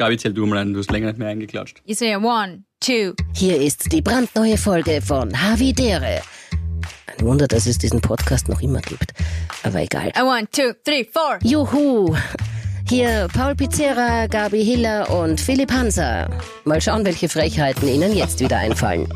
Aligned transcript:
Gabi, 0.00 0.16
zähl 0.16 0.32
du 0.32 0.46
mal 0.46 0.58
ein, 0.58 0.72
du 0.72 0.78
hast 0.78 0.92
länger 0.92 1.08
nicht 1.08 1.18
mehr 1.18 1.26
eingeklatscht. 1.26 1.82
Ich 1.84 1.98
sehe 1.98 2.20
one, 2.20 2.62
two. 2.78 3.14
Hier 3.34 3.60
ist 3.60 3.90
die 3.90 4.00
brandneue 4.00 4.56
Folge 4.56 5.02
von 5.02 5.28
Havidere. 5.42 6.22
Ein 7.06 7.26
Wunder, 7.26 7.48
dass 7.48 7.66
es 7.66 7.78
diesen 7.78 8.00
Podcast 8.00 8.48
noch 8.48 8.60
immer 8.60 8.80
gibt. 8.80 9.12
Aber 9.64 9.80
egal. 9.82 10.12
A 10.14 10.22
one, 10.22 10.46
two, 10.52 10.72
three, 10.84 11.04
four. 11.04 11.40
Juhu! 11.42 12.16
Hier 12.88 13.26
Paul 13.34 13.56
Pizzera, 13.56 14.28
Gabi 14.28 14.64
Hiller 14.64 15.10
und 15.10 15.40
Philipp 15.40 15.72
Hanser. 15.72 16.30
Mal 16.64 16.80
schauen, 16.80 17.04
welche 17.04 17.28
Frechheiten 17.28 17.88
Ihnen 17.88 18.14
jetzt 18.14 18.38
wieder 18.38 18.58
einfallen. 18.58 19.08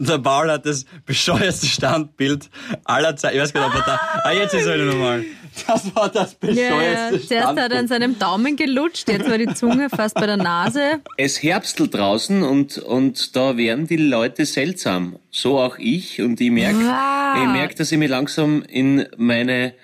Der 0.00 0.18
Paul 0.18 0.50
hat 0.50 0.66
das 0.66 0.84
bescheuerste 1.06 1.66
Standbild 1.68 2.50
aller 2.82 3.14
Zeiten. 3.14 3.36
Ich 3.36 3.42
weiß 3.42 3.52
gar 3.52 3.68
nicht, 3.68 3.78
ob 3.78 3.86
er 3.86 3.86
da. 3.86 4.00
Ah, 4.24 4.32
jetzt 4.32 4.52
ist 4.52 4.66
er 4.66 4.74
wieder 4.74 4.86
normal. 4.86 5.24
Das 5.66 5.94
war 5.94 6.08
das 6.10 6.36
Ja, 6.42 6.48
bescheuerste 6.48 7.26
zuerst 7.28 7.46
hat 7.58 7.72
er 7.72 7.78
an 7.78 7.88
seinem 7.88 8.18
Daumen 8.18 8.56
gelutscht, 8.56 9.08
jetzt 9.08 9.28
war 9.30 9.38
die 9.38 9.52
Zunge 9.54 9.88
fast 9.88 10.14
bei 10.16 10.26
der 10.26 10.36
Nase. 10.36 11.00
Es 11.16 11.42
herbstelt 11.42 11.94
draußen 11.94 12.42
und, 12.42 12.78
und 12.78 13.36
da 13.36 13.56
werden 13.56 13.86
die 13.86 13.96
Leute 13.96 14.46
seltsam. 14.46 15.16
So 15.30 15.58
auch 15.60 15.78
ich. 15.78 16.20
Und 16.20 16.40
ich 16.40 16.50
merke, 16.50 16.78
Wow. 16.78 17.42
ich 17.42 17.48
merk, 17.50 17.76
dass 17.76 17.92
ich 17.92 17.98
mich 17.98 18.10
langsam 18.10 18.62
in 18.62 19.06
meine 19.16 19.74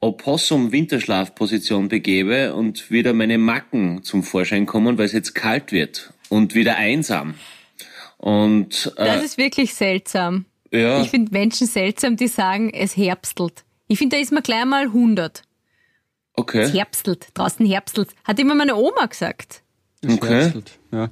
Opossum-Winterschlafposition 0.00 1.88
begebe 1.88 2.54
und 2.54 2.90
wieder 2.90 3.12
meine 3.12 3.38
Macken 3.38 4.02
zum 4.02 4.22
Vorschein 4.22 4.66
kommen, 4.66 4.98
weil 4.98 5.06
es 5.06 5.12
jetzt 5.12 5.34
kalt 5.34 5.72
wird 5.72 6.12
und 6.28 6.54
wieder 6.54 6.76
einsam. 6.76 7.34
Und 8.18 8.92
äh, 8.96 9.04
Das 9.04 9.24
ist 9.24 9.38
wirklich 9.38 9.74
seltsam. 9.74 10.44
ja, 10.70 11.00
Ich 11.02 11.10
finde 11.10 11.32
Menschen 11.32 11.66
seltsam, 11.66 12.16
die 12.16 12.28
sagen, 12.28 12.70
es 12.72 12.96
herbstelt. 12.96 13.64
Ich 13.92 13.98
finde, 13.98 14.16
da 14.16 14.22
ist 14.22 14.32
man 14.32 14.42
gleich 14.42 14.64
mal 14.64 14.84
100. 14.84 15.38
Es 15.38 15.44
okay, 16.34 16.66
herbstelt, 16.66 17.28
draußen 17.34 17.66
herbstelt. 17.66 18.08
Hat 18.24 18.38
immer 18.38 18.54
meine 18.54 18.74
Oma 18.74 19.04
gesagt. 19.06 19.62
okay. 20.08 20.50
Ja. 20.90 21.10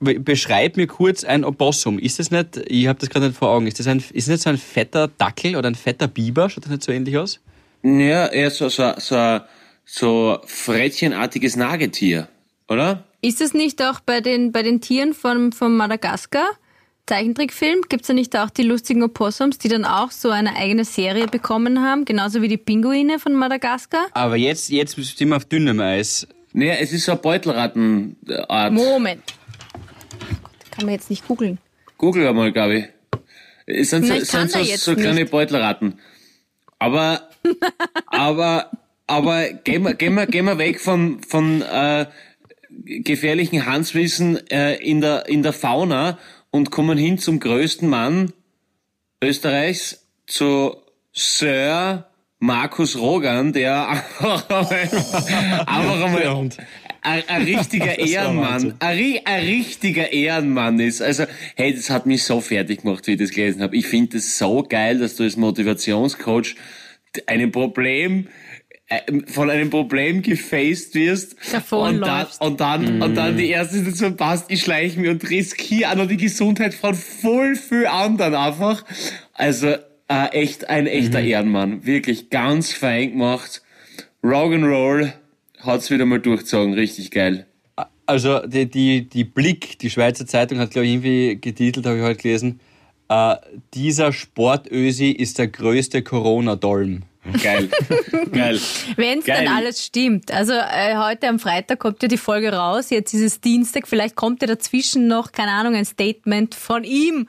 Be- 0.00 0.18
Beschreib 0.18 0.76
mir 0.76 0.88
kurz 0.88 1.22
ein 1.24 1.44
Opossum. 1.44 1.98
Ist 2.00 2.18
das 2.18 2.30
nicht, 2.32 2.56
ich 2.66 2.88
habe 2.88 2.98
das 2.98 3.08
gerade 3.10 3.28
nicht 3.28 3.38
vor 3.38 3.50
Augen, 3.50 3.66
ist 3.68 3.78
das 3.78 3.86
ein, 3.86 3.98
ist 3.98 4.26
das 4.26 4.28
nicht 4.28 4.42
so 4.42 4.50
ein 4.50 4.58
fetter 4.58 5.06
Dackel 5.08 5.54
oder 5.56 5.68
ein 5.70 5.74
fetter 5.76 6.08
Biber? 6.08 6.50
Schaut 6.50 6.64
das 6.64 6.70
nicht 6.70 6.82
so 6.82 6.90
ähnlich 6.92 7.16
aus? 7.16 7.40
Ja, 7.84 8.26
eher 8.26 8.50
so, 8.50 8.68
so, 8.68 8.92
so, 8.98 9.40
so 9.84 10.38
frettchenartiges 10.44 11.54
Nagetier, 11.56 12.28
oder? 12.68 13.04
Ist 13.22 13.40
es 13.40 13.54
nicht 13.54 13.80
auch 13.82 14.00
bei 14.00 14.20
den, 14.20 14.50
bei 14.50 14.62
den 14.62 14.80
Tieren 14.80 15.14
von, 15.14 15.52
von 15.52 15.76
Madagaskar? 15.76 16.48
Zeichentrickfilm? 17.06 17.82
Gibt's 17.88 18.08
da 18.08 18.14
nicht 18.14 18.36
auch 18.36 18.50
die 18.50 18.62
lustigen 18.62 19.02
Opossums, 19.02 19.58
die 19.58 19.68
dann 19.68 19.84
auch 19.84 20.10
so 20.10 20.30
eine 20.30 20.56
eigene 20.56 20.84
Serie 20.84 21.26
bekommen 21.26 21.82
haben, 21.82 22.04
genauso 22.04 22.42
wie 22.42 22.48
die 22.48 22.56
Pinguine 22.56 23.18
von 23.18 23.34
Madagaskar? 23.34 24.06
Aber 24.12 24.36
jetzt, 24.36 24.68
jetzt 24.70 24.96
sind 24.96 25.28
wir 25.28 25.36
auf 25.36 25.44
dünnem 25.44 25.80
Eis. 25.80 26.26
Naja, 26.52 26.74
es 26.80 26.92
ist 26.92 27.04
so 27.04 27.12
eine 27.12 27.20
Beutelrattenart. 27.20 28.72
Moment. 28.72 29.22
Gott, 30.42 30.70
kann 30.70 30.84
man 30.86 30.94
jetzt 30.94 31.10
nicht 31.10 31.26
googeln. 31.28 31.58
Google 31.98 32.26
einmal, 32.26 32.52
Gabi. 32.52 32.86
Es 33.66 33.90
sind 33.90 34.06
so, 34.06 34.12
Nein, 34.12 34.24
sind 34.24 34.50
so, 34.50 34.64
so 34.64 34.94
kleine 34.94 35.20
nicht. 35.20 35.30
Beutelratten. 35.30 35.98
Aber, 36.78 37.28
aber, 38.06 38.70
aber 39.06 39.48
gehen 39.52 39.82
wir, 39.82 39.94
gehen 39.94 40.14
wir, 40.14 40.26
gehen 40.26 40.44
wir 40.44 40.58
weg 40.58 40.80
von, 40.80 41.22
von 41.22 41.62
äh, 41.62 42.06
gefährlichen 42.70 43.66
Hanswissen 43.66 44.38
äh, 44.50 44.76
in, 44.76 45.00
der, 45.00 45.28
in 45.28 45.42
der 45.42 45.52
Fauna 45.52 46.18
und 46.56 46.70
kommen 46.70 46.96
hin 46.98 47.18
zum 47.18 47.38
größten 47.38 47.88
Mann 47.88 48.32
Österreichs, 49.22 50.06
zu 50.26 50.76
Sir 51.12 52.06
Markus 52.38 52.96
Rogan, 52.98 53.52
der 53.52 53.88
einfach 54.18 54.50
einmal, 55.66 56.50
ein, 57.02 57.42
richtiger 57.42 57.98
Ehrenmann, 57.98 58.74
ein, 58.80 59.20
ein 59.24 59.44
richtiger 59.44 60.12
Ehrenmann 60.12 60.80
ist. 60.80 61.00
Also, 61.00 61.24
hey, 61.54 61.74
das 61.74 61.88
hat 61.90 62.06
mich 62.06 62.24
so 62.24 62.40
fertig 62.40 62.82
gemacht, 62.82 63.06
wie 63.06 63.12
ich 63.12 63.18
das 63.18 63.30
gelesen 63.30 63.62
habe. 63.62 63.76
Ich 63.76 63.86
finde 63.86 64.18
es 64.18 64.36
so 64.36 64.62
geil, 64.68 64.98
dass 64.98 65.16
du 65.16 65.22
als 65.22 65.36
Motivationscoach 65.36 66.56
einem 67.26 67.52
Problem 67.52 68.28
von 69.26 69.50
einem 69.50 69.68
Problem 69.68 70.22
gefaced 70.22 70.94
wirst 70.94 71.36
und 71.72 72.00
dann, 72.00 72.26
und 72.38 72.60
dann 72.60 73.02
und 73.02 73.14
dann 73.16 73.36
die 73.36 73.48
erste 73.48 73.78
Situation 73.78 74.16
passt, 74.16 74.48
ich 74.48 74.62
schleiche 74.62 75.00
mich 75.00 75.10
und 75.10 75.28
riskiere 75.28 75.90
auch 75.90 75.96
noch 75.96 76.06
die 76.06 76.16
Gesundheit 76.16 76.72
von 76.72 76.94
voll 76.94 77.56
viel 77.56 77.86
anderen 77.86 78.36
einfach. 78.36 78.84
Also 79.32 79.74
äh, 80.08 80.28
echt 80.30 80.68
ein 80.68 80.86
echter 80.86 81.20
Ehrenmann, 81.20 81.84
wirklich 81.84 82.30
ganz 82.30 82.72
fein 82.72 83.12
gemacht. 83.12 83.62
Rock'n'Roll 84.22 85.12
hat's 85.58 85.90
wieder 85.90 86.06
mal 86.06 86.20
durchgezogen, 86.20 86.74
richtig 86.74 87.10
geil. 87.10 87.46
Also 88.06 88.46
die, 88.46 88.70
die, 88.70 89.08
die 89.08 89.24
Blick, 89.24 89.80
die 89.80 89.90
Schweizer 89.90 90.26
Zeitung 90.26 90.58
hat, 90.58 90.70
glaube 90.70 90.86
ich, 90.86 90.92
irgendwie 90.92 91.40
getitelt, 91.40 91.86
habe 91.86 91.98
ich 91.98 92.04
heute 92.04 92.22
gelesen, 92.22 92.60
äh, 93.08 93.34
dieser 93.74 94.12
Sportösi 94.12 95.10
ist 95.10 95.38
der 95.38 95.48
größte 95.48 96.02
Corona-Dolm. 96.02 97.02
Geil, 97.42 97.68
geil. 98.32 98.60
Wenn 98.96 99.18
es 99.20 99.24
dann 99.24 99.48
alles 99.48 99.84
stimmt. 99.84 100.32
Also 100.32 100.52
äh, 100.52 100.96
heute 100.96 101.28
am 101.28 101.38
Freitag 101.38 101.78
kommt 101.78 102.02
ja 102.02 102.08
die 102.08 102.16
Folge 102.16 102.52
raus, 102.52 102.90
jetzt 102.90 103.14
ist 103.14 103.20
es 103.22 103.40
Dienstag, 103.40 103.88
vielleicht 103.88 104.16
kommt 104.16 104.42
ja 104.42 104.48
dazwischen 104.48 105.06
noch, 105.08 105.32
keine 105.32 105.52
Ahnung, 105.52 105.74
ein 105.74 105.84
Statement 105.84 106.54
von 106.54 106.84
ihm. 106.84 107.28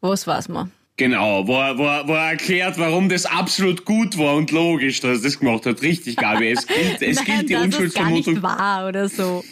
Was 0.00 0.26
weiß 0.26 0.48
man? 0.48 0.70
Genau, 0.96 1.46
wo 1.46 1.54
er, 1.60 1.78
wo, 1.78 1.84
er, 1.84 2.08
wo 2.08 2.12
er 2.14 2.30
erklärt, 2.30 2.76
warum 2.78 3.08
das 3.08 3.24
absolut 3.24 3.84
gut 3.84 4.18
war 4.18 4.34
und 4.34 4.50
logisch, 4.50 5.00
dass 5.00 5.18
er 5.18 5.22
das 5.22 5.38
gemacht 5.38 5.64
hat. 5.64 5.80
Richtig, 5.82 6.16
Gabi. 6.16 6.50
Es 6.50 6.66
gilt, 6.66 7.00
es 7.02 7.16
Nein, 7.24 7.24
gilt 7.24 7.48
die 7.50 7.52
dass 7.52 7.62
es 7.62 7.68
gar 7.94 8.06
Unschuldsvermutung. 8.06 8.34
nicht 8.34 8.42
wahr 8.42 8.88
oder 8.88 9.08
so. 9.08 9.44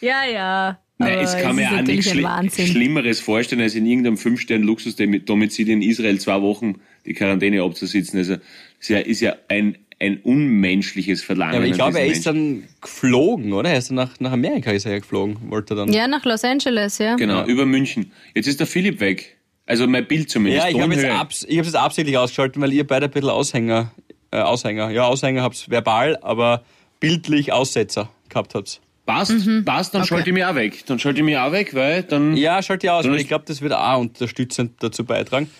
Ja, 0.00 0.24
ja. 0.24 0.78
Nein, 0.98 1.18
es 1.18 1.36
kann 1.36 1.56
mir 1.56 1.68
auch 1.72 1.82
nichts 1.82 2.06
ein 2.06 2.12
Schli 2.12 2.22
Wahnsinn. 2.22 2.66
Schlimmeres 2.68 3.18
vorstellen, 3.18 3.60
als 3.62 3.74
in 3.74 3.84
irgendeinem 3.84 4.16
Fünf-Sterne-Luxus-Domizil 4.16 5.68
in 5.68 5.82
Israel 5.82 6.20
zwei 6.20 6.40
Wochen 6.40 6.76
die 7.06 7.14
Quarantäne 7.14 7.62
abzusitzen. 7.62 8.18
Also, 8.20 8.36
ist 8.84 8.88
ja, 8.88 8.98
ist 8.98 9.20
ja 9.20 9.36
ein, 9.48 9.78
ein 10.00 10.18
unmenschliches 10.22 11.22
Verlangen. 11.22 11.54
Ja, 11.54 11.58
aber 11.60 11.66
ich 11.66 11.74
glaube, 11.74 11.98
er 11.98 12.06
ist 12.06 12.26
dann 12.26 12.64
geflogen, 12.80 13.52
oder? 13.52 13.70
Er 13.70 13.78
ist 13.78 13.88
dann 13.88 13.96
nach, 13.96 14.20
nach 14.20 14.32
Amerika 14.32 14.70
ist 14.72 14.84
er 14.84 14.92
ja 14.92 14.98
geflogen, 14.98 15.36
wollte 15.50 15.74
er 15.74 15.76
dann. 15.78 15.92
Ja, 15.92 16.06
nach 16.06 16.24
Los 16.24 16.44
Angeles, 16.44 16.98
ja. 16.98 17.16
Genau, 17.16 17.44
über 17.46 17.64
München. 17.64 18.12
Jetzt 18.34 18.46
ist 18.46 18.60
der 18.60 18.66
Philipp 18.66 19.00
weg. 19.00 19.36
Also 19.66 19.86
mein 19.86 20.06
Bild 20.06 20.28
zumindest. 20.28 20.64
Ja, 20.64 20.70
ich 20.70 20.80
habe 20.80 20.94
jetzt, 20.94 21.06
abs 21.06 21.46
ich 21.48 21.58
hab's 21.58 21.74
absichtlich 21.74 22.18
ausgeschaltet, 22.18 22.60
weil 22.60 22.72
ihr 22.72 22.86
beide 22.86 23.06
ein 23.06 23.10
bisschen 23.10 23.30
Aushänger, 23.30 23.92
äh, 24.30 24.40
Aushänger, 24.40 24.90
ja, 24.90 25.04
Aushänger 25.06 25.42
habt's 25.42 25.70
verbal, 25.70 26.18
aber 26.20 26.64
bildlich 27.00 27.52
Aussetzer 27.52 28.10
gehabt 28.28 28.54
habt's. 28.54 28.80
Passt, 29.06 29.46
Mhm. 29.46 29.64
passt, 29.64 29.94
dann 29.94 30.04
schalte 30.04 30.30
ich 30.30 30.34
mich 30.34 30.44
auch 30.44 30.54
weg. 30.54 30.84
Dann 30.86 30.98
schalte 30.98 31.20
ich 31.20 31.24
mich 31.24 31.36
auch 31.36 31.52
weg, 31.52 31.74
weil 31.74 32.02
dann... 32.02 32.36
Ja, 32.36 32.62
schalte 32.62 32.86
ich 32.86 32.90
aus, 32.90 33.06
weil 33.06 33.20
ich 33.20 33.28
glaube, 33.28 33.44
das 33.46 33.60
wird 33.60 33.72
auch 33.74 33.98
unterstützend 33.98 34.82
dazu 34.82 35.04
beitragen. 35.04 35.50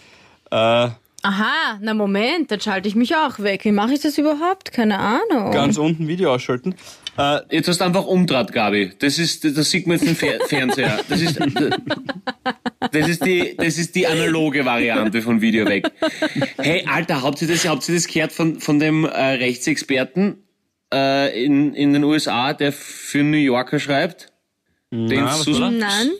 Äh, 0.50 0.88
Aha, 1.24 1.78
na 1.80 1.94
Moment, 1.94 2.50
dann 2.50 2.60
schalte 2.60 2.86
ich 2.86 2.94
mich 2.94 3.16
auch 3.16 3.38
weg. 3.38 3.64
Wie 3.64 3.72
mache 3.72 3.94
ich 3.94 4.00
das 4.00 4.18
überhaupt? 4.18 4.72
Keine 4.72 4.98
Ahnung. 4.98 5.50
ganz 5.52 5.78
unten 5.78 6.06
Video 6.06 6.34
ausschalten. 6.34 6.74
Äh, 7.16 7.38
Jetzt 7.50 7.68
hast 7.68 7.80
du 7.80 7.84
einfach 7.84 8.04
umdraht, 8.04 8.52
Gabi. 8.52 8.92
Das 8.98 9.18
ist, 9.18 9.44
das 9.44 9.70
sieht 9.70 9.86
man 9.86 9.96
jetzt 9.98 10.06
im 10.06 10.16
Fer 10.16 10.38
Fernseher. 10.46 11.00
Das 11.08 11.20
ist, 11.22 11.38
das 12.92 13.08
ist 13.08 13.24
die, 13.24 13.56
das 13.56 13.78
ist 13.78 13.94
die 13.94 14.06
analoge 14.06 14.64
Variante 14.64 15.22
von 15.22 15.40
Video 15.40 15.66
weg. 15.66 15.90
Hey, 16.58 16.84
Alter, 16.86 17.22
habt 17.22 17.40
ihr 17.42 17.48
das, 17.48 17.66
habt 17.66 17.88
ihr 17.88 17.94
das 17.94 18.06
gehört 18.06 18.32
von, 18.32 18.60
von 18.60 18.78
dem 18.78 19.04
äh, 19.04 19.08
Rechtsexperten 19.08 20.42
äh, 20.92 21.44
in, 21.44 21.72
in 21.74 21.92
den 21.92 22.04
USA, 22.04 22.52
der 22.52 22.72
für 22.72 23.22
New 23.22 23.36
Yorker 23.38 23.78
schreibt? 23.80 24.32
Den 24.92 25.24
was 25.24 25.42
Susan- 25.42 25.62
war 25.62 25.70
Nein? 25.70 26.10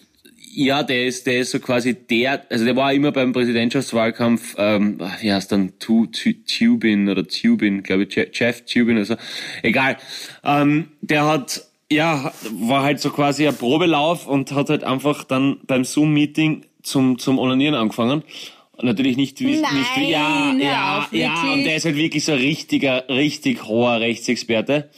Ja, 0.57 0.83
der 0.83 1.07
ist, 1.07 1.27
der 1.27 1.41
ist 1.41 1.51
so 1.51 1.59
quasi 1.59 1.95
der, 1.95 2.45
also 2.51 2.65
der 2.65 2.77
war 2.77 2.93
immer 2.93 3.11
beim 3.13 3.33
Präsidentschaftswahlkampf, 3.33 4.55
ähm, 4.59 5.01
wie 5.21 5.33
heißt 5.33 5.51
dann, 5.53 5.73
Tu- 5.79 6.07
Tu- 6.07 6.35
Tubin 6.47 7.09
oder 7.09 7.27
Tubin, 7.27 7.83
glaube 7.83 8.05
ich, 8.05 8.15
Je- 8.15 8.29
Jeff 8.33 8.65
Tubin 8.65 8.97
oder 8.97 9.05
so. 9.05 9.17
Egal. 9.63 9.97
Ähm, 10.45 10.89
der 11.01 11.27
hat, 11.27 11.63
ja, 11.91 12.33
war 12.53 12.83
halt 12.85 13.01
so 13.01 13.11
quasi 13.11 13.47
ein 13.47 13.57
Probelauf 13.57 14.27
und 14.27 14.53
hat 14.53 14.71
halt 14.71 14.85
einfach 14.85 15.25
dann 15.25 15.59
beim 15.67 15.85
Zoom-Meeting 15.85 16.65
zum, 16.83 17.19
zum 17.19 17.39
Onanieren 17.39 17.75
angefangen. 17.75 18.23
Natürlich 18.83 19.17
nicht 19.17 19.39
wie, 19.41 19.47
nicht 19.57 19.63
wie, 19.97 20.11
ja, 20.11 20.47
Nein, 20.53 20.61
ja, 20.61 20.99
auf, 20.99 21.13
ja, 21.13 21.53
und 21.53 21.63
der 21.65 21.77
ist 21.77 21.85
halt 21.85 21.97
wirklich 21.97 22.25
so 22.25 22.33
ein 22.33 22.39
richtiger, 22.39 23.09
richtig 23.09 23.65
hoher 23.65 24.01
Rechtsexperte. 24.01 24.91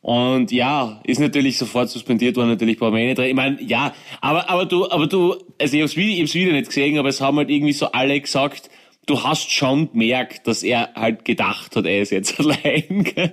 Und 0.00 0.52
ja, 0.52 1.00
ist 1.04 1.20
natürlich 1.20 1.58
sofort 1.58 1.90
suspendiert 1.90 2.36
worden, 2.36 2.48
natürlich 2.50 2.78
brauchen 2.78 2.94
wir 2.94 3.02
eh 3.02 3.08
nicht. 3.08 3.18
Ich 3.18 3.34
meine, 3.34 3.60
ja, 3.62 3.94
aber, 4.20 4.48
aber 4.48 4.64
du, 4.66 4.88
aber 4.90 5.06
du, 5.06 5.36
also 5.60 5.76
ich 5.76 5.82
hab's 5.82 5.96
wieder, 5.96 6.12
ich 6.12 6.20
hab's 6.20 6.34
wieder 6.34 6.52
nicht 6.52 6.66
gesehen, 6.66 6.98
aber 6.98 7.08
es 7.08 7.20
haben 7.20 7.36
halt 7.36 7.50
irgendwie 7.50 7.72
so 7.72 7.86
alle 7.86 8.20
gesagt, 8.20 8.70
du 9.06 9.22
hast 9.24 9.50
schon 9.50 9.90
gemerkt, 9.92 10.46
dass 10.46 10.62
er 10.62 10.90
halt 10.94 11.24
gedacht 11.24 11.74
hat, 11.74 11.86
er 11.86 12.02
ist 12.02 12.10
jetzt 12.10 12.38
allein. 12.40 13.04
gell? 13.04 13.32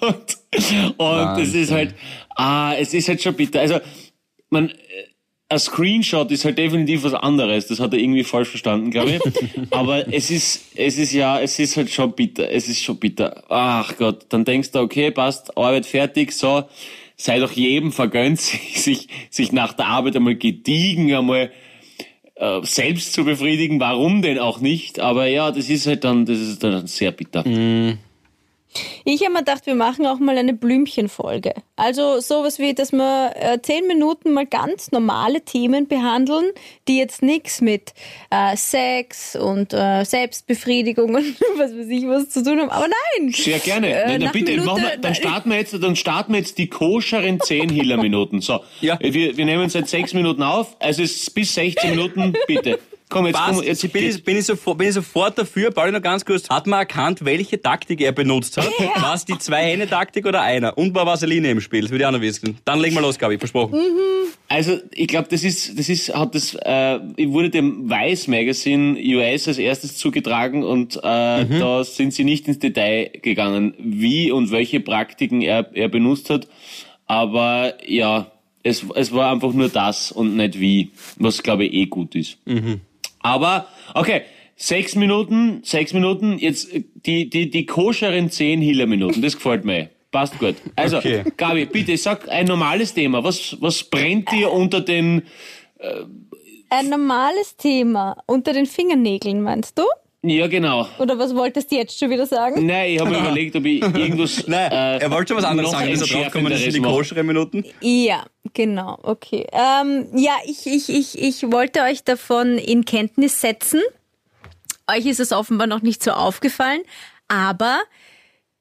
Und, 0.00 0.98
und 0.98 1.38
es 1.38 1.54
ist 1.54 1.70
halt, 1.70 1.94
ah, 2.34 2.74
es 2.78 2.92
ist 2.92 3.08
halt 3.08 3.22
schon 3.22 3.34
bitter. 3.34 3.60
Also, 3.60 3.78
man, 4.50 4.72
ein 5.48 5.58
Screenshot 5.58 6.30
ist 6.32 6.44
halt 6.44 6.58
definitiv 6.58 7.04
was 7.04 7.14
anderes. 7.14 7.68
Das 7.68 7.78
hat 7.78 7.92
er 7.92 8.00
irgendwie 8.00 8.24
falsch 8.24 8.48
verstanden, 8.48 8.90
glaube 8.90 9.12
ich. 9.12 9.20
Aber 9.70 10.12
es 10.12 10.30
ist, 10.30 10.72
es 10.74 10.98
ist 10.98 11.12
ja, 11.12 11.40
es 11.40 11.58
ist 11.58 11.76
halt 11.76 11.90
schon 11.90 12.12
bitter. 12.12 12.50
Es 12.50 12.68
ist 12.68 12.82
schon 12.82 12.98
bitter. 12.98 13.44
Ach 13.48 13.96
Gott, 13.96 14.26
dann 14.30 14.44
denkst 14.44 14.72
du, 14.72 14.80
okay, 14.80 15.10
passt, 15.10 15.56
Arbeit 15.56 15.86
fertig, 15.86 16.32
so. 16.32 16.64
sei 17.16 17.38
doch 17.38 17.52
jedem 17.52 17.92
vergönnt, 17.92 18.40
sich, 18.40 19.08
sich, 19.30 19.52
nach 19.52 19.72
der 19.72 19.86
Arbeit 19.86 20.16
einmal 20.16 20.34
gediegen, 20.34 21.14
einmal 21.14 21.52
äh, 22.34 22.60
selbst 22.62 23.12
zu 23.12 23.24
befriedigen. 23.24 23.78
Warum 23.78 24.22
denn 24.22 24.40
auch 24.40 24.60
nicht? 24.60 24.98
Aber 24.98 25.26
ja, 25.26 25.52
das 25.52 25.70
ist 25.70 25.86
halt 25.86 26.02
dann, 26.02 26.26
das 26.26 26.40
ist 26.40 26.64
dann 26.64 26.88
sehr 26.88 27.12
bitter. 27.12 27.44
Ich 29.04 29.22
habe 29.22 29.32
mir 29.32 29.38
gedacht, 29.40 29.66
wir 29.66 29.74
machen 29.74 30.06
auch 30.06 30.18
mal 30.18 30.36
eine 30.36 30.54
Blümchenfolge. 30.54 31.54
Also 31.76 32.20
sowas 32.20 32.58
wie, 32.58 32.74
dass 32.74 32.92
wir 32.92 33.32
äh, 33.34 33.60
zehn 33.62 33.86
Minuten 33.86 34.32
mal 34.32 34.46
ganz 34.46 34.90
normale 34.92 35.42
Themen 35.42 35.86
behandeln, 35.88 36.46
die 36.88 36.98
jetzt 36.98 37.22
nichts 37.22 37.60
mit 37.60 37.92
äh, 38.30 38.56
Sex 38.56 39.36
und 39.36 39.72
äh, 39.72 40.04
Selbstbefriedigung 40.04 41.14
und 41.14 41.36
was 41.56 41.72
weiß 41.76 41.86
ich 41.88 42.06
was 42.06 42.30
zu 42.30 42.42
tun 42.42 42.60
haben. 42.60 42.70
Aber 42.70 42.86
nein! 42.88 43.30
Sehr 43.32 43.58
gerne. 43.58 43.88
Äh, 43.94 44.06
Nein, 44.08 44.20
nach 44.22 44.32
bitte, 44.32 44.52
Minute- 44.52 44.80
wir, 44.82 44.96
dann 44.98 45.14
starten 45.14 45.50
wir 45.50 45.58
jetzt, 45.58 45.74
dann 45.80 45.96
starten 45.96 46.32
wir 46.32 46.38
jetzt 46.40 46.58
die 46.58 46.68
koscheren 46.68 47.40
10 47.40 47.68
Hiller-Minuten. 47.68 48.40
So. 48.40 48.60
Ja. 48.80 48.98
Wir, 49.00 49.36
wir 49.36 49.44
nehmen 49.44 49.68
seit 49.68 49.88
6 49.88 50.14
Minuten 50.14 50.42
auf, 50.42 50.76
also 50.80 51.02
es 51.02 51.16
ist 51.22 51.34
bis 51.34 51.54
16 51.54 51.90
Minuten, 51.90 52.34
bitte. 52.46 52.78
Komm, 53.08 53.26
jetzt, 53.26 53.38
komm, 53.38 53.62
jetzt 53.62 53.92
bin, 53.92 54.04
ich, 54.04 54.24
bin, 54.24 54.36
ich 54.36 54.46
sofort, 54.46 54.78
bin 54.78 54.88
ich 54.88 54.94
sofort 54.94 55.38
dafür. 55.38 55.70
Pauli, 55.70 55.92
noch 55.92 56.02
ganz 56.02 56.24
kurz. 56.24 56.48
Hat 56.48 56.66
man 56.66 56.80
erkannt, 56.80 57.24
welche 57.24 57.60
Taktik 57.60 58.00
er 58.00 58.10
benutzt 58.10 58.56
hat? 58.56 58.68
War 59.00 59.14
es 59.14 59.24
die 59.24 59.38
Zwei-Hände-Taktik 59.38 60.26
oder 60.26 60.42
einer? 60.42 60.76
Und 60.76 60.92
war 60.94 61.06
Vaseline 61.06 61.50
im 61.50 61.60
Spiel? 61.60 61.82
Das 61.82 61.90
würde 61.92 62.02
ich 62.02 62.06
auch 62.06 62.12
noch 62.12 62.20
wissen. 62.20 62.58
Dann 62.64 62.80
legen 62.80 62.96
wir 62.96 63.02
los, 63.02 63.16
Gabi, 63.16 63.38
versprochen. 63.38 63.78
Also 64.48 64.78
ich 64.92 65.06
glaube, 65.06 65.28
das 65.30 65.44
ist, 65.44 65.78
das 65.78 65.88
ist, 65.88 66.14
hat 66.14 66.34
das, 66.34 66.54
äh, 66.54 66.98
wurde 67.28 67.50
dem 67.50 67.88
Vice 67.88 68.26
Magazine 68.26 68.98
US 68.98 69.46
als 69.46 69.58
erstes 69.58 69.98
zugetragen 69.98 70.64
und 70.64 70.96
äh, 70.96 71.00
da 71.02 71.84
sind 71.84 72.12
sie 72.12 72.24
nicht 72.24 72.48
ins 72.48 72.58
Detail 72.58 73.10
gegangen, 73.22 73.74
wie 73.78 74.32
und 74.32 74.50
welche 74.50 74.80
Praktiken 74.80 75.42
er, 75.42 75.70
er 75.74 75.88
benutzt 75.88 76.30
hat. 76.30 76.48
Aber 77.06 77.74
ja, 77.88 78.30
es, 78.64 78.84
es 78.94 79.12
war 79.12 79.32
einfach 79.32 79.52
nur 79.52 79.68
das 79.68 80.10
und 80.10 80.36
nicht 80.36 80.58
wie, 80.58 80.90
was 81.18 81.42
glaube 81.42 81.64
ich 81.64 81.72
eh 81.72 81.86
gut 81.86 82.14
ist. 82.16 82.38
Aber 83.26 83.66
okay. 83.94 84.22
Sechs 84.58 84.94
Minuten, 84.94 85.60
sechs 85.64 85.92
Minuten, 85.92 86.38
jetzt 86.38 86.72
äh, 86.72 86.84
die, 86.94 87.28
die, 87.28 87.50
die 87.50 87.66
koscheren 87.66 88.30
zehn 88.30 88.62
Hiller-Minuten, 88.62 89.20
das 89.20 89.34
gefällt 89.34 89.66
mir. 89.66 89.90
Passt 90.10 90.38
gut. 90.38 90.54
Also, 90.76 90.96
Okay. 90.98 91.24
Gabi, 91.36 91.66
bitte 91.66 91.94
sag 91.98 92.26
ein 92.30 92.46
normales 92.46 92.94
Thema. 92.94 93.22
Was, 93.22 93.56
was 93.60 93.82
brennt 93.84 94.32
dir 94.32 94.50
unter 94.50 94.80
den 94.80 95.22
Ein 96.70 96.88
normales 96.88 97.56
Thema 97.56 98.16
unter 98.26 98.54
den 98.54 98.64
Fingernägeln, 98.66 99.42
meinst 99.42 99.78
du? 99.78 99.82
Ja, 100.22 100.46
genau. 100.48 100.88
Oder 100.98 101.18
was 101.18 101.34
wolltest 101.34 101.70
du 101.70 101.76
jetzt 101.76 101.98
schon 101.98 102.10
wieder 102.10 102.26
sagen? 102.26 102.66
Nein, 102.66 102.92
ich 102.92 103.00
habe 103.00 103.10
mir 103.10 103.18
überlegt, 103.20 103.54
ob 103.56 103.64
ich 103.64 103.82
irgendwas. 103.82 104.44
Nein, 104.46 104.72
äh, 104.72 104.98
er 104.98 105.10
wollte 105.10 105.28
schon 105.28 105.36
was 105.36 105.44
anderes 105.44 105.70
sagen, 105.70 105.90
bis 105.90 106.00
er 106.00 106.06
draufgekommen 106.08 106.52
ist, 106.52 106.66
das 106.66 106.72
sind 106.72 106.84
die 106.84 106.90
koscheren 106.90 107.26
Minuten. 107.26 107.64
Ja, 107.80 108.26
genau, 108.54 108.98
okay. 109.02 109.46
Ähm, 109.52 110.08
ja, 110.14 110.32
ich, 110.46 110.66
ich, 110.66 110.88
ich, 110.88 111.18
ich 111.18 111.52
wollte 111.52 111.82
euch 111.82 112.02
davon 112.02 112.58
in 112.58 112.84
Kenntnis 112.84 113.40
setzen. 113.40 113.80
Euch 114.88 115.06
ist 115.06 115.20
es 115.20 115.32
offenbar 115.32 115.66
noch 115.66 115.82
nicht 115.82 116.02
so 116.02 116.12
aufgefallen, 116.12 116.80
aber 117.28 117.80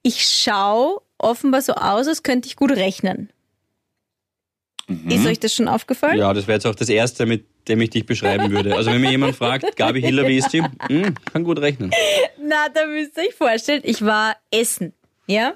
ich 0.03 0.23
schaue 0.23 1.01
offenbar 1.17 1.61
so 1.61 1.73
aus, 1.73 2.07
als 2.07 2.23
könnte 2.23 2.47
ich 2.47 2.55
gut 2.55 2.71
rechnen. 2.71 3.29
Ist 5.09 5.25
euch 5.25 5.39
das 5.39 5.53
schon 5.53 5.67
aufgefallen? 5.67 6.17
Ja, 6.17 6.31
das 6.33 6.47
wäre 6.47 6.57
jetzt 6.57 6.67
auch 6.67 6.75
das 6.75 6.89
Erste, 6.89 7.25
mit 7.25 7.47
dem 7.67 7.81
ich 7.81 7.89
dich 7.89 8.05
beschreiben 8.05 8.51
würde. 8.51 8.75
Also 8.75 8.91
wenn 8.91 9.01
mir 9.01 9.11
jemand 9.11 9.35
fragt, 9.35 9.75
Gabi 9.75 10.01
Hiller, 10.01 10.27
wie 10.27 10.37
ist 10.37 10.51
sie? 10.51 10.63
Hm, 10.87 11.15
kann 11.31 11.43
gut 11.43 11.59
rechnen. 11.59 11.91
Na, 12.41 12.69
da 12.73 12.85
müsst 12.85 13.17
ihr 13.17 13.23
euch 13.23 13.35
vorstellen, 13.35 13.81
ich 13.83 14.03
war 14.05 14.35
essen, 14.51 14.93
ja. 15.27 15.53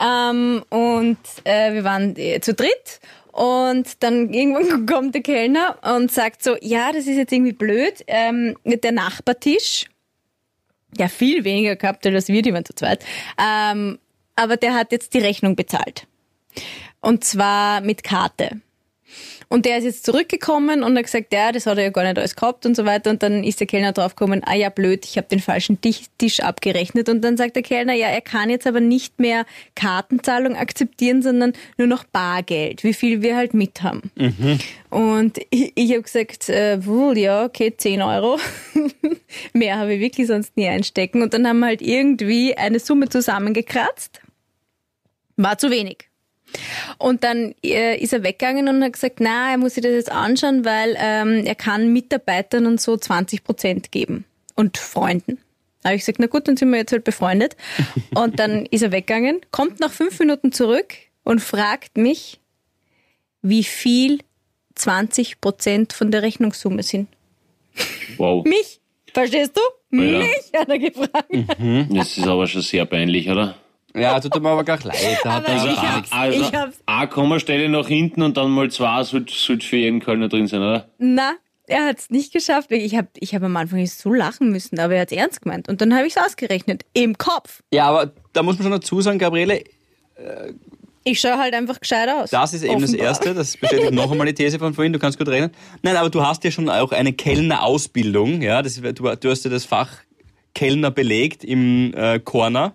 Ähm, 0.00 0.64
und 0.70 1.18
äh, 1.44 1.74
wir 1.74 1.84
waren 1.84 2.16
äh, 2.16 2.40
zu 2.40 2.54
dritt 2.54 3.00
und 3.32 4.02
dann 4.02 4.32
irgendwann 4.32 4.86
kommt 4.92 5.14
der 5.14 5.22
Kellner 5.22 5.78
und 5.82 6.10
sagt 6.10 6.42
so, 6.42 6.56
ja, 6.60 6.92
das 6.92 7.06
ist 7.06 7.16
jetzt 7.16 7.32
irgendwie 7.32 7.52
blöd, 7.52 8.02
ähm, 8.06 8.56
der 8.64 8.92
Nachbartisch, 8.92 9.86
der 10.92 11.08
viel 11.08 11.44
weniger 11.44 11.76
gehabt 11.76 12.06
als 12.06 12.28
wir, 12.28 12.42
die 12.42 12.52
waren 12.54 12.64
zu 12.64 12.74
zweit, 12.74 13.04
ähm, 13.38 13.98
aber 14.36 14.56
der 14.56 14.74
hat 14.74 14.90
jetzt 14.92 15.12
die 15.12 15.18
Rechnung 15.18 15.54
bezahlt. 15.54 16.06
Und 17.00 17.24
zwar 17.24 17.80
mit 17.80 18.02
Karte. 18.02 18.60
Und 19.52 19.66
der 19.66 19.78
ist 19.78 19.84
jetzt 19.84 20.06
zurückgekommen 20.06 20.84
und 20.84 20.96
hat 20.96 21.02
gesagt, 21.02 21.32
ja, 21.32 21.50
das 21.50 21.66
hat 21.66 21.76
er 21.76 21.84
ja 21.84 21.90
gar 21.90 22.04
nicht 22.04 22.16
alles 22.16 22.36
gehabt 22.36 22.66
und 22.66 22.76
so 22.76 22.84
weiter. 22.84 23.10
Und 23.10 23.24
dann 23.24 23.42
ist 23.42 23.58
der 23.58 23.66
Kellner 23.66 23.90
draufgekommen, 23.90 24.42
ah 24.44 24.54
ja, 24.54 24.68
blöd, 24.68 25.04
ich 25.04 25.16
habe 25.16 25.26
den 25.26 25.40
falschen 25.40 25.80
Tisch, 25.80 26.38
abgerechnet. 26.38 27.08
Und 27.08 27.22
dann 27.22 27.36
sagt 27.36 27.56
der 27.56 27.64
Kellner, 27.64 27.92
ja, 27.92 28.06
er 28.06 28.20
kann 28.20 28.48
jetzt 28.48 28.68
aber 28.68 28.78
nicht 28.78 29.18
mehr 29.18 29.44
Kartenzahlung 29.74 30.54
akzeptieren, 30.54 31.20
sondern 31.20 31.52
nur 31.78 31.88
noch 31.88 32.04
Bargeld, 32.04 32.84
wie 32.84 32.94
viel 32.94 33.22
wir 33.22 33.34
halt 33.34 33.52
mit 33.52 33.82
haben. 33.82 34.12
Und 34.90 35.38
ich, 35.50 35.72
ich 35.74 35.90
habe 35.90 36.02
gesagt, 36.02 36.48
äh, 36.48 36.86
wohl, 36.86 37.18
ja, 37.18 37.44
okay, 37.44 37.74
10 37.76 38.02
Euro. 38.02 38.38
mehr 39.52 39.78
habe 39.78 39.94
ich 39.94 40.00
wirklich 40.00 40.28
sonst 40.28 40.56
nie 40.56 40.68
einstecken. 40.68 41.22
Und 41.22 41.34
dann 41.34 41.44
haben 41.48 41.58
wir 41.58 41.66
halt 41.66 41.82
irgendwie 41.82 42.56
eine 42.56 42.78
Summe 42.78 43.08
zusammengekratzt. 43.08 44.20
War 45.36 45.58
zu 45.58 45.72
wenig. 45.72 46.09
Und 46.98 47.24
dann 47.24 47.54
äh, 47.64 47.96
ist 47.98 48.12
er 48.12 48.22
weggegangen 48.22 48.68
und 48.68 48.82
hat 48.82 48.94
gesagt, 48.94 49.20
na, 49.20 49.50
er 49.50 49.58
muss 49.58 49.74
sich 49.74 49.82
das 49.82 49.92
jetzt 49.92 50.10
anschauen, 50.10 50.64
weil 50.64 50.96
ähm, 50.98 51.44
er 51.46 51.54
kann 51.54 51.92
Mitarbeitern 51.92 52.66
und 52.66 52.80
so 52.80 52.96
20 52.96 53.44
Prozent 53.44 53.92
geben 53.92 54.24
und 54.54 54.78
Freunden. 54.78 55.38
Da 55.82 55.88
habe 55.88 55.96
ich 55.96 56.02
gesagt, 56.02 56.18
na 56.18 56.26
gut, 56.26 56.46
dann 56.46 56.56
sind 56.56 56.70
wir 56.70 56.78
jetzt 56.78 56.92
halt 56.92 57.04
befreundet. 57.04 57.56
Und 58.14 58.38
dann 58.38 58.66
ist 58.66 58.82
er 58.82 58.92
weggegangen, 58.92 59.40
kommt 59.50 59.80
nach 59.80 59.90
fünf 59.90 60.18
Minuten 60.18 60.52
zurück 60.52 60.94
und 61.24 61.40
fragt 61.40 61.96
mich, 61.96 62.38
wie 63.40 63.64
viel 63.64 64.18
20 64.74 65.40
Prozent 65.40 65.94
von 65.94 66.10
der 66.10 66.22
Rechnungssumme 66.22 66.82
sind. 66.82 67.08
Wow. 68.18 68.44
Mich? 68.46 68.80
Verstehst 69.12 69.56
du? 69.56 69.96
Ja. 69.96 70.18
Mich 70.18 70.52
hat 70.54 70.68
er 70.68 70.78
gefragt. 70.78 71.32
Das 71.90 72.18
ist 72.18 72.26
aber 72.26 72.46
schon 72.46 72.62
sehr 72.62 72.84
peinlich, 72.84 73.28
oder? 73.28 73.56
Ja, 73.94 74.18
tut 74.20 74.40
mir 74.42 74.48
aber 74.50 74.64
gar 74.64 74.78
leid. 74.84 75.18
Da 75.24 75.32
hat 75.34 75.44
Aber 75.44 75.48
er 75.48 75.56
ich 75.64 75.70
also, 75.78 75.82
hab's- 75.82 76.12
Also, 76.12 76.40
ich 76.40 76.52
hab's- 76.54 76.78
eine 76.86 77.08
Kommastelle 77.08 77.68
nach 77.68 77.88
hinten 77.88 78.22
und 78.22 78.36
dann 78.36 78.50
mal 78.50 78.70
zwei 78.70 79.02
sollte 79.02 79.34
sollte 79.34 79.66
für 79.66 79.76
jeden 79.76 80.00
Kölner 80.00 80.28
drin 80.28 80.46
sein, 80.46 80.60
oder? 80.60 80.88
Na, 80.98 81.32
er 81.66 81.86
hat 81.86 81.98
es 81.98 82.10
nicht 82.10 82.32
geschafft. 82.32 82.70
Ich 82.72 82.96
habe 82.96 83.08
ich 83.18 83.34
hab 83.34 83.42
am 83.42 83.56
Anfang 83.56 83.84
so 83.86 84.12
lachen 84.12 84.50
müssen, 84.50 84.78
aber 84.78 84.94
er 84.94 85.02
hat 85.02 85.12
es 85.12 85.16
ernst 85.18 85.42
gemeint. 85.42 85.68
Und 85.68 85.80
dann 85.80 85.94
habe 85.94 86.06
ich 86.06 86.14
es 86.16 86.22
ausgerechnet. 86.22 86.84
Im 86.92 87.16
Kopf. 87.18 87.62
ja, 87.72 87.88
aber 87.88 88.12
da 88.32 88.42
muss 88.42 88.56
man 88.58 88.64
schon 88.64 88.72
dazu 88.72 89.00
sagen, 89.00 89.18
Gabriele, 89.18 89.62
Ich 91.04 91.18
schaue 91.20 91.38
halt 91.38 91.54
einfach 91.54 91.80
gescheit 91.80 92.08
aus. 92.10 92.30
das 92.30 92.52
ist 92.52 92.62
eben 92.62 92.74
das 92.80 92.90
Offenbar. 92.90 93.06
Erste. 93.08 93.34
Das 93.34 93.56
bestätigt 93.56 93.92
noch 93.92 94.10
einmal 94.10 94.26
die 94.26 94.34
These 94.34 94.58
von 94.58 94.74
vorhin, 94.74 94.92
du 94.92 94.98
kannst 94.98 95.18
gut 95.18 95.28
rechnen. 95.28 95.50
Nein, 95.82 95.96
aber 95.96 96.10
du 96.10 96.22
hast 96.24 96.44
ja 96.44 96.50
schon 96.50 96.68
auch 96.68 96.92
eine 96.92 97.12
Kellnerausbildung. 97.14 98.42
Ja, 98.42 98.60
das, 98.62 98.74
du, 98.80 98.92
du 98.92 99.30
hast 99.30 99.44
ja 99.44 99.50
das 99.50 99.64
Fach 99.64 99.88
Kellner 100.54 100.90
belegt 100.90 101.42
im 101.44 101.94
äh, 101.94 102.18
Corner. 102.20 102.74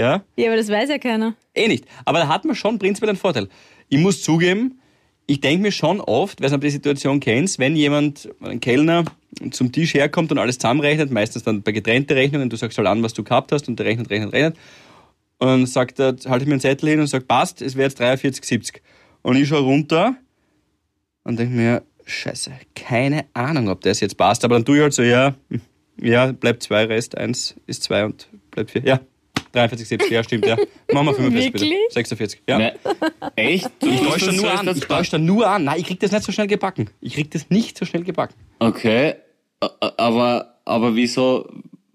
Ja, 0.00 0.24
Ja, 0.36 0.46
aber 0.46 0.56
das 0.56 0.68
weiß 0.68 0.88
ja 0.88 0.98
keiner. 0.98 1.34
Eh 1.54 1.68
nicht. 1.68 1.84
Aber 2.04 2.20
da 2.20 2.28
hat 2.28 2.44
man 2.44 2.56
schon 2.56 2.78
prinzipiell 2.78 3.10
einen 3.10 3.18
Vorteil. 3.18 3.48
Ich 3.88 3.98
muss 3.98 4.22
zugeben, 4.22 4.80
ich 5.26 5.40
denke 5.40 5.62
mir 5.62 5.72
schon 5.72 6.00
oft, 6.00 6.40
weil 6.40 6.48
du 6.50 6.58
die 6.58 6.70
Situation 6.70 7.20
kennst, 7.20 7.58
wenn 7.58 7.76
jemand, 7.76 8.28
ein 8.40 8.60
Kellner, 8.60 9.04
zum 9.50 9.70
Tisch 9.70 9.94
herkommt 9.94 10.32
und 10.32 10.38
alles 10.38 10.58
zusammenrechnet, 10.58 11.10
meistens 11.10 11.44
dann 11.44 11.62
bei 11.62 11.72
getrennte 11.72 12.16
Rechnungen, 12.16 12.50
du 12.50 12.56
sagst 12.56 12.78
halt 12.78 12.88
an, 12.88 13.02
was 13.02 13.12
du 13.12 13.22
gehabt 13.22 13.52
hast 13.52 13.68
und 13.68 13.78
der 13.78 13.86
rechnet, 13.86 14.10
rechnet, 14.10 14.32
rechnet. 14.32 14.56
Und 15.38 15.48
dann 15.48 15.66
sagt 15.66 16.00
er, 16.00 16.16
halte 16.26 16.42
ich 16.42 16.46
mir 16.46 16.54
einen 16.54 16.60
Zettel 16.60 16.88
hin 16.88 17.00
und 17.00 17.06
sagt, 17.06 17.28
passt, 17.28 17.62
es 17.62 17.76
wäre 17.76 17.88
jetzt 17.88 18.00
43,70. 18.00 18.80
Und 19.22 19.36
ich 19.36 19.48
schaue 19.48 19.60
runter 19.60 20.16
und 21.24 21.38
denke 21.38 21.54
mir, 21.54 21.82
scheiße, 22.06 22.52
keine 22.74 23.26
Ahnung, 23.34 23.68
ob 23.68 23.82
das 23.82 24.00
jetzt 24.00 24.16
passt. 24.16 24.44
Aber 24.44 24.54
dann 24.54 24.64
tue 24.64 24.78
ich 24.78 24.82
halt 24.82 24.94
so, 24.94 25.02
ja, 25.02 25.34
hm, 25.50 25.60
ja, 26.02 26.32
bleibt 26.32 26.62
zwei 26.62 26.84
Rest, 26.86 27.16
eins 27.16 27.54
ist 27.66 27.82
zwei 27.82 28.04
und 28.04 28.28
bleibt 28.50 28.70
vier. 28.70 28.82
Ja, 28.84 29.00
43,70, 29.54 30.10
ja, 30.12 30.22
stimmt, 30.22 30.46
ja. 30.46 30.56
Machen 30.92 31.06
wir 31.06 31.14
45 31.14 31.52
bitte. 31.52 31.64
Wirklich? 31.64 31.78
46, 31.92 32.42
ja. 32.48 32.58
Nein. 32.58 32.72
Echt? 33.36 33.70
Du 33.80 33.88
Ich 33.88 34.00
täusche 34.00 34.26
da 34.26 34.32
nur 34.32 34.50
an. 34.50 34.68
Ich 34.76 34.84
täusche 34.86 35.10
da 35.12 35.18
nur 35.18 35.46
an. 35.48 35.64
Nein, 35.64 35.80
ich 35.80 35.86
krieg 35.86 36.00
das 36.00 36.12
nicht 36.12 36.24
so 36.24 36.32
schnell 36.32 36.46
gebacken. 36.46 36.90
Ich 37.00 37.14
krieg 37.14 37.30
das 37.30 37.50
nicht 37.50 37.78
so 37.78 37.84
schnell 37.84 38.04
gebacken. 38.04 38.34
Okay, 38.58 39.14
aber, 39.60 40.54
aber 40.64 40.94
wieso, 40.96 41.48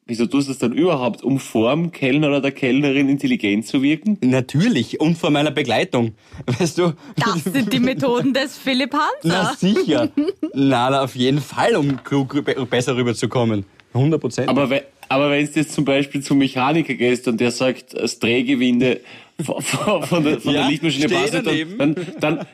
wieso 0.05 0.25
tust 0.27 0.47
du 0.47 0.51
das 0.51 0.59
dann 0.59 0.73
überhaupt, 0.73 1.23
um 1.23 1.39
vorm 1.39 1.91
Kellner 1.91 2.27
oder 2.27 2.41
der 2.41 2.51
Kellnerin 2.51 3.09
intelligent 3.09 3.65
zu 3.65 3.81
wirken? 3.81 4.17
Natürlich. 4.21 4.99
Und 4.99 5.17
vor 5.17 5.29
meiner 5.31 5.51
Begleitung. 5.51 6.13
Weißt 6.59 6.77
du? 6.77 6.93
Das 7.15 7.43
sind 7.43 7.71
die 7.73 7.79
Methoden 7.79 8.33
des 8.33 8.57
Philipp 8.57 8.93
Na 9.23 9.49
Hanser. 9.49 9.55
sicher. 9.57 10.09
na, 10.53 10.89
na, 10.89 11.03
auf 11.03 11.15
jeden 11.15 11.41
Fall, 11.41 11.75
um 11.75 12.03
klug 12.03 12.43
besser 12.69 12.95
rüberzukommen. 12.95 13.65
100 13.95 14.21
Prozent. 14.21 14.49
Aber, 14.49 14.69
we- 14.69 14.83
aber 15.09 15.29
wenn 15.31 15.45
du 15.45 15.51
jetzt 15.59 15.73
zum 15.73 15.85
Beispiel 15.85 16.21
zum 16.21 16.37
Mechaniker 16.37 16.93
gehst 16.93 17.27
und 17.27 17.39
der 17.41 17.51
sagt, 17.51 17.93
das 17.93 18.19
Drehgewinde 18.19 19.01
von, 19.43 20.23
der, 20.23 20.39
von 20.39 20.53
Ja, 20.53 20.61
der 20.61 20.69
Lichtmaschine 20.69 21.09
passt 21.09 21.33
dann, 21.33 21.45
dann, 21.77 21.95
dann 22.19 22.45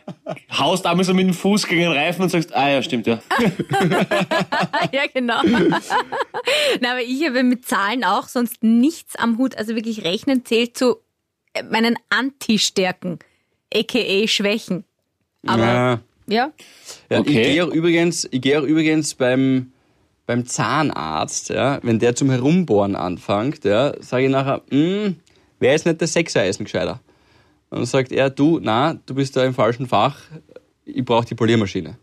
haust 0.57 0.85
einmal 0.85 1.03
so 1.05 1.13
mit 1.13 1.27
dem 1.27 1.33
Fuß 1.33 1.67
gegen 1.67 1.81
den 1.81 1.91
Reifen 1.91 2.23
und 2.23 2.29
sagst, 2.29 2.55
ah 2.55 2.69
ja, 2.69 2.81
stimmt 2.81 3.05
ja. 3.07 3.21
ja, 4.91 5.01
genau. 5.13 5.41
Na, 6.81 6.91
aber 6.91 7.01
ich 7.01 7.25
habe 7.25 7.43
mit 7.43 7.65
Zahlen 7.65 8.03
auch 8.03 8.27
sonst 8.27 8.63
nichts 8.63 9.15
am 9.15 9.37
Hut. 9.37 9.57
Also 9.57 9.75
wirklich 9.75 10.03
rechnen 10.03 10.43
zählt 10.45 10.77
zu 10.77 10.97
äh, 11.53 11.63
meinen 11.63 11.97
Anti-Stärken. 12.09 13.19
aka 13.73 14.27
Schwächen. 14.27 14.83
Aber 15.45 15.63
Ja. 15.63 15.99
ja. 16.27 16.51
Ja, 17.09 17.19
Okay. 17.19 17.29
Ich 17.29 17.47
gehe 17.53 17.63
auch 17.65 17.69
übrigens, 17.71 18.27
ich 18.31 18.41
gehe 18.41 18.59
auch 18.59 18.63
übrigens 18.63 19.13
beim, 19.15 19.71
beim 20.31 20.45
Zahnarzt, 20.45 21.49
ja, 21.49 21.79
wenn 21.83 21.99
der 21.99 22.15
zum 22.15 22.29
Herumbohren 22.29 22.95
anfängt, 22.95 23.65
ja, 23.65 23.93
sage 24.01 24.25
ich 24.25 24.31
nachher, 24.31 24.61
hm, 24.71 25.17
wer 25.59 25.75
ist 25.75 25.85
nicht 25.85 25.99
der 25.99 26.07
Sechseisen 26.07 26.63
gescheiter? 26.65 27.01
Und 27.69 27.79
dann 27.79 27.85
sagt 27.85 28.11
er, 28.13 28.29
du, 28.29 28.59
na, 28.61 28.93
du 29.05 29.13
bist 29.15 29.35
da 29.35 29.43
im 29.43 29.53
falschen 29.53 29.87
Fach, 29.87 30.17
ich 30.85 31.03
brauche 31.03 31.25
die 31.25 31.35
Poliermaschine. 31.35 31.97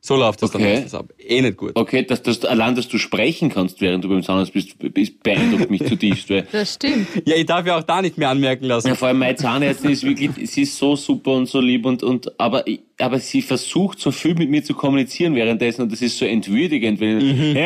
So 0.00 0.16
läuft 0.16 0.42
das 0.42 0.50
dann 0.50 0.60
Okay. 0.60 0.72
meistens 0.74 0.94
ab. 0.94 1.06
Eh 1.18 1.40
nicht 1.40 1.56
gut. 1.56 1.72
Okay, 1.76 2.02
dass, 2.04 2.22
dass, 2.22 2.44
allein, 2.44 2.74
dass 2.74 2.88
du 2.88 2.98
sprechen 2.98 3.48
kannst, 3.48 3.80
während 3.80 4.04
du 4.04 4.10
beim 4.10 4.22
Zahnarzt 4.22 4.52
bist, 4.52 4.76
bist 4.92 5.22
beeindruckt 5.22 5.70
mich 5.70 5.82
zutiefst. 5.86 6.28
Weil, 6.28 6.46
Das 6.52 6.74
stimmt. 6.74 7.06
Ja, 7.24 7.36
ich 7.36 7.46
darf 7.46 7.66
ja 7.66 7.78
auch 7.78 7.82
da 7.84 8.02
nicht 8.02 8.18
mehr 8.18 8.28
anmerken 8.28 8.66
lassen. 8.66 8.88
ja, 8.88 8.94
vor 8.96 9.08
allem 9.08 9.18
meine 9.20 9.36
Zahnärztin 9.36 9.90
ist 9.90 10.02
wirklich, 10.04 10.30
sie 10.50 10.62
ist 10.62 10.76
so 10.76 10.94
super 10.94 11.30
und 11.32 11.46
so 11.48 11.58
lieb 11.58 11.86
und, 11.86 12.02
und 12.02 12.38
aber, 12.38 12.66
ich- 12.66 12.80
aber 13.00 13.18
sie 13.18 13.42
versucht 13.42 13.98
so 13.98 14.10
viel 14.12 14.34
mit 14.34 14.50
mir 14.50 14.62
zu 14.62 14.74
kommunizieren 14.74 15.34
währenddessen 15.34 15.82
und 15.82 15.92
das 15.92 16.00
ist 16.02 16.16
so 16.18 16.24
entwürdigend, 16.24 17.00
wenn, 17.00 17.16
Mhm. 17.18 17.56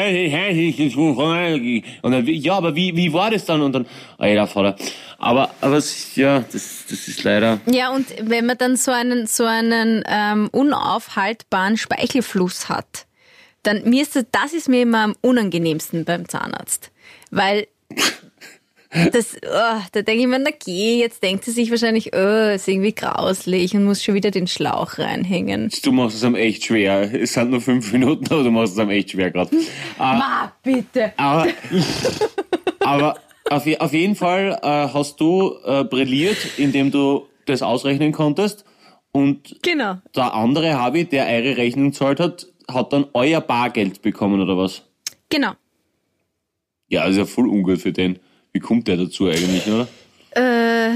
und 2.02 2.12
dann, 2.12 2.26
ja, 2.26 2.54
aber 2.54 2.74
wie, 2.74 2.94
wie 2.96 3.12
war 3.12 3.30
das 3.30 3.44
dann? 3.44 3.60
Und 3.60 3.72
dann, 3.72 3.86
alter 4.18 4.46
Vater. 4.46 4.76
Aber, 5.18 5.50
aber, 5.60 5.76
es- 5.76 6.14
ja, 6.16 6.40
das, 6.40 6.84
das 6.88 7.08
ist 7.08 7.24
leider, 7.24 7.60
Ja, 7.66 7.90
und 7.94 8.06
wenn 8.22 8.46
man 8.46 8.56
dann 8.58 8.76
so 8.76 8.90
einen, 8.92 9.26
so 9.26 9.44
einen 9.44 10.02
ähm, 10.08 10.48
unaufhaltbaren 10.52 11.76
Speichelfluss 11.76 12.68
hat, 12.68 13.06
dann 13.64 13.82
mir 13.88 14.02
ist 14.02 14.16
das, 14.16 14.24
das 14.32 14.52
ist 14.54 14.68
mir 14.68 14.82
immer 14.82 15.02
am 15.04 15.14
unangenehmsten 15.20 16.04
beim 16.04 16.28
Zahnarzt. 16.28 16.90
Weil 17.30 17.66
das, 19.12 19.36
oh, 19.42 19.82
da 19.92 20.02
denke 20.02 20.22
ich 20.22 20.26
mir, 20.26 20.38
na 20.38 20.50
geh, 20.64 20.98
jetzt 20.98 21.22
denkt 21.22 21.44
sie 21.44 21.50
sich 21.50 21.70
wahrscheinlich, 21.70 22.14
oh, 22.14 22.52
ist 22.54 22.66
irgendwie 22.68 22.94
grauslich 22.94 23.74
und 23.74 23.84
muss 23.84 24.02
schon 24.02 24.14
wieder 24.14 24.30
den 24.30 24.46
Schlauch 24.46 24.98
reinhängen. 24.98 25.70
du 25.82 25.92
machst 25.92 26.16
es 26.16 26.24
am 26.24 26.34
echt 26.34 26.64
schwer. 26.64 27.12
Es 27.14 27.34
sind 27.34 27.50
nur 27.50 27.60
fünf 27.60 27.92
Minuten, 27.92 28.26
aber 28.32 28.42
du 28.42 28.50
machst 28.50 28.72
es 28.74 28.78
am 28.78 28.90
echt 28.90 29.10
schwer 29.10 29.30
gerade. 29.30 29.54
Ma, 29.98 30.52
bitte. 30.62 31.12
Aber, 31.16 31.46
aber 32.80 33.14
auf, 33.50 33.66
auf 33.80 33.92
jeden 33.92 34.16
Fall 34.16 34.58
äh, 34.62 34.66
hast 34.92 35.20
du 35.20 35.54
äh, 35.64 35.84
brilliert, 35.84 36.38
indem 36.56 36.90
du 36.90 37.26
das 37.46 37.62
ausrechnen 37.62 38.12
konntest. 38.12 38.64
Und 39.12 39.56
Genau. 39.62 39.96
der 40.14 40.34
andere 40.34 40.78
Habi, 40.78 41.04
der 41.04 41.26
eure 41.26 41.56
Rechnung 41.56 41.90
gezahlt 41.90 42.20
hat, 42.20 42.46
hat 42.70 42.92
dann 42.92 43.06
euer 43.14 43.40
Bargeld 43.40 44.02
bekommen, 44.02 44.40
oder 44.40 44.56
was? 44.56 44.82
Genau. 45.30 45.52
Ja, 46.88 47.04
ist 47.06 47.16
ja 47.16 47.24
voll 47.24 47.48
ungut 47.48 47.80
für 47.80 47.92
den. 47.92 48.18
Wie 48.52 48.60
kommt 48.60 48.88
der 48.88 48.96
dazu 48.96 49.26
eigentlich, 49.26 49.66
oder? 49.66 49.88
Äh, 50.36 50.90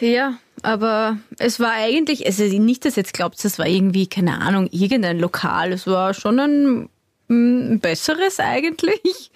ja, 0.00 0.38
aber 0.62 1.18
es 1.38 1.60
war 1.60 1.72
eigentlich, 1.72 2.26
also 2.26 2.42
nicht, 2.44 2.84
dass 2.84 2.96
ihr 2.96 3.02
jetzt 3.02 3.14
glaubt, 3.14 3.42
das 3.44 3.58
war 3.58 3.66
irgendwie, 3.66 4.06
keine 4.06 4.40
Ahnung, 4.40 4.68
irgendein 4.70 5.18
Lokal. 5.18 5.72
Es 5.72 5.86
war 5.86 6.14
schon 6.14 6.40
ein, 6.40 6.88
mm, 7.28 7.78
besseres 7.78 8.40
eigentlich. 8.40 9.30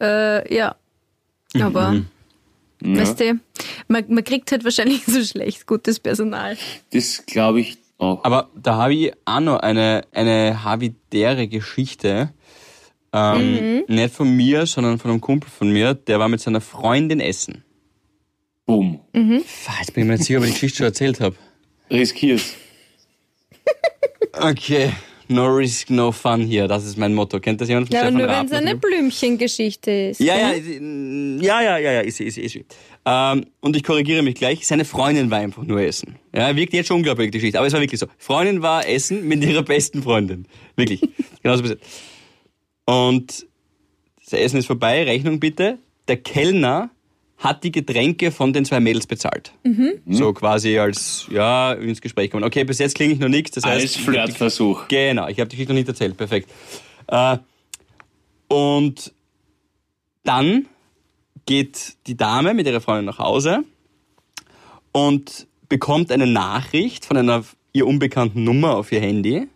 Äh, 0.00 0.54
ja. 0.54 0.76
Aber, 1.60 2.02
weißt 2.80 3.20
du, 3.20 3.40
man, 3.88 4.04
man 4.08 4.24
kriegt 4.24 4.50
halt 4.52 4.64
wahrscheinlich 4.64 5.04
so 5.06 5.22
schlecht 5.22 5.66
gutes 5.66 6.00
Personal. 6.00 6.56
Das 6.90 7.24
glaube 7.26 7.60
ich 7.60 7.78
auch. 7.98 8.24
Aber 8.24 8.50
da 8.54 8.76
habe 8.76 8.94
ich 8.94 9.12
auch 9.24 9.40
noch 9.40 9.60
eine, 9.60 10.02
eine 10.12 10.64
havidäre 10.64 11.48
Geschichte. 11.48 12.32
Ähm, 13.12 13.84
Nicht 13.88 14.14
von 14.14 14.34
mir, 14.34 14.64
sondern 14.66 14.98
von 14.98 15.10
einem 15.10 15.20
Kumpel 15.20 15.50
von 15.50 15.70
mir, 15.70 15.94
der 15.94 16.18
war 16.18 16.28
mit 16.28 16.40
seiner 16.40 16.60
Freundin 16.60 17.20
essen. 17.20 17.64
Bumm. 18.64 19.00
Fuck, 19.12 19.74
Jetzt 19.80 19.92
bin 19.94 20.04
ich 20.04 20.08
mir 20.08 20.12
nicht 20.14 20.24
sicher, 20.24 20.38
ob 20.38 20.44
ich 20.44 20.50
die 20.50 20.54
Geschichte 20.54 20.78
schon 20.78 20.86
erzählt 20.86 21.20
habe. 21.20 21.36
Riskier's. 21.90 22.54
Okay, 24.34 24.90
no 25.28 25.44
risk, 25.46 25.90
no 25.90 26.10
fun 26.10 26.40
hier. 26.40 26.66
Das 26.66 26.86
ist 26.86 26.96
mein 26.96 27.12
Motto. 27.12 27.38
Kennt 27.38 27.60
das 27.60 27.68
jemand 27.68 27.88
von 27.88 27.94
Ja, 27.94 28.00
Stefan 28.04 28.18
nur 28.18 28.28
Raab? 28.28 28.46
wenn 28.46 28.46
es 28.46 28.52
eine 28.52 28.76
Blümchengeschichte 28.76 29.90
ist. 29.90 30.20
Ja, 30.20 30.36
ja, 30.38 30.50
ist- 30.52 30.66
ja, 31.44 31.60
ja, 31.60 31.76
ja, 31.78 31.92
ja, 31.92 32.00
ist 32.00 32.16
sie, 32.16 32.24
ist 32.24 32.34
sie, 32.36 32.40
ist 32.42 32.52
sie. 32.52 32.64
Ähm, 33.04 33.44
und 33.60 33.76
ich 33.76 33.82
korrigiere 33.84 34.22
mich 34.22 34.36
gleich, 34.36 34.66
seine 34.66 34.86
Freundin 34.86 35.30
war 35.30 35.38
einfach 35.38 35.64
nur 35.64 35.80
essen. 35.82 36.16
Ja, 36.34 36.56
wirkt 36.56 36.72
jetzt 36.72 36.86
schon 36.86 36.98
unglaublich, 36.98 37.30
die 37.30 37.38
Geschichte, 37.38 37.58
aber 37.58 37.66
es 37.66 37.74
war 37.74 37.80
wirklich 37.80 38.00
so. 38.00 38.06
Freundin 38.16 38.62
war 38.62 38.88
essen 38.88 39.28
mit 39.28 39.44
ihrer 39.44 39.62
besten 39.62 40.02
Freundin. 40.02 40.46
Wirklich. 40.76 41.02
Genauso 41.42 41.60
passiert. 41.62 41.82
Und 42.84 43.46
das 44.24 44.32
Essen 44.32 44.58
ist 44.58 44.66
vorbei, 44.66 45.04
Rechnung 45.04 45.40
bitte. 45.40 45.78
Der 46.08 46.16
Kellner 46.16 46.90
hat 47.38 47.64
die 47.64 47.72
Getränke 47.72 48.30
von 48.30 48.52
den 48.52 48.64
zwei 48.64 48.80
Mädels 48.80 49.06
bezahlt. 49.06 49.52
So 50.06 50.32
quasi 50.32 50.78
als, 50.78 51.26
ja, 51.30 51.72
ins 51.72 52.00
Gespräch 52.00 52.30
kommen. 52.30 52.44
Okay, 52.44 52.64
bis 52.64 52.78
jetzt 52.78 52.94
klinge 52.94 53.14
ich 53.14 53.18
noch 53.18 53.28
nichts, 53.28 53.50
das 53.52 53.64
heißt... 53.64 53.96
Als 53.96 53.96
Flirtversuch. 53.96 54.86
Genau, 54.88 55.26
ich 55.28 55.40
habe 55.40 55.48
die 55.48 55.56
Geschichte 55.56 55.72
noch 55.72 55.78
nicht 55.78 55.88
erzählt, 55.88 56.16
perfekt. 56.16 56.50
Äh, 57.08 57.38
und 58.48 59.12
dann 60.22 60.66
geht 61.46 61.96
die 62.06 62.16
Dame 62.16 62.54
mit 62.54 62.66
ihrer 62.66 62.80
Freundin 62.80 63.06
nach 63.06 63.18
Hause 63.18 63.64
und 64.92 65.48
bekommt 65.68 66.12
eine 66.12 66.26
Nachricht 66.26 67.04
von 67.04 67.16
einer 67.16 67.44
ihr 67.72 67.86
unbekannten 67.86 68.44
Nummer 68.44 68.76
auf 68.76 68.92
ihr 68.92 69.00
Handy, 69.00 69.48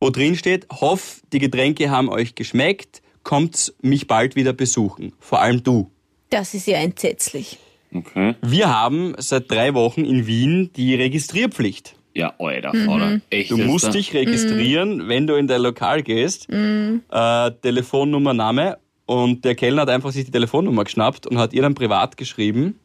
wo 0.00 0.10
drin 0.10 0.36
steht, 0.36 0.66
hoff, 0.70 1.20
die 1.32 1.38
Getränke 1.38 1.90
haben 1.90 2.08
euch 2.08 2.34
geschmeckt, 2.34 3.02
kommt 3.22 3.74
mich 3.82 4.06
bald 4.06 4.36
wieder 4.36 4.52
besuchen. 4.52 5.12
Vor 5.20 5.40
allem 5.40 5.62
du. 5.62 5.90
Das 6.30 6.54
ist 6.54 6.66
ja 6.66 6.78
entsetzlich. 6.78 7.58
Okay. 7.94 8.34
Wir 8.42 8.68
haben 8.74 9.14
seit 9.18 9.50
drei 9.50 9.74
Wochen 9.74 10.04
in 10.04 10.26
Wien 10.26 10.70
die 10.76 10.94
Registrierpflicht. 10.94 11.94
Ja, 12.14 12.34
alter 12.38 12.72
Vater. 12.74 13.20
Echt 13.30 13.50
Du 13.50 13.56
musst 13.58 13.86
da? 13.86 13.90
dich 13.90 14.12
registrieren, 14.12 15.08
wenn 15.08 15.26
du 15.26 15.34
in 15.36 15.46
dein 15.46 15.62
Lokal 15.62 16.02
gehst. 16.02 16.48
Äh, 16.50 17.50
Telefonnummer, 17.62 18.34
Name. 18.34 18.78
Und 19.06 19.44
der 19.44 19.54
Kellner 19.54 19.82
hat 19.82 19.88
einfach 19.90 20.10
sich 20.12 20.24
die 20.26 20.30
Telefonnummer 20.30 20.84
geschnappt 20.84 21.26
und 21.26 21.38
hat 21.38 21.52
ihr 21.54 21.62
dann 21.62 21.74
privat 21.74 22.16
geschrieben, 22.16 22.78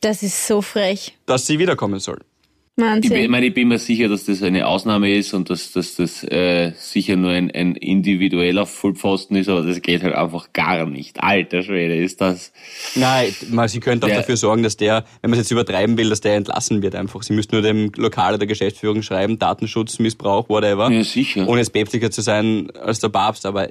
Das 0.00 0.22
ist 0.22 0.46
so 0.46 0.62
frech. 0.62 1.14
dass 1.26 1.46
sie 1.46 1.58
wiederkommen 1.58 1.98
soll. 2.00 2.20
Ich, 2.78 2.84
bin, 2.84 3.02
ich 3.02 3.10
Wahnsinn. 3.10 3.30
meine, 3.32 3.46
ich 3.46 3.54
bin 3.54 3.66
mir 3.66 3.78
sicher, 3.78 4.08
dass 4.08 4.26
das 4.26 4.40
eine 4.40 4.64
Ausnahme 4.68 5.12
ist 5.12 5.34
und 5.34 5.50
dass, 5.50 5.72
dass 5.72 5.96
das 5.96 6.22
äh, 6.22 6.70
sicher 6.76 7.16
nur 7.16 7.32
ein, 7.32 7.50
ein 7.50 7.74
individueller 7.74 8.66
Vollpfosten 8.66 9.36
ist, 9.36 9.48
aber 9.48 9.62
das 9.62 9.82
geht 9.82 10.04
halt 10.04 10.14
einfach 10.14 10.52
gar 10.52 10.86
nicht. 10.86 11.20
Alter 11.20 11.62
Schwede, 11.62 11.96
ist 11.96 12.20
das. 12.20 12.52
Nein, 12.94 13.34
mal, 13.50 13.68
sie 13.68 13.80
könnte 13.80 14.06
auch 14.06 14.10
Der- 14.10 14.18
dafür 14.18 14.36
sorgen, 14.36 14.62
dass 14.62 14.76
der, 14.76 15.04
wenn 15.22 15.30
man 15.30 15.40
es 15.40 15.46
jetzt 15.46 15.50
übertreiben 15.50 15.98
will, 15.98 16.08
dass 16.08 16.20
der 16.20 16.36
entlassen 16.36 16.80
wird 16.80 16.94
einfach. 16.94 17.22
Sie 17.24 17.32
müsste 17.32 17.56
nur 17.56 17.62
dem 17.62 17.90
Lokal 17.96 18.28
oder 18.34 18.38
der 18.38 18.46
Geschäftsführung 18.46 19.02
schreiben, 19.02 19.40
Datenschutz, 19.40 19.98
Missbrauch, 19.98 20.48
whatever. 20.48 20.88
Ja, 20.90 21.02
sicher. 21.02 21.48
Ohne 21.48 21.58
jetzt 21.60 21.72
päpstlicher 21.72 22.12
zu 22.12 22.20
sein 22.20 22.70
als 22.80 23.00
der 23.00 23.08
Papst, 23.08 23.44
aber 23.44 23.70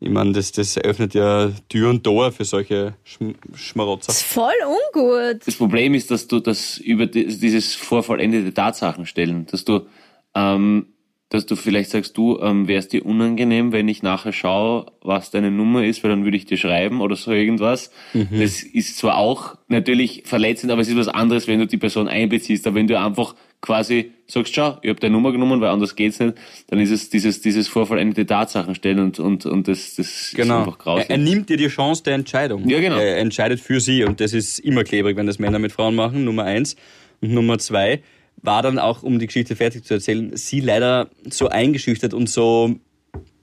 ich 0.00 0.10
meine, 0.10 0.32
das, 0.32 0.50
das 0.52 0.76
eröffnet 0.76 1.12
ja 1.14 1.50
Tür 1.68 1.90
und 1.90 2.02
Tor 2.02 2.32
für 2.32 2.44
solche 2.44 2.94
Schm 3.04 3.34
Schmarotzer. 3.54 4.06
Das 4.08 4.16
ist 4.22 4.26
voll 4.26 4.52
ungut. 4.66 5.46
Das 5.46 5.54
Problem 5.56 5.94
ist, 5.94 6.10
dass 6.10 6.26
du 6.26 6.40
das 6.40 6.78
über 6.78 7.06
die- 7.06 7.26
dieses 7.26 7.74
vorvollendete 7.74 8.52
Tatsachen 8.54 9.04
stellen, 9.06 9.46
dass 9.46 9.64
du, 9.64 9.86
ähm, 10.34 10.86
dass 11.30 11.46
du 11.46 11.54
vielleicht 11.56 11.90
sagst, 11.90 12.16
du, 12.16 12.38
ähm, 12.42 12.66
wäre 12.68 12.80
es 12.80 12.88
dir 12.88 13.06
unangenehm, 13.06 13.70
wenn 13.72 13.86
ich 13.88 14.02
nachher 14.02 14.32
schaue, 14.32 14.86
was 15.00 15.30
deine 15.30 15.50
Nummer 15.52 15.84
ist, 15.84 16.02
weil 16.02 16.10
dann 16.10 16.24
würde 16.24 16.36
ich 16.36 16.44
dir 16.44 16.56
schreiben 16.58 17.00
oder 17.00 17.14
so 17.16 17.30
irgendwas. 17.32 17.92
Das 18.12 18.62
ist 18.64 18.98
zwar 18.98 19.16
auch 19.16 19.56
natürlich 19.68 20.24
verletzend, 20.26 20.72
aber 20.72 20.82
es 20.82 20.88
ist 20.88 20.96
was 20.96 21.06
anderes, 21.08 21.46
wenn 21.46 21.60
du 21.60 21.66
die 21.68 21.76
Person 21.76 22.08
einbeziehst. 22.08 22.66
Aber 22.66 22.74
wenn 22.74 22.88
du 22.88 22.98
einfach 22.98 23.36
quasi 23.60 24.10
sagst, 24.26 24.54
schau, 24.56 24.78
ich 24.82 24.88
habe 24.90 24.98
deine 24.98 25.12
Nummer 25.12 25.30
genommen, 25.30 25.60
weil 25.60 25.68
anders 25.68 25.94
geht's 25.94 26.18
nicht, 26.18 26.34
dann 26.68 26.80
ist 26.80 26.90
es 26.90 27.10
dieses, 27.10 27.40
dieses 27.40 27.68
vorvollendete 27.68 28.26
Tatsachen 28.26 28.74
stellen 28.74 28.98
und, 28.98 29.20
und, 29.20 29.46
und 29.46 29.68
das, 29.68 29.94
das 29.96 30.06
ist 30.08 30.34
Genau. 30.34 30.58
einfach 30.60 30.78
grausig. 30.78 31.10
Er, 31.10 31.16
er 31.16 31.18
nimmt 31.22 31.48
dir 31.48 31.56
die 31.56 31.68
Chance 31.68 32.02
der 32.02 32.14
Entscheidung. 32.14 32.68
Ja, 32.68 32.80
genau. 32.80 32.96
Er 32.98 33.18
entscheidet 33.18 33.60
für 33.60 33.78
sie 33.80 34.02
und 34.02 34.20
das 34.20 34.32
ist 34.32 34.58
immer 34.58 34.82
klebrig, 34.82 35.16
wenn 35.16 35.26
das 35.26 35.38
Männer 35.38 35.58
mit 35.60 35.70
Frauen 35.72 35.94
machen, 35.94 36.24
Nummer 36.24 36.42
eins. 36.44 36.74
Und 37.20 37.34
Nummer 37.34 37.58
zwei 37.58 38.00
war 38.42 38.62
dann 38.62 38.78
auch, 38.78 39.02
um 39.02 39.18
die 39.18 39.26
Geschichte 39.26 39.56
fertig 39.56 39.84
zu 39.84 39.94
erzählen, 39.94 40.36
sie 40.36 40.60
leider 40.60 41.10
so 41.28 41.48
eingeschüchtert 41.48 42.14
und 42.14 42.28
so, 42.28 42.76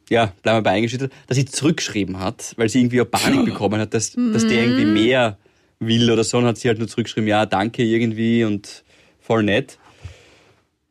ja, 0.09 0.33
bleiben 0.41 0.59
wir 0.59 0.63
bei 0.63 0.71
eingeschüchtert, 0.71 1.11
dass 1.27 1.37
sie 1.37 1.45
zurückgeschrieben 1.45 2.19
hat, 2.19 2.53
weil 2.57 2.69
sie 2.69 2.79
irgendwie 2.79 3.01
auch 3.01 3.11
Panik 3.11 3.45
bekommen 3.45 3.79
hat, 3.79 3.93
dass, 3.93 4.13
dass 4.13 4.47
der 4.47 4.63
irgendwie 4.63 4.85
mehr 4.85 5.37
will 5.79 6.09
oder 6.11 6.23
so. 6.23 6.37
Und 6.37 6.45
hat 6.45 6.57
sie 6.57 6.67
halt 6.67 6.79
nur 6.79 6.87
zurückgeschrieben, 6.87 7.27
ja, 7.27 7.45
danke 7.45 7.83
irgendwie 7.83 8.43
und 8.43 8.83
voll 9.19 9.43
nett. 9.43 9.77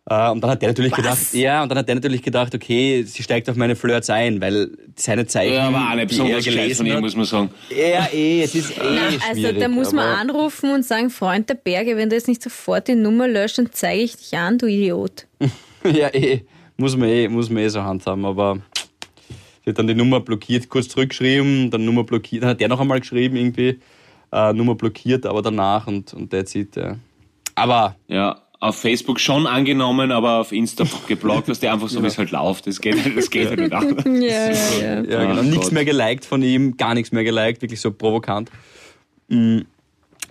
Äh, 0.08 0.30
Und 0.30 0.40
dann 0.40 0.50
hat 0.50 0.62
der 0.62 0.68
natürlich 0.68 0.92
gedacht, 0.92 1.18
ja, 1.32 1.62
und 1.64 1.68
dann 1.68 1.78
hat 1.78 1.88
der 1.88 1.96
natürlich 1.96 2.22
gedacht, 2.22 2.54
okay, 2.54 3.02
sie 3.02 3.22
steigt 3.24 3.50
auf 3.50 3.56
meine 3.56 3.74
Flirts 3.74 4.08
ein, 4.08 4.40
weil 4.40 4.70
seine 4.94 5.26
Zeichen, 5.26 5.54
ja, 5.54 5.66
aber 5.66 5.78
auch 5.78 5.94
nicht 5.96 6.12
die 6.12 6.88
er 6.88 6.94
hat, 6.94 7.00
muss 7.00 7.16
man 7.16 7.24
sagen. 7.24 7.50
ja, 7.70 8.06
eh, 8.12 8.42
es 8.42 8.54
ist 8.54 8.78
eh 8.78 8.82
Also 8.82 9.18
schwierig, 9.32 9.58
da 9.58 9.68
muss 9.68 9.92
man 9.92 10.06
anrufen 10.06 10.72
und 10.72 10.84
sagen, 10.84 11.10
Freund 11.10 11.48
der 11.48 11.54
Berge, 11.54 11.96
wenn 11.96 12.08
du 12.08 12.14
jetzt 12.14 12.28
nicht 12.28 12.40
sofort 12.40 12.86
die 12.86 12.94
Nummer 12.94 13.26
löscht, 13.26 13.58
dann 13.58 13.70
zeige 13.72 14.02
ich 14.04 14.16
dich 14.16 14.38
an, 14.38 14.58
du 14.58 14.66
Idiot. 14.66 15.26
Ja, 15.84 16.08
eh, 16.12 16.40
muss 16.76 16.96
man 16.96 17.08
eh, 17.08 17.28
muss 17.28 17.48
man 17.48 17.62
eh 17.62 17.68
so 17.68 17.80
handhaben, 17.82 18.24
aber 18.24 18.58
sie 19.64 19.70
hat 19.70 19.78
dann 19.78 19.86
die 19.86 19.94
Nummer 19.94 20.18
blockiert, 20.20 20.68
kurz 20.68 20.88
zurückgeschrieben, 20.88 21.70
dann 21.70 21.84
Nummer 21.84 22.02
blockiert, 22.02 22.42
dann 22.42 22.50
hat 22.50 22.60
der 22.60 22.66
noch 22.68 22.80
einmal 22.80 22.98
geschrieben 22.98 23.36
irgendwie, 23.36 23.78
äh, 24.32 24.52
Nummer 24.52 24.74
blockiert, 24.74 25.26
aber 25.26 25.42
danach 25.42 25.86
und, 25.86 26.12
und 26.14 26.30
that's 26.30 26.54
it, 26.56 26.74
ja. 26.74 26.96
Aber 27.54 27.96
Ja, 28.08 28.42
auf 28.60 28.76
Facebook 28.80 29.20
schon 29.20 29.46
angenommen, 29.46 30.10
aber 30.12 30.40
auf 30.40 30.52
Insta 30.52 30.84
geblockt, 31.06 31.48
was 31.48 31.60
der 31.60 31.72
einfach 31.74 31.88
so, 31.88 32.02
wie 32.02 32.06
es 32.06 32.16
halt 32.18 32.30
läuft. 32.30 32.66
Das 32.66 32.80
geht, 32.80 32.96
das 33.16 33.30
geht 33.30 33.48
halt 33.48 33.60
nicht 33.60 33.72
anders. 33.72 34.04
Ja, 34.06 34.20
ja, 34.20 34.50
ja. 34.50 34.94
Ja, 35.02 35.24
genau. 35.26 35.40
Ah, 35.40 35.42
Nichts 35.42 35.70
mehr 35.72 35.84
geliked 35.84 36.24
von 36.24 36.42
ihm, 36.42 36.76
gar 36.76 36.94
nichts 36.94 37.12
mehr 37.12 37.24
geliked, 37.24 37.60
wirklich 37.62 37.80
so 37.80 37.90
provokant. 37.92 38.50
Mm, 39.28 39.60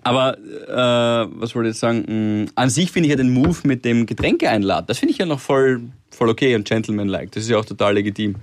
Aber 0.04 0.38
äh, 0.38 1.30
was 1.40 1.54
wollte 1.56 1.70
ich 1.70 1.74
jetzt 1.76 1.80
sagen? 1.82 2.44
Mm, 2.44 2.50
An 2.56 2.70
sich 2.70 2.92
finde 2.92 3.08
ich 3.08 3.12
ja 3.12 3.18
den 3.18 3.32
Move 3.34 3.58
mit 3.64 3.86
dem 3.86 4.06
Getränke 4.06 4.50
einladen, 4.50 4.86
das 4.88 4.98
finde 5.00 5.12
ich 5.14 5.20
ja 5.20 5.26
noch 5.26 5.40
voll, 5.40 5.82
voll 6.10 6.30
okay 6.30 6.56
und 6.56 6.66
gentleman-like. 6.68 7.32
Das 7.32 7.44
ist 7.44 7.50
ja 7.50 7.58
auch 7.58 7.66
total 7.66 7.94
legitim. 7.96 8.36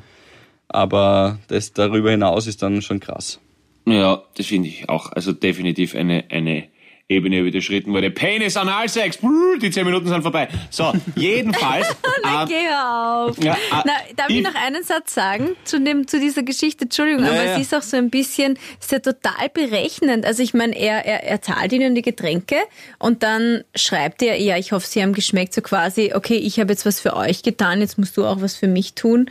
Aber 0.68 1.38
das 1.48 1.72
darüber 1.72 2.10
hinaus 2.12 2.46
ist 2.46 2.62
dann 2.62 2.80
schon 2.82 3.00
krass. 3.00 3.40
Ja, 3.84 4.22
das 4.36 4.46
finde 4.46 4.68
ich 4.68 4.88
auch. 4.88 5.10
Also 5.12 5.32
definitiv 5.32 5.94
eine, 5.94 6.24
eine 6.30 6.64
Ebene 7.12 7.40
überschritten 7.40 7.92
wurde. 7.92 8.10
Penis, 8.10 8.56
Analsex, 8.56 9.18
brrr, 9.18 9.58
die 9.60 9.70
zehn 9.70 9.84
Minuten 9.84 10.08
sind 10.08 10.22
vorbei. 10.22 10.48
So, 10.70 10.92
jedenfalls. 11.16 11.88
ähm, 12.24 12.48
Geh 12.48 12.68
auf. 12.68 13.38
Ja, 13.42 13.52
äh, 13.54 13.56
Na, 13.84 13.92
darf 14.16 14.28
ich, 14.28 14.36
ich- 14.38 14.42
noch 14.42 14.54
einen 14.54 14.82
Satz 14.82 15.14
sagen 15.14 15.50
zu, 15.64 15.80
dem, 15.80 16.06
zu 16.08 16.18
dieser 16.20 16.42
Geschichte? 16.42 16.84
Entschuldigung, 16.84 17.24
Ja, 17.24 17.30
aber 17.32 17.44
ja. 17.44 17.54
es 17.56 17.60
ist 17.62 17.74
auch 17.74 17.82
so 17.82 17.96
ein 17.96 18.10
bisschen, 18.10 18.58
ist 18.80 18.90
ja 18.92 18.98
total 18.98 19.48
berechnend. 19.52 20.24
Also 20.24 20.42
ich 20.42 20.54
meine, 20.54 20.76
er, 20.76 21.04
er, 21.04 21.22
er 21.24 21.42
zahlt 21.42 21.72
ihnen 21.72 21.94
die 21.94 22.02
Getränke 22.02 22.56
und 22.98 23.22
dann 23.22 23.64
schreibt 23.74 24.22
er, 24.22 24.40
ja, 24.40 24.56
ich 24.56 24.72
hoffe, 24.72 24.86
sie 24.86 25.02
haben 25.02 25.12
geschmeckt, 25.12 25.54
so 25.54 25.60
quasi, 25.60 26.12
okay, 26.14 26.36
ich 26.36 26.58
habe 26.60 26.72
jetzt 26.72 26.86
was 26.86 27.00
für 27.00 27.14
euch 27.16 27.42
getan, 27.42 27.80
jetzt 27.80 27.98
musst 27.98 28.16
du 28.16 28.24
auch 28.24 28.40
was 28.40 28.56
für 28.56 28.68
mich 28.68 28.94
tun. 28.94 29.30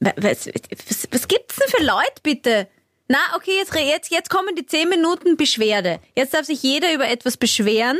Wa- 0.00 0.12
Was, 0.16 0.46
was, 0.48 1.08
was 1.10 1.28
gibt's 1.28 1.56
denn 1.56 1.68
für 1.68 1.84
Leute, 1.84 2.20
bitte? 2.22 2.68
Na, 3.08 3.18
okay, 3.36 3.56
jetzt, 3.56 3.74
jetzt, 3.74 4.10
jetzt 4.10 4.30
kommen 4.30 4.56
die 4.56 4.66
zehn 4.66 4.88
Minuten 4.88 5.36
Beschwerde. 5.36 6.00
Jetzt 6.16 6.34
darf 6.34 6.46
sich 6.46 6.62
jeder 6.62 6.92
über 6.92 7.08
etwas 7.08 7.36
beschweren. 7.36 7.98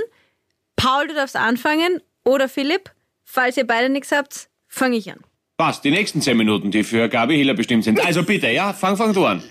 Paul, 0.74 1.08
du 1.08 1.14
darfst 1.14 1.36
anfangen. 1.36 2.00
Oder 2.24 2.48
Philipp, 2.48 2.90
falls 3.24 3.56
ihr 3.56 3.66
beide 3.66 3.88
nichts 3.88 4.10
habt, 4.10 4.48
fange 4.66 4.96
ich 4.96 5.10
an. 5.10 5.20
passt, 5.56 5.84
die 5.84 5.90
nächsten 5.90 6.20
zehn 6.20 6.36
Minuten, 6.36 6.70
die 6.70 6.82
für 6.82 7.08
Gabi 7.08 7.36
Hiller 7.36 7.54
bestimmt 7.54 7.84
sind. 7.84 8.04
Also 8.04 8.24
bitte, 8.24 8.48
ja, 8.48 8.72
fang, 8.72 8.96
fang 8.96 9.12
du 9.14 9.24
an. 9.24 9.42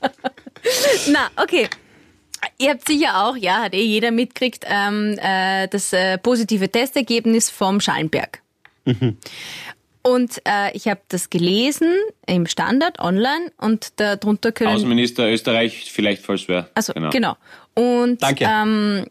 Na, 1.08 1.28
okay. 1.36 1.68
Ihr 2.58 2.70
habt 2.70 2.86
sicher 2.86 3.22
auch, 3.24 3.36
ja, 3.36 3.64
hat 3.64 3.74
eh 3.74 3.82
jeder 3.82 4.12
mitkriegt, 4.12 4.64
ähm, 4.66 5.18
äh, 5.20 5.68
das 5.68 5.92
äh, 5.92 6.16
positive 6.18 6.70
Testergebnis 6.70 7.50
vom 7.50 7.80
Schallenberg. 7.80 8.40
Und 10.02 10.40
äh, 10.46 10.74
ich 10.74 10.88
habe 10.88 11.00
das 11.08 11.28
gelesen 11.28 11.92
im 12.26 12.46
Standard 12.46 12.98
online 13.00 13.52
und 13.58 13.92
darunter 13.96 14.50
können 14.50 14.74
Außenminister 14.74 15.30
Österreich, 15.30 15.90
vielleicht 15.92 16.24
falls 16.24 16.48
wer. 16.48 16.70
Also 16.74 16.94
genau. 16.94 17.36
Und 17.74 18.22
Danke. 18.22 18.48
Ähm, 18.48 19.06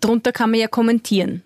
drunter 0.00 0.32
kann 0.32 0.50
man 0.50 0.58
ja 0.58 0.68
kommentieren. 0.68 1.42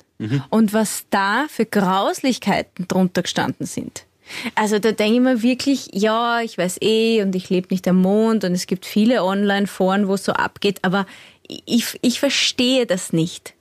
Und 0.48 0.72
was 0.72 1.04
da 1.10 1.46
für 1.48 1.66
Grauslichkeiten 1.66 2.88
drunter 2.88 3.22
gestanden 3.22 3.66
sind. 3.66 4.06
Also 4.54 4.78
da 4.78 4.92
denke 4.92 5.14
ich 5.14 5.20
mir 5.20 5.42
wirklich, 5.42 5.88
ja, 5.92 6.40
ich 6.40 6.58
weiß 6.58 6.78
eh 6.80 7.22
und 7.22 7.34
ich 7.34 7.50
lebe 7.50 7.68
nicht 7.70 7.86
am 7.86 8.00
Mond 8.00 8.44
und 8.44 8.52
es 8.52 8.66
gibt 8.66 8.86
viele 8.86 9.22
Online-Foren, 9.22 10.08
wo 10.08 10.14
es 10.14 10.24
so 10.24 10.32
abgeht, 10.32 10.78
aber 10.82 11.06
ich, 11.46 11.98
ich 12.00 12.18
verstehe 12.18 12.86
das 12.86 13.12
nicht. 13.12 13.54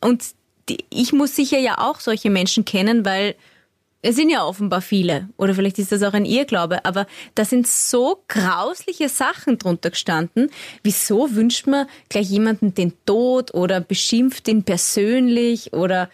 Und 0.00 0.24
die, 0.68 0.84
ich 0.90 1.12
muss 1.12 1.36
sicher 1.36 1.58
ja 1.58 1.78
auch 1.78 2.00
solche 2.00 2.30
Menschen 2.30 2.64
kennen, 2.64 3.04
weil 3.04 3.36
es 4.00 4.16
sind 4.16 4.30
ja 4.30 4.44
offenbar 4.44 4.80
viele. 4.80 5.28
Oder 5.36 5.54
vielleicht 5.54 5.78
ist 5.78 5.90
das 5.90 6.02
auch 6.02 6.12
ein 6.12 6.24
Irrglaube. 6.24 6.84
Aber 6.84 7.06
da 7.34 7.44
sind 7.44 7.66
so 7.66 8.22
grausliche 8.28 9.08
Sachen 9.08 9.58
drunter 9.58 9.90
gestanden. 9.90 10.50
Wieso 10.82 11.34
wünscht 11.34 11.66
man 11.66 11.86
gleich 12.08 12.30
jemanden 12.30 12.74
den 12.74 12.92
Tod 13.06 13.54
oder 13.54 13.80
beschimpft 13.80 14.46
ihn 14.48 14.62
persönlich 14.62 15.72
oder 15.72 16.10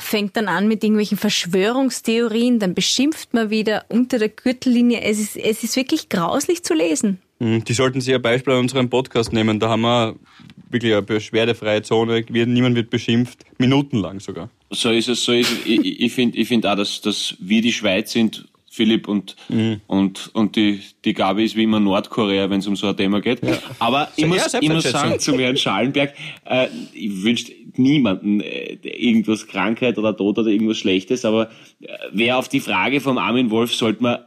fängt 0.00 0.36
dann 0.36 0.48
an 0.48 0.66
mit 0.66 0.82
irgendwelchen 0.82 1.18
Verschwörungstheorien, 1.18 2.58
dann 2.58 2.74
beschimpft 2.74 3.34
man 3.34 3.50
wieder 3.50 3.84
unter 3.88 4.18
der 4.18 4.30
Gürtellinie. 4.30 5.02
Es 5.02 5.18
ist, 5.18 5.36
es 5.36 5.62
ist 5.62 5.76
wirklich 5.76 6.08
grauslich 6.08 6.64
zu 6.64 6.74
lesen. 6.74 7.20
Mm, 7.38 7.58
Die 7.60 7.74
sollten 7.74 8.00
sich 8.00 8.14
ein 8.14 8.22
Beispiel 8.22 8.54
an 8.54 8.60
unserem 8.60 8.88
Podcast 8.88 9.32
nehmen. 9.32 9.60
Da 9.60 9.68
haben 9.68 9.82
wir 9.82 10.16
wirklich 10.70 10.92
eine 10.92 11.02
beschwerdefreie 11.02 11.82
Zone. 11.82 12.24
Niemand 12.28 12.76
wird 12.76 12.90
beschimpft. 12.90 13.44
Minutenlang 13.58 14.20
sogar. 14.20 14.50
So 14.70 14.90
ist 14.90 15.08
es, 15.08 15.24
so 15.24 15.32
ist 15.32 15.50
es. 15.50 15.58
Ich, 15.66 16.00
ich- 16.00 16.12
finde 16.12 16.36
ich 16.38 16.48
find 16.48 16.66
auch, 16.66 16.76
dass, 16.76 17.00
dass 17.00 17.36
wir 17.40 17.62
die 17.62 17.72
Schweiz 17.72 18.12
sind, 18.12 18.46
Philipp, 18.70 19.08
und, 19.08 19.34
und, 19.88 20.30
und 20.34 20.54
die, 20.54 20.80
die 21.04 21.12
Gabi 21.14 21.44
ist 21.44 21.56
wie 21.56 21.64
immer 21.64 21.80
Nordkorea, 21.80 22.48
wenn 22.50 22.60
es 22.60 22.66
um 22.68 22.76
so 22.76 22.86
ein 22.88 22.96
Thema 22.96 23.20
geht. 23.20 23.40
Aber 23.80 24.08
ich 24.14 24.24
muss, 24.26 24.52
ja, 24.52 24.60
ich 24.60 24.68
muss 24.68 24.84
sagen, 24.84 25.18
zum 25.18 25.38
Herrn 25.38 25.56
Schallenberg, 25.56 26.14
äh, 26.44 26.68
ich 26.92 27.24
wünsche 27.24 27.50
niemanden 27.74 28.40
äh, 28.40 28.74
irgendwas 28.82 29.46
Krankheit 29.48 29.98
oder 29.98 30.16
Tod 30.16 30.38
oder 30.38 30.48
irgendwas 30.48 30.76
Schlechtes, 30.78 31.24
aber 31.24 31.50
äh, 31.80 31.86
wer 32.12 32.38
auf 32.38 32.48
die 32.48 32.60
Frage 32.60 33.00
vom 33.00 33.18
Armin 33.18 33.50
Wolf, 33.50 33.74
sollte 33.74 34.02
man 34.02 34.18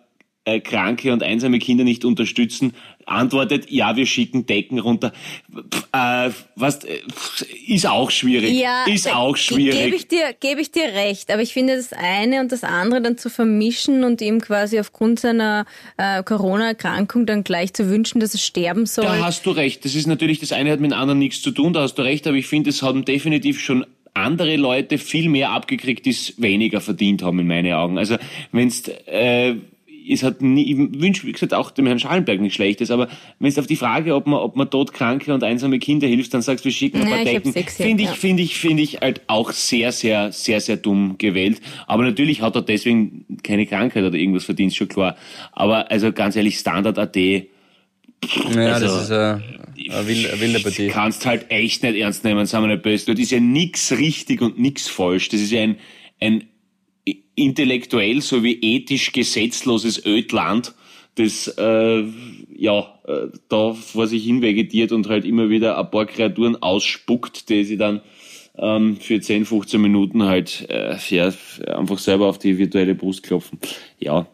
äh, 0.45 0.59
kranke 0.59 1.13
und 1.13 1.23
einsame 1.23 1.59
Kinder 1.59 1.83
nicht 1.83 2.03
unterstützen, 2.05 2.73
antwortet, 3.05 3.69
ja, 3.69 3.95
wir 3.95 4.05
schicken 4.05 4.45
Decken 4.45 4.79
runter. 4.79 5.11
Pff, 5.51 5.87
Äh, 5.93 6.31
was, 6.55 6.83
äh, 6.83 6.99
pff, 7.11 7.45
ist 7.67 7.85
auch 7.85 8.09
schwierig. 8.11 8.57
Ja, 8.57 8.85
ist 8.85 9.13
auch 9.13 9.35
schwierig. 9.35 9.83
Gebe 9.83 9.95
ich, 9.95 10.07
dir, 10.07 10.33
gebe 10.39 10.61
ich 10.61 10.71
dir 10.71 10.85
recht. 10.85 11.29
Aber 11.31 11.41
ich 11.41 11.51
finde, 11.53 11.75
das 11.75 11.91
eine 11.93 12.39
und 12.39 12.51
das 12.51 12.63
andere 12.63 13.01
dann 13.01 13.17
zu 13.17 13.29
vermischen 13.29 14.03
und 14.03 14.21
ihm 14.21 14.39
quasi 14.39 14.79
aufgrund 14.79 15.19
seiner 15.19 15.65
äh, 15.97 16.23
Corona-Erkrankung 16.23 17.25
dann 17.25 17.43
gleich 17.43 17.73
zu 17.73 17.89
wünschen, 17.89 18.19
dass 18.21 18.33
er 18.33 18.39
sterben 18.39 18.85
soll. 18.85 19.05
Da 19.05 19.25
hast 19.25 19.45
du 19.45 19.51
recht. 19.51 19.83
Das 19.83 19.95
ist 19.95 20.07
natürlich, 20.07 20.39
das 20.39 20.53
eine 20.53 20.71
hat 20.71 20.79
mit 20.79 20.91
dem 20.91 20.97
anderen 20.97 21.19
nichts 21.19 21.41
zu 21.41 21.51
tun, 21.51 21.73
da 21.73 21.81
hast 21.81 21.95
du 21.95 22.03
recht, 22.03 22.25
aber 22.25 22.37
ich 22.37 22.47
finde, 22.47 22.69
es 22.69 22.81
haben 22.81 23.03
definitiv 23.03 23.59
schon 23.59 23.85
andere 24.13 24.55
Leute 24.55 24.97
viel 24.97 25.29
mehr 25.29 25.51
abgekriegt, 25.51 26.05
die 26.05 26.09
es 26.11 26.41
weniger 26.41 26.81
verdient 26.81 27.21
haben, 27.21 27.39
in 27.39 27.47
meinen 27.47 27.73
Augen. 27.73 27.97
Also, 27.97 28.17
wenn's, 28.51 28.87
äh, 29.05 29.55
es 30.09 30.23
hat 30.23 30.41
nie, 30.41 30.71
ich 30.71 30.77
wünsche, 30.77 31.27
wie 31.27 31.31
gesagt, 31.31 31.53
auch 31.53 31.71
dem 31.71 31.85
Herrn 31.85 31.99
Schallenberg 31.99 32.39
nicht 32.41 32.53
Schlechtes, 32.53 32.91
aber 32.91 33.07
wenn 33.39 33.49
es 33.49 33.59
auf 33.59 33.67
die 33.67 33.75
Frage, 33.75 34.15
ob 34.15 34.27
man, 34.27 34.39
ob 34.39 34.55
man 34.55 34.69
todkranke 34.69 35.33
und 35.33 35.43
einsame 35.43 35.79
Kinder 35.79 36.07
hilft, 36.07 36.33
dann 36.33 36.41
sagst 36.41 36.65
du, 36.65 36.69
wir 36.69 36.73
schicken 36.73 37.01
ein 37.01 37.09
paar 37.09 37.23
Decken. 37.23 37.53
eh 37.55 37.63
Finde 37.63 38.03
ich, 38.03 38.09
ja. 38.09 38.15
finde 38.15 38.43
ich, 38.43 38.55
finde 38.57 38.83
ich 38.83 39.01
halt 39.01 39.21
auch 39.27 39.51
sehr, 39.51 39.91
sehr, 39.91 40.31
sehr, 40.31 40.61
sehr 40.61 40.77
dumm 40.77 41.15
gewählt. 41.17 41.61
Aber 41.87 42.03
natürlich 42.03 42.41
hat 42.41 42.55
er 42.55 42.61
deswegen 42.61 43.25
keine 43.43 43.65
Krankheit 43.65 44.03
oder 44.03 44.17
irgendwas 44.17 44.45
verdient, 44.45 44.73
schon 44.73 44.87
klar. 44.87 45.15
Aber 45.51 45.91
also 45.91 46.11
ganz 46.11 46.35
ehrlich, 46.35 46.57
Standard 46.57 46.97
AT, 46.97 47.15
Ja, 47.15 48.73
Also, 48.73 48.85
das 48.85 49.03
ist 49.03 49.11
eine, 49.11 49.43
eine 49.89 50.07
wilde, 50.07 50.29
eine 50.29 50.41
wilde 50.41 50.59
Partie. 50.59 50.87
kannst 50.87 51.25
halt 51.25 51.49
echt 51.49 51.83
nicht 51.83 51.95
ernst 51.95 52.23
nehmen, 52.23 52.45
sagen 52.45 52.65
wir 52.65 52.73
nicht 52.75 52.83
böse. 52.83 53.05
Dort 53.07 53.19
ist 53.19 53.31
ja 53.31 53.39
nix 53.39 53.91
richtig 53.91 54.41
und 54.41 54.59
nix 54.59 54.87
falsch. 54.87 55.29
Das 55.29 55.41
ist 55.41 55.51
ja 55.51 55.61
ein, 55.61 55.77
ein 56.19 56.43
intellektuell 57.41 58.21
sowie 58.21 58.57
ethisch 58.61 59.11
gesetzloses 59.11 60.05
Ödland, 60.05 60.73
das 61.15 61.47
äh, 61.57 62.03
ja 62.55 62.99
äh, 63.07 63.27
da 63.49 63.73
vor 63.73 64.07
sich 64.07 64.23
hin 64.23 64.41
vegetiert 64.41 64.91
und 64.91 65.09
halt 65.09 65.25
immer 65.25 65.49
wieder 65.49 65.77
ein 65.77 65.91
paar 65.91 66.05
Kreaturen 66.05 66.61
ausspuckt, 66.61 67.49
die 67.49 67.63
sie 67.63 67.77
dann 67.77 68.01
ähm, 68.57 68.97
für 68.97 69.19
10, 69.19 69.45
15 69.45 69.81
Minuten 69.81 70.23
halt 70.23 70.67
äh, 70.69 70.95
ja, 71.09 71.31
einfach 71.75 71.97
selber 71.97 72.27
auf 72.27 72.37
die 72.37 72.57
virtuelle 72.57 72.95
Brust 72.95 73.23
klopfen. 73.23 73.59
Ja, 73.99 74.27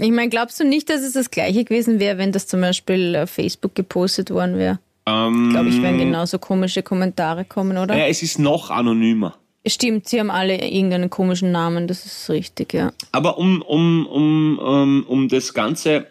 Ich 0.00 0.10
meine, 0.10 0.28
glaubst 0.28 0.58
du 0.58 0.64
nicht, 0.64 0.90
dass 0.90 1.02
es 1.02 1.12
das 1.12 1.30
gleiche 1.30 1.64
gewesen 1.64 2.00
wäre, 2.00 2.18
wenn 2.18 2.32
das 2.32 2.46
zum 2.46 2.60
Beispiel 2.60 3.16
auf 3.16 3.30
Facebook 3.30 3.74
gepostet 3.74 4.30
worden 4.30 4.58
wäre? 4.58 4.78
ähm, 5.06 5.50
Glaube 5.50 5.68
ich, 5.68 5.80
werden 5.82 5.98
genauso 5.98 6.38
komische 6.38 6.82
Kommentare 6.82 7.44
kommen, 7.44 7.76
oder? 7.76 7.96
ja, 7.96 8.06
es 8.06 8.22
ist 8.22 8.38
noch 8.38 8.70
anonymer. 8.70 9.36
Stimmt, 9.66 10.08
sie 10.08 10.20
haben 10.20 10.30
alle 10.30 10.62
irgendeinen 10.62 11.08
komischen 11.08 11.50
Namen, 11.50 11.86
das 11.86 12.04
ist 12.04 12.28
richtig, 12.28 12.74
ja. 12.74 12.92
Aber 13.12 13.38
um, 13.38 13.62
um, 13.62 14.06
um, 14.06 14.58
um, 14.58 15.06
um 15.06 15.28
das 15.28 15.54
Ganze 15.54 16.06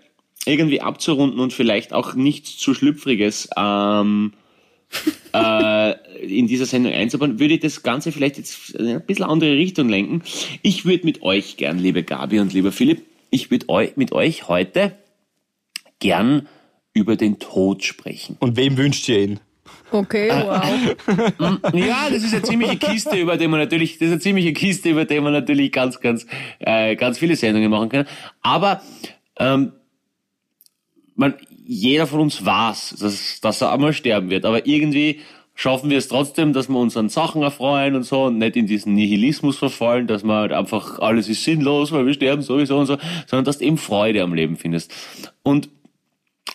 irgendwie 0.46 0.82
abzurunden 0.82 1.40
und 1.40 1.54
vielleicht 1.54 1.94
auch 1.94 2.16
nichts 2.16 2.58
zu 2.58 2.74
Schlüpfriges 2.74 3.50
ähm, 3.56 4.34
äh, 5.34 6.26
in 6.26 6.48
dieser 6.48 6.66
Sendung 6.66 6.94
einzubauen, 6.94 7.40
würde 7.40 7.56
ich 7.56 7.60
das 7.60 7.84
Ganze 7.84 8.12
vielleicht 8.12 8.38
jetzt 8.38 8.72
in 8.72 8.88
ein 8.88 9.06
bisschen 9.06 9.26
andere 9.26 9.54
Richtung 9.54 9.88
lenken. 9.88 10.24
Ich 10.64 10.86
würde 10.86 11.06
mit 11.06 11.22
euch 11.22 11.58
gern, 11.58 11.78
liebe 11.78 12.04
Gabi 12.04 12.40
und 12.40 12.54
lieber 12.54 12.72
Philipp, 12.72 13.04
ich 13.30 13.52
würde 13.52 13.68
eu 13.70 13.88
mit 13.96 14.12
euch 14.12 14.48
heute 14.48 14.96
gern 16.00 16.48
über 16.94 17.16
den 17.16 17.40
Tod 17.40 17.84
sprechen. 17.84 18.36
Und 18.40 18.58
wem 18.58 18.78
wünscht 18.78 19.08
ihr 19.10 19.20
ihn? 19.20 19.40
Okay, 19.94 20.30
wow. 20.32 21.60
Ja, 21.74 22.10
das 22.10 22.24
ist 22.24 22.34
eine 22.34 22.42
ziemliche 22.42 22.78
Kiste, 22.78 23.16
über 23.16 23.38
die 23.38 23.48
man 23.48 23.60
natürlich, 23.60 24.00
das 24.00 24.08
ist 24.08 24.12
eine 24.14 24.20
ziemliche 24.22 24.52
Kiste, 24.52 24.90
über 24.90 25.06
die 25.06 25.20
man 25.20 25.34
natürlich 25.34 25.72
ganz, 25.72 26.00
ganz, 26.00 26.26
äh, 26.58 26.96
ganz 26.96 27.20
viele 27.20 27.36
Sendungen 27.36 27.70
machen 27.70 27.90
kann. 27.90 28.08
Aber 28.42 28.82
ähm, 29.38 29.74
man, 31.16 31.36
jeder 31.64 32.08
von 32.08 32.22
uns 32.22 32.44
weiß, 32.44 32.96
dass, 33.00 33.40
dass 33.40 33.62
er 33.62 33.72
einmal 33.72 33.94
sterben 33.94 34.32
wird. 34.32 34.46
Aber 34.46 34.66
irgendwie 34.66 35.22
schaffen 35.54 35.92
wir 35.92 36.00
es 36.00 36.08
trotzdem, 36.08 36.54
dass 36.54 36.70
wir 36.70 36.80
uns 36.80 36.98
an 36.98 37.10
Sachen 37.10 37.44
erfreuen 37.44 37.94
und 37.94 38.04
so 38.04 38.24
und 38.24 38.40
nicht 38.40 38.56
in 38.56 38.66
diesen 38.66 38.96
Nihilismus 38.96 39.60
verfallen, 39.60 40.08
dass 40.08 40.24
man 40.24 40.38
halt 40.38 40.54
einfach 40.54 40.98
alles 40.98 41.30
ist 41.30 41.44
sinnlos, 41.44 41.92
weil 41.92 42.08
wir 42.08 42.16
sterben 42.16 42.42
sowieso 42.42 42.80
und 42.80 42.88
so, 42.88 42.98
sondern 43.28 43.46
dass 43.46 43.60
du 43.60 43.66
eben 43.66 43.78
Freude 43.78 44.24
am 44.24 44.34
Leben 44.34 44.58
findest. 44.58 44.92
Und 45.44 45.70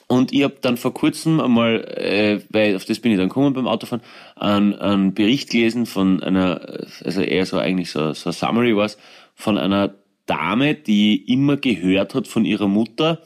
Und 0.09 0.33
ich 0.33 0.43
habe 0.43 0.57
dann 0.63 0.79
vor 0.79 0.95
kurzem 0.95 1.39
einmal, 1.39 1.85
äh, 1.85 2.41
weil 2.49 2.75
auf 2.75 2.87
das 2.87 2.99
bin 2.99 3.13
ich 3.13 3.19
dann 3.19 3.29
gekommen 3.29 3.53
beim 3.53 3.69
Autofahren, 3.69 4.03
einen, 4.37 4.75
einen 4.75 5.13
Bericht 5.13 5.51
gelesen 5.51 5.85
von 5.85 6.23
einer, 6.23 6.63
also 7.05 7.21
eher 7.21 7.45
so 7.45 7.59
eigentlich 7.59 7.91
so, 7.91 8.15
so 8.15 8.31
ein 8.31 8.33
Summary 8.33 8.75
was, 8.75 8.97
von 9.35 9.59
einer 9.59 9.95
Dame, 10.25 10.75
die 10.75 11.31
immer 11.31 11.59
gehört 11.59 12.15
hat 12.15 12.27
von 12.27 12.47
ihrer 12.47 12.69
Mutter, 12.69 13.21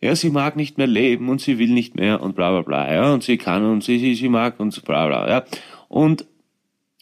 ja, 0.00 0.14
sie 0.14 0.30
mag 0.30 0.54
nicht 0.54 0.78
mehr 0.78 0.86
leben 0.86 1.28
und 1.28 1.40
sie 1.40 1.58
will 1.58 1.70
nicht 1.70 1.96
mehr 1.96 2.22
und 2.22 2.36
bla 2.36 2.52
bla 2.52 2.62
bla, 2.62 2.92
ja, 2.92 3.12
und 3.12 3.24
sie 3.24 3.36
kann 3.36 3.64
und 3.64 3.82
sie, 3.82 3.98
sie, 3.98 4.14
sie 4.14 4.28
mag 4.28 4.60
und 4.60 4.84
bla 4.84 5.08
bla, 5.08 5.28
ja. 5.28 5.44
Und 5.88 6.24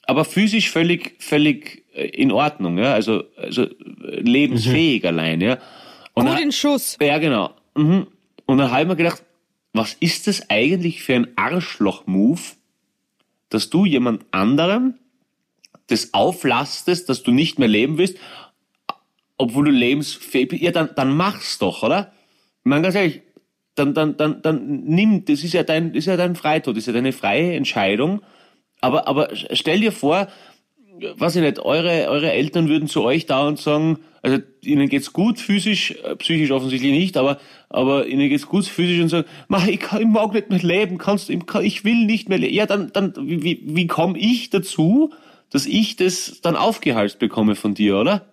aber 0.06 0.24
physisch 0.24 0.70
völlig, 0.70 1.16
völlig 1.18 1.84
äh, 1.94 2.06
in 2.06 2.32
Ordnung, 2.32 2.78
ja, 2.78 2.94
also, 2.94 3.24
also 3.36 3.66
lebensfähig 3.78 5.02
mhm. 5.02 5.08
allein, 5.08 5.40
ja. 5.42 5.58
Und 6.14 6.26
Gut 6.26 6.40
in 6.40 6.52
Schuss. 6.52 6.96
Ja, 7.02 7.18
genau. 7.18 7.50
Mhm. 7.74 8.06
Und 8.46 8.58
dann 8.58 8.70
habe 8.70 8.82
ich 8.82 8.88
mir 8.88 8.96
gedacht, 8.96 9.24
was 9.72 9.94
ist 9.94 10.26
das 10.26 10.48
eigentlich 10.48 11.02
für 11.02 11.14
ein 11.14 11.28
Arschloch-Move, 11.36 12.40
dass 13.50 13.70
du 13.70 13.84
jemand 13.84 14.24
anderem 14.30 14.94
das 15.88 16.14
auflastest, 16.14 17.08
dass 17.08 17.22
du 17.22 17.30
nicht 17.30 17.58
mehr 17.58 17.68
leben 17.68 17.98
willst, 17.98 18.16
obwohl 19.36 19.66
du 19.66 19.70
lebensfähig 19.70 20.48
bist, 20.48 20.62
ja, 20.62 20.72
dann, 20.72 20.90
dann 20.96 21.16
mach's 21.16 21.58
doch, 21.58 21.82
oder? 21.82 22.12
Ich 22.60 22.64
meine, 22.64 22.82
ganz 22.82 22.94
ehrlich, 22.94 23.22
dann, 23.74 23.92
dann, 23.94 24.16
dann, 24.16 24.42
dann 24.42 24.84
nimm, 24.84 25.24
das 25.26 25.44
ist 25.44 25.52
ja 25.52 25.62
dein, 25.62 25.94
ist 25.94 26.06
ja 26.06 26.16
dein 26.16 26.34
Freitod, 26.34 26.76
das 26.76 26.82
ist 26.82 26.86
ja 26.86 26.92
deine 26.94 27.12
freie 27.12 27.54
Entscheidung. 27.54 28.22
Aber, 28.80 29.06
aber 29.06 29.28
stell 29.34 29.80
dir 29.80 29.92
vor, 29.92 30.28
weiß 31.16 31.36
ich 31.36 31.42
nicht, 31.42 31.58
eure, 31.58 32.08
eure 32.08 32.32
Eltern 32.32 32.68
würden 32.68 32.88
zu 32.88 33.02
euch 33.02 33.26
da 33.26 33.46
und 33.46 33.58
sagen, 33.58 33.98
also 34.22 34.38
ihnen 34.62 34.88
geht's 34.88 35.12
gut 35.12 35.38
physisch, 35.38 35.92
äh, 36.02 36.16
psychisch 36.16 36.50
offensichtlich 36.50 36.92
nicht, 36.92 37.16
aber, 37.16 37.38
aber 37.68 38.06
ihnen 38.06 38.28
geht's 38.28 38.46
gut 38.46 38.66
physisch 38.66 39.00
und 39.00 39.08
sagen, 39.08 39.28
mach, 39.48 39.66
ich, 39.66 39.80
kann, 39.80 40.00
ich 40.00 40.08
mag 40.08 40.32
nicht 40.32 40.50
mehr 40.50 40.62
leben, 40.62 40.98
kannst, 40.98 41.30
ich, 41.30 41.40
ich 41.62 41.84
will 41.84 42.06
nicht 42.06 42.28
mehr 42.28 42.38
leben. 42.38 42.54
Ja, 42.54 42.66
dann, 42.66 42.90
dann, 42.92 43.14
wie, 43.16 43.62
wie 43.64 43.86
komme 43.86 44.18
ich 44.18 44.50
dazu, 44.50 45.12
dass 45.50 45.66
ich 45.66 45.96
das 45.96 46.40
dann 46.42 46.56
aufgehalst 46.56 47.18
bekomme 47.18 47.54
von 47.54 47.74
dir, 47.74 47.98
oder? 47.98 48.26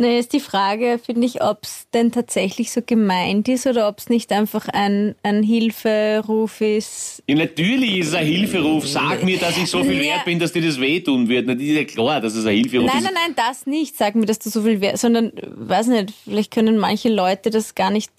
Nee, 0.00 0.20
ist 0.20 0.32
die 0.32 0.40
Frage, 0.40 1.00
finde 1.04 1.26
ich, 1.26 1.42
ob 1.42 1.64
es 1.64 1.88
denn 1.92 2.12
tatsächlich 2.12 2.70
so 2.70 2.82
gemeint 2.82 3.48
ist 3.48 3.66
oder 3.66 3.88
ob 3.88 3.98
es 3.98 4.08
nicht 4.08 4.30
einfach 4.30 4.68
ein, 4.68 5.16
ein 5.24 5.42
Hilferuf 5.42 6.60
ist. 6.60 7.24
Ja, 7.26 7.34
natürlich 7.34 7.98
ist 7.98 8.08
es 8.08 8.14
ein 8.14 8.26
Hilferuf. 8.26 8.86
Sag 8.86 9.24
mir, 9.24 9.38
dass 9.38 9.56
ich 9.56 9.68
so 9.68 9.82
viel 9.82 10.00
wert 10.00 10.24
bin, 10.24 10.38
dass 10.38 10.52
dir 10.52 10.62
das 10.62 10.80
wehtun 10.80 11.28
wird. 11.28 11.46
Na, 11.46 11.54
das 11.54 11.64
ist 11.64 11.74
ja 11.74 11.84
klar, 11.84 12.20
dass 12.20 12.36
es 12.36 12.46
ein 12.46 12.54
Hilferuf 12.54 12.86
nein, 12.86 12.98
ist. 12.98 13.04
Nein, 13.04 13.14
nein, 13.14 13.34
nein, 13.36 13.46
das 13.48 13.66
nicht. 13.66 13.96
Sag 13.96 14.14
mir, 14.14 14.26
dass 14.26 14.38
du 14.38 14.50
so 14.50 14.62
viel 14.62 14.80
wert, 14.80 14.98
sondern, 14.98 15.32
weiß 15.42 15.88
nicht, 15.88 16.14
vielleicht 16.22 16.52
können 16.52 16.78
manche 16.78 17.08
Leute 17.08 17.50
das 17.50 17.74
gar 17.74 17.90
nicht 17.90 18.12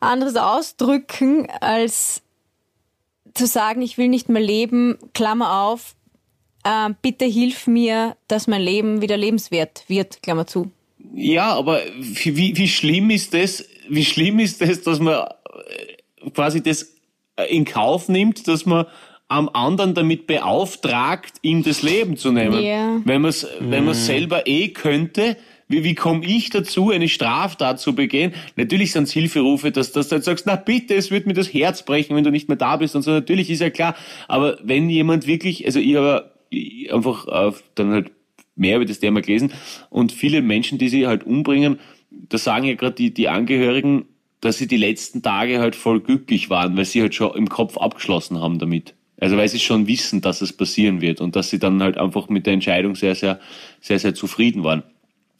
anderes 0.00 0.34
ausdrücken, 0.34 1.48
als 1.60 2.22
zu 3.34 3.46
sagen, 3.46 3.82
ich 3.82 3.98
will 3.98 4.08
nicht 4.08 4.28
mehr 4.28 4.42
leben, 4.42 4.98
Klammer 5.14 5.62
auf, 5.62 5.94
äh, 6.64 6.90
bitte 7.02 7.24
hilf 7.24 7.66
mir, 7.66 8.16
dass 8.28 8.46
mein 8.46 8.62
Leben 8.62 9.02
wieder 9.02 9.16
lebenswert 9.16 9.84
wird, 9.88 10.22
Klammer 10.22 10.46
zu. 10.46 10.70
Ja, 11.14 11.52
aber 11.54 11.80
wie, 11.98 12.56
wie 12.56 12.68
schlimm 12.68 13.10
ist 13.10 13.34
das, 13.34 13.64
wie 13.88 14.04
schlimm 14.04 14.38
ist 14.38 14.60
das, 14.60 14.82
dass 14.82 15.00
man 15.00 15.14
äh, 15.14 16.30
quasi 16.30 16.62
das 16.62 16.92
in 17.48 17.64
Kauf 17.64 18.08
nimmt, 18.08 18.46
dass 18.46 18.66
man 18.66 18.86
am 19.28 19.48
anderen 19.52 19.94
damit 19.94 20.26
beauftragt, 20.26 21.34
ihm 21.40 21.62
das 21.62 21.82
Leben 21.82 22.16
zu 22.16 22.32
nehmen. 22.32 22.62
Yeah. 22.62 23.00
Wenn 23.04 23.22
man 23.22 23.30
es 23.30 23.46
wenn 23.60 23.86
man 23.86 23.94
selber 23.94 24.46
eh 24.46 24.68
könnte, 24.68 25.38
wie, 25.68 25.84
wie 25.84 25.94
komme 25.94 26.24
ich 26.26 26.50
dazu, 26.50 26.90
eine 26.90 27.08
Straftat 27.08 27.80
zu 27.80 27.94
begehen? 27.94 28.34
Natürlich 28.56 28.92
sind 28.92 29.04
es 29.04 29.12
Hilferufe, 29.12 29.72
dass, 29.72 29.92
dass 29.92 30.08
du 30.08 30.16
halt 30.16 30.24
sagst, 30.24 30.46
na 30.46 30.56
bitte, 30.56 30.94
es 30.94 31.10
wird 31.10 31.26
mir 31.26 31.32
das 31.32 31.52
Herz 31.52 31.82
brechen, 31.82 32.14
wenn 32.14 32.24
du 32.24 32.30
nicht 32.30 32.48
mehr 32.48 32.58
da 32.58 32.76
bist 32.76 32.94
und 32.94 33.00
so. 33.02 33.10
Natürlich 33.10 33.48
ist 33.48 33.60
ja 33.60 33.70
klar. 33.70 33.96
Aber 34.28 34.58
wenn 34.62 34.90
jemand 34.90 35.26
wirklich, 35.26 35.64
also 35.64 35.80
ich 35.80 35.96
habe 35.96 36.31
einfach 36.90 37.26
äh, 37.28 37.56
dann 37.74 37.90
halt 37.90 38.10
mehr 38.54 38.76
über 38.76 38.84
das 38.84 39.00
Thema 39.00 39.22
gelesen 39.22 39.52
und 39.90 40.12
viele 40.12 40.42
Menschen, 40.42 40.78
die 40.78 40.88
sich 40.88 41.06
halt 41.06 41.24
umbringen, 41.24 41.78
da 42.10 42.38
sagen 42.38 42.66
ja 42.66 42.74
gerade 42.74 42.94
die, 42.94 43.14
die 43.14 43.28
Angehörigen, 43.28 44.04
dass 44.40 44.58
sie 44.58 44.66
die 44.66 44.76
letzten 44.76 45.22
Tage 45.22 45.60
halt 45.60 45.76
voll 45.76 46.00
glücklich 46.00 46.50
waren, 46.50 46.76
weil 46.76 46.84
sie 46.84 47.00
halt 47.00 47.14
schon 47.14 47.34
im 47.36 47.48
Kopf 47.48 47.78
abgeschlossen 47.78 48.40
haben 48.40 48.58
damit. 48.58 48.94
Also 49.20 49.36
weil 49.36 49.48
sie 49.48 49.60
schon 49.60 49.86
wissen, 49.86 50.20
dass 50.20 50.42
es 50.42 50.52
passieren 50.52 51.00
wird 51.00 51.20
und 51.20 51.36
dass 51.36 51.48
sie 51.48 51.60
dann 51.60 51.80
halt 51.80 51.96
einfach 51.96 52.28
mit 52.28 52.44
der 52.44 52.54
Entscheidung 52.54 52.96
sehr, 52.96 53.14
sehr, 53.14 53.38
sehr, 53.80 54.00
sehr 54.00 54.14
zufrieden 54.14 54.64
waren. 54.64 54.82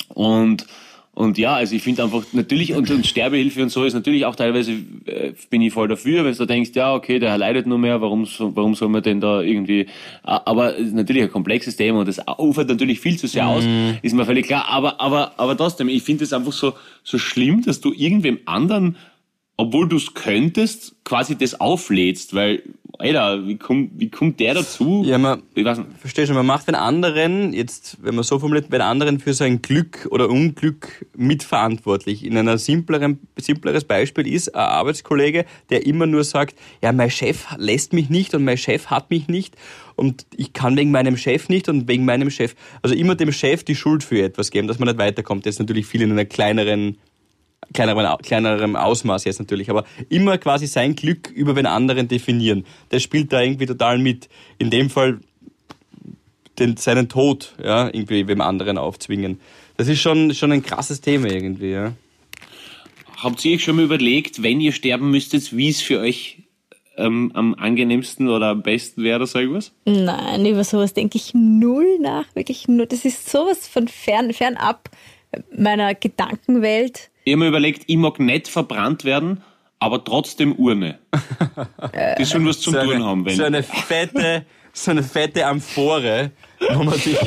Und 0.09 0.67
und 1.15 1.37
ja, 1.37 1.55
also 1.55 1.75
ich 1.75 1.83
finde 1.83 2.05
einfach 2.05 2.25
natürlich, 2.33 2.73
und, 2.73 2.91
und 2.91 3.07
Sterbehilfe 3.07 3.63
und 3.63 3.69
so 3.69 3.85
ist 3.85 3.93
natürlich 3.93 4.25
auch 4.25 4.35
teilweise, 4.35 4.73
äh, 5.05 5.35
bin 5.51 5.61
ich 5.61 5.71
voll 5.71 5.87
dafür, 5.87 6.25
wenn 6.25 6.35
du 6.35 6.47
denkst, 6.47 6.71
ja, 6.75 6.95
okay, 6.95 7.19
der 7.19 7.37
leidet 7.37 7.67
nur 7.67 7.77
mehr, 7.77 8.01
warum, 8.01 8.27
warum 8.39 8.75
soll 8.75 8.89
man 8.89 9.03
denn 9.03 9.21
da 9.21 9.43
irgendwie, 9.43 9.87
aber 10.23 10.75
natürlich 10.81 11.25
ein 11.25 11.31
komplexes 11.31 11.77
Thema 11.77 12.01
und 12.01 12.09
das 12.09 12.19
ufert 12.39 12.69
natürlich 12.69 12.99
viel 12.99 13.19
zu 13.19 13.27
sehr 13.27 13.47
aus, 13.47 13.63
mm. 13.63 13.99
ist 14.01 14.15
mir 14.15 14.25
völlig 14.25 14.47
klar, 14.47 14.67
aber, 14.69 14.99
aber, 15.03 15.33
aber 15.37 15.55
trotzdem, 15.55 15.91
ich 15.91 16.03
finde 16.03 16.25
es 16.25 16.33
einfach 16.33 16.53
so, 16.53 16.73
so 17.05 17.19
schlimm, 17.19 17.63
dass 17.63 17.83
du 17.83 17.93
irgendwem 17.93 18.39
anderen 18.47 18.97
obwohl 19.57 19.89
du 19.89 19.97
es 19.97 20.15
könntest, 20.15 20.95
quasi 21.05 21.37
das 21.37 21.61
auflädst, 21.61 22.35
weil, 22.35 22.63
Alter, 22.99 23.47
wie 23.47 23.57
kommt, 23.57 23.93
wie 23.97 24.09
kommt 24.09 24.41
der 24.41 24.55
dazu? 24.55 25.03
Ja, 25.05 25.19
man, 25.19 25.43
ich 25.55 25.65
weiß 25.65 25.79
nicht. 25.79 25.91
verstehe 25.99 26.27
schon, 26.27 26.37
man 26.37 26.47
macht 26.47 26.69
den 26.69 26.75
anderen, 26.75 27.53
jetzt, 27.53 27.99
wenn 28.03 28.15
man 28.15 28.25
so 28.25 28.39
formuliert, 28.39 28.73
den 28.73 28.81
anderen 28.81 29.21
für 29.21 29.35
sein 29.35 29.61
Glück 29.61 30.09
oder 30.11 30.29
Unglück 30.31 31.07
mitverantwortlich. 31.17 32.25
In 32.25 32.37
einer 32.37 32.59
simpleren, 32.59 33.21
simpleres 33.37 33.85
Beispiel 33.85 34.27
ist 34.27 34.55
ein 34.55 34.61
Arbeitskollege, 34.61 35.45
der 35.71 35.87
immer 35.87 36.07
nur 36.07 36.25
sagt, 36.25 36.59
ja, 36.83 36.93
mein 36.93 37.11
Chef 37.11 37.47
lässt 37.57 37.93
mich 37.93 38.09
nicht 38.09 38.35
und 38.35 38.45
mein 38.45 38.59
Chef 38.59 38.87
hat 38.87 39.11
mich 39.11 39.29
nicht 39.29 39.57
und 39.97 40.27
ich 40.37 40.53
kann 40.53 40.77
wegen 40.77 40.91
meinem 40.91 41.17
Chef 41.17 41.49
nicht 41.49 41.69
und 41.69 41.89
wegen 41.89 42.05
meinem 42.05 42.31
Chef, 42.31 42.55
also 42.83 42.95
immer 42.95 43.15
dem 43.15 43.33
Chef 43.33 43.65
die 43.65 43.77
Schuld 43.77 44.03
für 44.03 44.23
etwas 44.23 44.51
geben, 44.51 44.67
dass 44.67 44.79
man 44.79 44.89
nicht 44.89 44.99
weiterkommt. 44.99 45.45
Das 45.47 45.57
ist 45.57 45.61
natürlich 45.61 45.87
viel 45.87 46.03
in 46.03 46.13
einer 46.13 46.25
kleineren 46.25 46.97
kleinerem, 47.73 48.19
kleinerem 48.19 48.77
Ausmaß 48.77 49.25
jetzt 49.25 49.39
natürlich, 49.39 49.71
aber 49.71 49.85
immer 50.09 50.39
quasi 50.39 50.67
sein 50.67 50.95
Glück 50.95 51.31
über 51.31 51.55
den 51.55 51.67
anderen 51.67 52.09
definieren. 52.09 52.65
Das 52.91 53.03
spielt 53.03 53.33
da 53.33 53.41
irgendwie 53.41 53.67
total 53.67 53.99
mit. 53.99 54.29
In 54.59 54.71
dem 54.71 54.91
Fall 54.91 55.21
den, 56.59 56.77
seinen 56.77 57.09
Tod, 57.09 57.55
ja, 57.63 57.87
irgendwie 57.87 58.25
dem 58.25 58.41
anderen 58.41 58.79
aufzwingen. 58.79 59.41
Das 59.77 59.89
ist 59.89 60.01
schon, 60.01 60.35
schon 60.35 60.53
ein 60.53 60.63
krasses 60.63 61.01
Thema 61.01 61.29
irgendwie, 61.29 61.71
ja. 61.71 61.93
Habt 63.17 63.45
ihr 63.45 63.55
euch 63.55 63.65
schon 63.65 63.77
mal 63.77 63.85
überlegt, 63.85 64.43
wenn 64.43 64.61
ihr 64.61 64.73
sterben 64.73 65.11
müsstet, 65.11 65.57
wie 65.57 65.69
es 65.69 65.81
für 65.81 66.01
euch 66.01 66.43
ähm, 66.97 67.31
am 67.35 67.55
angenehmsten 67.55 68.29
oder 68.29 68.49
am 68.49 68.63
besten 68.63 69.03
wäre, 69.03 69.27
sag 69.27 69.45
ich 69.45 69.51
was? 69.51 69.73
Nein, 69.85 70.45
über 70.45 70.65
sowas 70.65 70.93
denke 70.93 71.17
ich 71.17 71.33
null 71.33 71.99
nach, 72.01 72.27
wirklich 72.35 72.69
nur. 72.69 72.87
Das 72.87 73.05
ist 73.05 73.31
sowas 73.31 73.69
von 73.69 73.89
fern, 73.89 74.33
fernab 74.33 74.91
meiner 75.57 75.95
Gedankenwelt. 75.95 77.11
Ich 77.25 77.33
habe 77.33 77.45
mir 77.45 77.49
überlegt, 77.49 77.85
ich 77.87 77.97
mag 77.97 78.19
nicht 78.19 78.49
verbrannt 78.49 79.05
werden, 79.05 79.43
aber 79.79 80.05
trotzdem 80.05 80.53
Urne. 80.55 80.99
Die 82.19 82.25
sollen 82.25 82.47
was 82.47 82.61
zum 82.61 82.75
so 82.75 82.83
Tun 82.83 83.05
haben. 83.05 83.25
Wenn 83.25 83.37
so 83.37 83.45
eine 83.45 83.63
fette, 83.63 84.45
so 84.73 84.91
eine 84.91 85.03
fette 85.03 85.47
Amphore, 85.47 86.33
wo 86.71 86.83
man 86.83 86.99
sich 86.99 87.19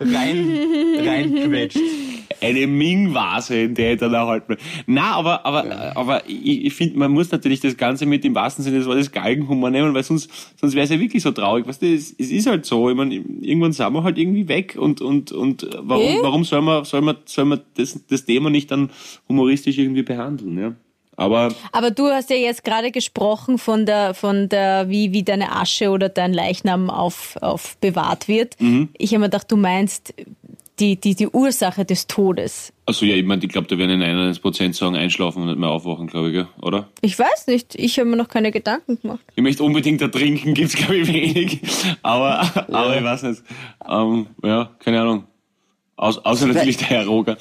rein, 0.00 0.58
reinquetscht. 0.98 1.78
Eine 2.40 2.66
Ming-Vase, 2.66 3.56
in 3.62 3.74
der 3.74 3.94
ich 3.94 4.00
dann 4.00 4.14
erhalten 4.14 4.56
Na, 4.86 5.12
aber, 5.12 5.44
aber, 5.46 5.66
ja. 5.66 5.96
aber 5.96 6.28
ich, 6.28 6.66
ich 6.66 6.74
finde, 6.74 6.98
man 6.98 7.12
muss 7.12 7.30
natürlich 7.30 7.60
das 7.60 7.76
Ganze 7.76 8.06
mit 8.06 8.24
dem 8.24 8.34
wahrsten 8.34 8.64
Sinne 8.64 8.78
des 8.78 8.86
Wortes 8.86 9.12
Galgenhumor 9.12 9.70
nehmen, 9.70 9.94
weil 9.94 10.02
sonst, 10.02 10.30
sonst 10.60 10.74
wäre 10.74 10.84
es 10.84 10.90
ja 10.90 11.00
wirklich 11.00 11.22
so 11.22 11.32
traurig. 11.32 11.66
Weißt 11.66 11.82
du, 11.82 11.86
es, 11.86 12.14
es 12.18 12.30
ist 12.30 12.46
halt 12.46 12.66
so. 12.66 12.90
Ich 12.90 12.96
meine, 12.96 13.14
irgendwann 13.14 13.72
sind 13.72 13.92
wir 13.92 14.02
halt 14.02 14.18
irgendwie 14.18 14.48
weg 14.48 14.76
und, 14.78 15.00
und, 15.00 15.32
und 15.32 15.68
warum, 15.78 16.04
äh? 16.04 16.18
warum 16.22 16.44
soll 16.44 16.62
man, 16.62 16.84
soll 16.84 17.02
man, 17.02 17.16
soll 17.24 17.44
man 17.44 17.60
das, 17.74 18.00
das 18.08 18.24
Thema 18.24 18.50
nicht 18.50 18.70
dann 18.70 18.90
humoristisch 19.28 19.78
irgendwie 19.78 20.02
behandeln, 20.02 20.58
ja? 20.58 20.74
Aber, 21.16 21.48
Aber 21.72 21.90
du 21.90 22.08
hast 22.08 22.28
ja 22.30 22.36
jetzt 22.36 22.62
gerade 22.62 22.90
gesprochen 22.90 23.58
von 23.58 23.86
der, 23.86 24.12
von 24.12 24.48
der, 24.48 24.90
wie, 24.90 25.12
wie 25.12 25.22
deine 25.22 25.52
Asche 25.56 25.90
oder 25.90 26.10
dein 26.10 26.32
Leichnam 26.32 26.90
auf, 26.90 27.36
auf 27.40 27.78
bewahrt 27.78 28.28
wird. 28.28 28.60
Mhm. 28.60 28.90
Ich 28.98 29.10
habe 29.10 29.20
mir 29.20 29.26
gedacht, 29.26 29.50
du 29.50 29.56
meinst 29.56 30.14
die, 30.78 31.00
die, 31.00 31.14
die 31.14 31.28
Ursache 31.28 31.84
des 31.84 32.06
Todes. 32.06 32.72
Also 32.84 33.06
ja, 33.06 33.16
ich 33.16 33.24
meine, 33.24 33.42
ich 33.42 33.48
glaube, 33.48 33.66
da 33.66 33.78
werden 33.78 34.00
in 34.00 34.34
1% 34.34 34.74
sagen, 34.74 34.94
einschlafen 34.94 35.42
und 35.42 35.48
nicht 35.48 35.58
mehr 35.58 35.70
aufwachen, 35.70 36.06
glaube 36.06 36.30
ich, 36.30 36.62
oder? 36.62 36.88
Ich 37.00 37.18
weiß 37.18 37.46
nicht, 37.46 37.74
ich 37.74 37.98
habe 37.98 38.08
mir 38.08 38.16
noch 38.16 38.28
keine 38.28 38.52
Gedanken 38.52 39.00
gemacht. 39.00 39.24
Ich 39.34 39.42
möchte 39.42 39.62
unbedingt 39.62 40.02
ertrinken, 40.02 40.54
gibt 40.54 40.68
es, 40.68 40.76
glaube 40.76 40.96
ich, 40.96 41.08
wenig. 41.08 41.60
Aber, 42.02 42.42
ja. 42.54 42.66
aber 42.68 42.96
ich 42.96 43.04
weiß 43.04 43.22
nicht. 43.22 43.42
Ähm, 43.88 44.26
ja, 44.42 44.70
keine 44.78 45.00
Ahnung. 45.00 45.24
Aus, 45.96 46.18
außer 46.18 46.46
natürlich 46.46 46.76
der 46.76 46.88
Herr 46.88 47.06
Roger. 47.06 47.38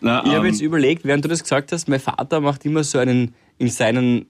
Na, 0.00 0.22
ich 0.24 0.30
ähm, 0.30 0.34
habe 0.34 0.48
jetzt 0.48 0.60
überlegt, 0.60 1.04
während 1.04 1.24
du 1.24 1.28
das 1.28 1.42
gesagt 1.42 1.70
hast, 1.70 1.88
mein 1.88 2.00
Vater 2.00 2.40
macht 2.40 2.64
immer 2.64 2.82
so 2.82 2.98
einen 2.98 3.34
in 3.58 3.68
seinen 3.68 4.26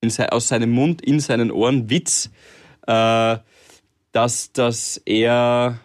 in 0.00 0.08
se, 0.08 0.32
aus 0.32 0.48
seinem 0.48 0.70
Mund 0.70 1.02
in 1.02 1.20
seinen 1.20 1.50
Ohren 1.50 1.90
Witz, 1.90 2.30
äh, 2.86 3.36
dass, 4.12 4.52
dass 4.52 4.96
er 5.04 5.78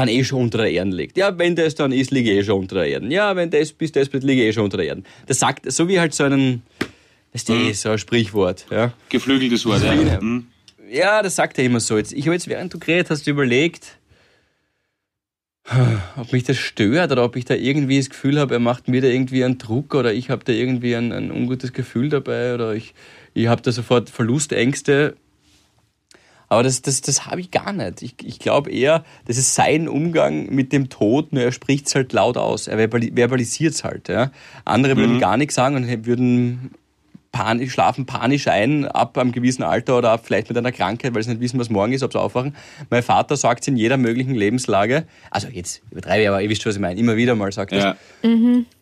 dann 0.00 0.08
eh 0.08 0.24
schon 0.24 0.42
unter 0.42 0.58
der 0.58 0.70
Erden 0.70 0.92
liegt. 0.92 1.16
Ja, 1.16 1.36
wenn 1.38 1.54
das 1.54 1.74
dann 1.74 1.92
ist, 1.92 2.10
liege 2.10 2.32
ich 2.32 2.38
eh 2.38 2.44
schon 2.44 2.60
unter 2.60 2.76
der 2.76 2.86
Erden. 2.86 3.10
Ja, 3.10 3.36
wenn 3.36 3.50
das 3.50 3.72
bis 3.72 3.92
das 3.92 4.10
liege 4.12 4.42
ich 4.42 4.48
eh 4.48 4.52
schon 4.52 4.64
unter 4.64 4.78
der 4.78 4.86
Erden. 4.86 5.04
Das 5.26 5.38
sagt, 5.38 5.70
so 5.70 5.88
wie 5.88 6.00
halt 6.00 6.14
so 6.14 6.24
einen, 6.24 6.62
Das 7.32 7.42
ist 7.42 7.50
eh 7.50 7.72
so 7.72 7.90
ein 7.90 7.98
Sprichwort. 7.98 8.66
Ja, 8.70 8.92
Geflügeltes 9.10 9.66
Wort, 9.66 9.84
ja. 9.84 10.20
Mhm. 10.20 10.46
ja 10.90 11.22
das 11.22 11.36
sagt 11.36 11.58
er 11.58 11.64
immer 11.64 11.80
so. 11.80 11.98
Jetzt, 11.98 12.12
ich 12.12 12.24
habe 12.26 12.34
jetzt, 12.34 12.48
während 12.48 12.72
du 12.72 12.78
geredet 12.78 13.10
hast, 13.10 13.26
überlegt, 13.26 13.98
ob 16.16 16.32
mich 16.32 16.44
das 16.44 16.56
stört 16.56 17.12
oder 17.12 17.24
ob 17.24 17.36
ich 17.36 17.44
da 17.44 17.54
irgendwie 17.54 17.98
das 17.98 18.08
Gefühl 18.08 18.38
habe, 18.38 18.54
er 18.54 18.60
macht 18.60 18.88
mir 18.88 19.02
da 19.02 19.08
irgendwie 19.08 19.44
einen 19.44 19.58
Druck 19.58 19.94
oder 19.94 20.14
ich 20.14 20.30
habe 20.30 20.44
da 20.44 20.52
irgendwie 20.52 20.96
ein, 20.96 21.12
ein 21.12 21.30
ungutes 21.30 21.74
Gefühl 21.74 22.08
dabei 22.08 22.54
oder 22.54 22.74
ich, 22.74 22.94
ich 23.34 23.48
habe 23.48 23.60
da 23.60 23.70
sofort 23.70 24.08
Verlustängste. 24.08 25.14
Aber 26.50 26.64
das, 26.64 26.82
das, 26.82 27.00
das 27.00 27.26
habe 27.26 27.40
ich 27.40 27.50
gar 27.52 27.72
nicht. 27.72 28.02
Ich, 28.02 28.14
ich 28.24 28.38
glaube 28.40 28.70
eher, 28.70 29.04
das 29.26 29.38
ist 29.38 29.54
sein 29.54 29.88
Umgang 29.88 30.52
mit 30.52 30.72
dem 30.72 30.88
Tod, 30.90 31.32
nur 31.32 31.44
er 31.44 31.52
spricht 31.52 31.86
es 31.86 31.94
halt 31.94 32.12
laut 32.12 32.36
aus. 32.36 32.66
Er 32.66 32.76
verbalisiert 32.76 33.72
es 33.72 33.84
halt. 33.84 34.08
Ja. 34.08 34.32
Andere 34.64 34.96
würden 34.96 35.20
gar 35.20 35.36
nichts 35.36 35.54
sagen 35.54 35.76
und 35.76 36.06
würden 36.06 36.72
panisch, 37.32 37.72
schlafen 37.72 38.06
panisch 38.06 38.48
ein, 38.48 38.84
ab 38.84 39.16
einem 39.16 39.30
gewissen 39.30 39.62
Alter 39.62 39.98
oder 39.98 40.10
ab 40.10 40.22
vielleicht 40.24 40.48
mit 40.48 40.58
einer 40.58 40.72
Krankheit, 40.72 41.14
weil 41.14 41.22
sie 41.22 41.30
nicht 41.30 41.40
wissen, 41.40 41.60
was 41.60 41.70
morgen 41.70 41.92
ist, 41.92 42.02
ob 42.02 42.12
sie 42.12 42.18
aufwachen. 42.20 42.56
Mein 42.90 43.04
Vater 43.04 43.36
sagt 43.36 43.60
es 43.62 43.68
in 43.68 43.76
jeder 43.76 43.96
möglichen 43.96 44.34
Lebenslage, 44.34 45.04
also 45.30 45.46
jetzt 45.46 45.82
übertreibe 45.92 46.22
ich, 46.22 46.28
aber 46.28 46.42
ihr 46.42 46.50
wisst, 46.50 46.66
was 46.66 46.74
ich 46.74 46.80
meine, 46.80 46.98
immer 46.98 47.14
wieder 47.16 47.36
mal 47.36 47.52
sagt 47.52 47.70
Ja. 47.70 47.96
das. 48.22 48.36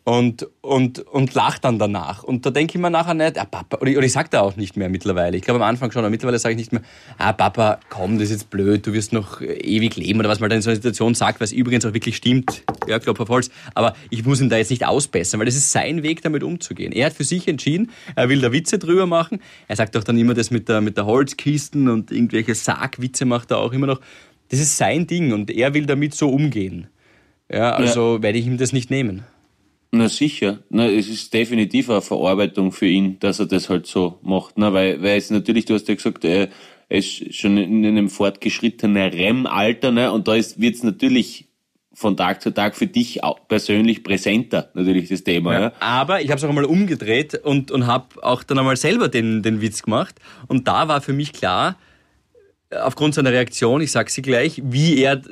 Und, 0.09 0.49
und, 0.62 1.01
und 1.01 1.35
lacht 1.35 1.64
dann 1.64 1.79
danach. 1.79 2.23
Und 2.23 2.47
da 2.47 2.51
denke 2.51 2.79
ich 2.79 2.81
mir 2.81 2.88
nachher 2.88 3.12
nicht, 3.12 3.37
ah, 3.38 3.44
Papa, 3.44 3.77
oder, 3.83 3.90
oder 3.90 4.07
ich 4.07 4.12
sage 4.12 4.31
da 4.31 4.40
auch 4.40 4.57
nicht 4.57 4.75
mehr 4.75 4.88
mittlerweile. 4.88 5.37
Ich 5.37 5.42
glaube 5.42 5.62
am 5.62 5.68
Anfang 5.68 5.92
schon, 5.92 6.01
aber 6.01 6.09
mittlerweile 6.09 6.38
sage 6.38 6.55
ich 6.55 6.59
nicht 6.59 6.73
mehr, 6.73 6.81
ah 7.18 7.35
Papa, 7.35 7.79
komm, 7.90 8.14
das 8.14 8.31
ist 8.31 8.31
jetzt 8.31 8.49
blöd, 8.49 8.87
du 8.87 8.94
wirst 8.94 9.12
noch 9.12 9.42
ewig 9.42 9.97
leben 9.97 10.18
oder 10.18 10.31
was 10.31 10.40
man 10.40 10.49
da 10.49 10.57
in 10.57 10.62
so 10.62 10.71
einer 10.71 10.77
Situation 10.77 11.14
sagt, 11.14 11.42
was 11.42 11.53
übrigens 11.53 11.85
auch 11.85 11.92
wirklich 11.92 12.16
stimmt. 12.16 12.62
Ja, 12.87 12.99
Klopf 12.99 13.21
auf 13.21 13.29
Holz. 13.29 13.51
Aber 13.75 13.94
ich 14.09 14.25
muss 14.25 14.40
ihn 14.40 14.49
da 14.49 14.57
jetzt 14.57 14.71
nicht 14.71 14.87
ausbessern, 14.87 15.40
weil 15.40 15.44
das 15.44 15.57
ist 15.57 15.73
sein 15.73 16.03
Weg, 16.03 16.23
damit 16.23 16.42
umzugehen. 16.42 16.92
Er 16.92 17.05
hat 17.05 17.12
für 17.12 17.25
sich 17.25 17.47
entschieden, 17.47 17.90
er 18.16 18.31
will 18.31 18.40
da 18.40 18.51
Witze 18.51 18.79
drüber 18.79 19.05
machen. 19.05 19.42
Er 19.66 19.77
sagt 19.77 19.94
doch 19.94 20.05
dann 20.05 20.16
immer 20.16 20.33
das 20.33 20.51
mit 20.51 20.71
der, 20.71 20.81
mit 20.81 20.97
der 20.97 21.05
Holzkisten 21.05 21.90
und 21.90 22.11
irgendwelche 22.12 22.55
Sargwitze 22.55 23.27
macht 23.27 23.51
er 23.51 23.59
auch 23.59 23.75
immer 23.75 23.87
noch. 23.87 24.01
Das 24.49 24.59
ist 24.59 24.79
sein 24.79 25.07
Ding 25.07 25.35
und 25.35 25.51
er 25.51 25.75
will 25.75 25.85
damit 25.85 26.14
so 26.14 26.31
umgehen. 26.31 26.87
Ja, 27.53 27.73
also 27.73 28.23
werde 28.23 28.38
ich 28.38 28.47
ihm 28.47 28.57
das 28.57 28.73
nicht 28.73 28.90
nehmen. 28.90 29.25
Na 29.90 30.09
sicher. 30.09 30.59
Na, 30.68 30.87
es 30.87 31.09
ist 31.09 31.33
definitiv 31.33 31.88
eine 31.88 32.03
Verarbeitung 32.03 32.72
für 32.72 32.87
ihn, 32.87 33.18
dass 33.20 33.38
er 33.40 33.46
das 33.46 33.68
halt 33.68 33.87
so 33.87 34.18
macht. 34.22 34.59
Na, 34.59 34.72
weil, 34.72 35.03
weil 35.03 35.16
es 35.16 35.31
natürlich, 35.31 35.64
du 35.64 35.74
hast 35.74 35.88
ja 35.88 35.94
gesagt, 35.94 36.24
er, 36.24 36.48
ist 36.88 37.35
schon 37.35 37.59
in 37.59 37.85
einem 37.85 38.09
fortgeschrittenen 38.09 38.96
REM-Alter, 38.96 39.90
ne? 39.90 40.11
Und 40.12 40.27
da 40.29 40.35
ist, 40.35 40.61
wird's 40.61 40.83
natürlich 40.83 41.46
von 41.92 42.16
Tag 42.16 42.40
zu 42.40 42.55
Tag 42.55 42.77
für 42.77 42.87
dich 42.87 43.24
auch 43.24 43.48
persönlich 43.48 44.05
präsenter, 44.05 44.70
natürlich 44.74 45.09
das 45.09 45.24
Thema, 45.24 45.61
ja. 45.61 45.72
Aber 45.81 46.22
ich 46.22 46.31
habe 46.31 46.38
es 46.38 46.44
auch 46.44 46.48
einmal 46.48 46.64
umgedreht 46.64 47.35
und, 47.35 47.70
und 47.70 47.87
habe 47.87 48.22
auch 48.22 48.42
dann 48.42 48.59
einmal 48.59 48.77
selber 48.77 49.09
den, 49.09 49.42
den 49.42 49.61
Witz 49.61 49.83
gemacht. 49.83 50.14
Und 50.46 50.68
da 50.68 50.88
war 50.88 51.01
für 51.01 51.12
mich 51.12 51.33
klar, 51.33 51.77
aufgrund 52.70 53.14
seiner 53.14 53.33
Reaktion, 53.33 53.81
ich 53.81 53.90
sage 53.90 54.11
sie 54.11 54.22
gleich, 54.22 54.61
wie 54.64 54.98
er, 54.98 55.22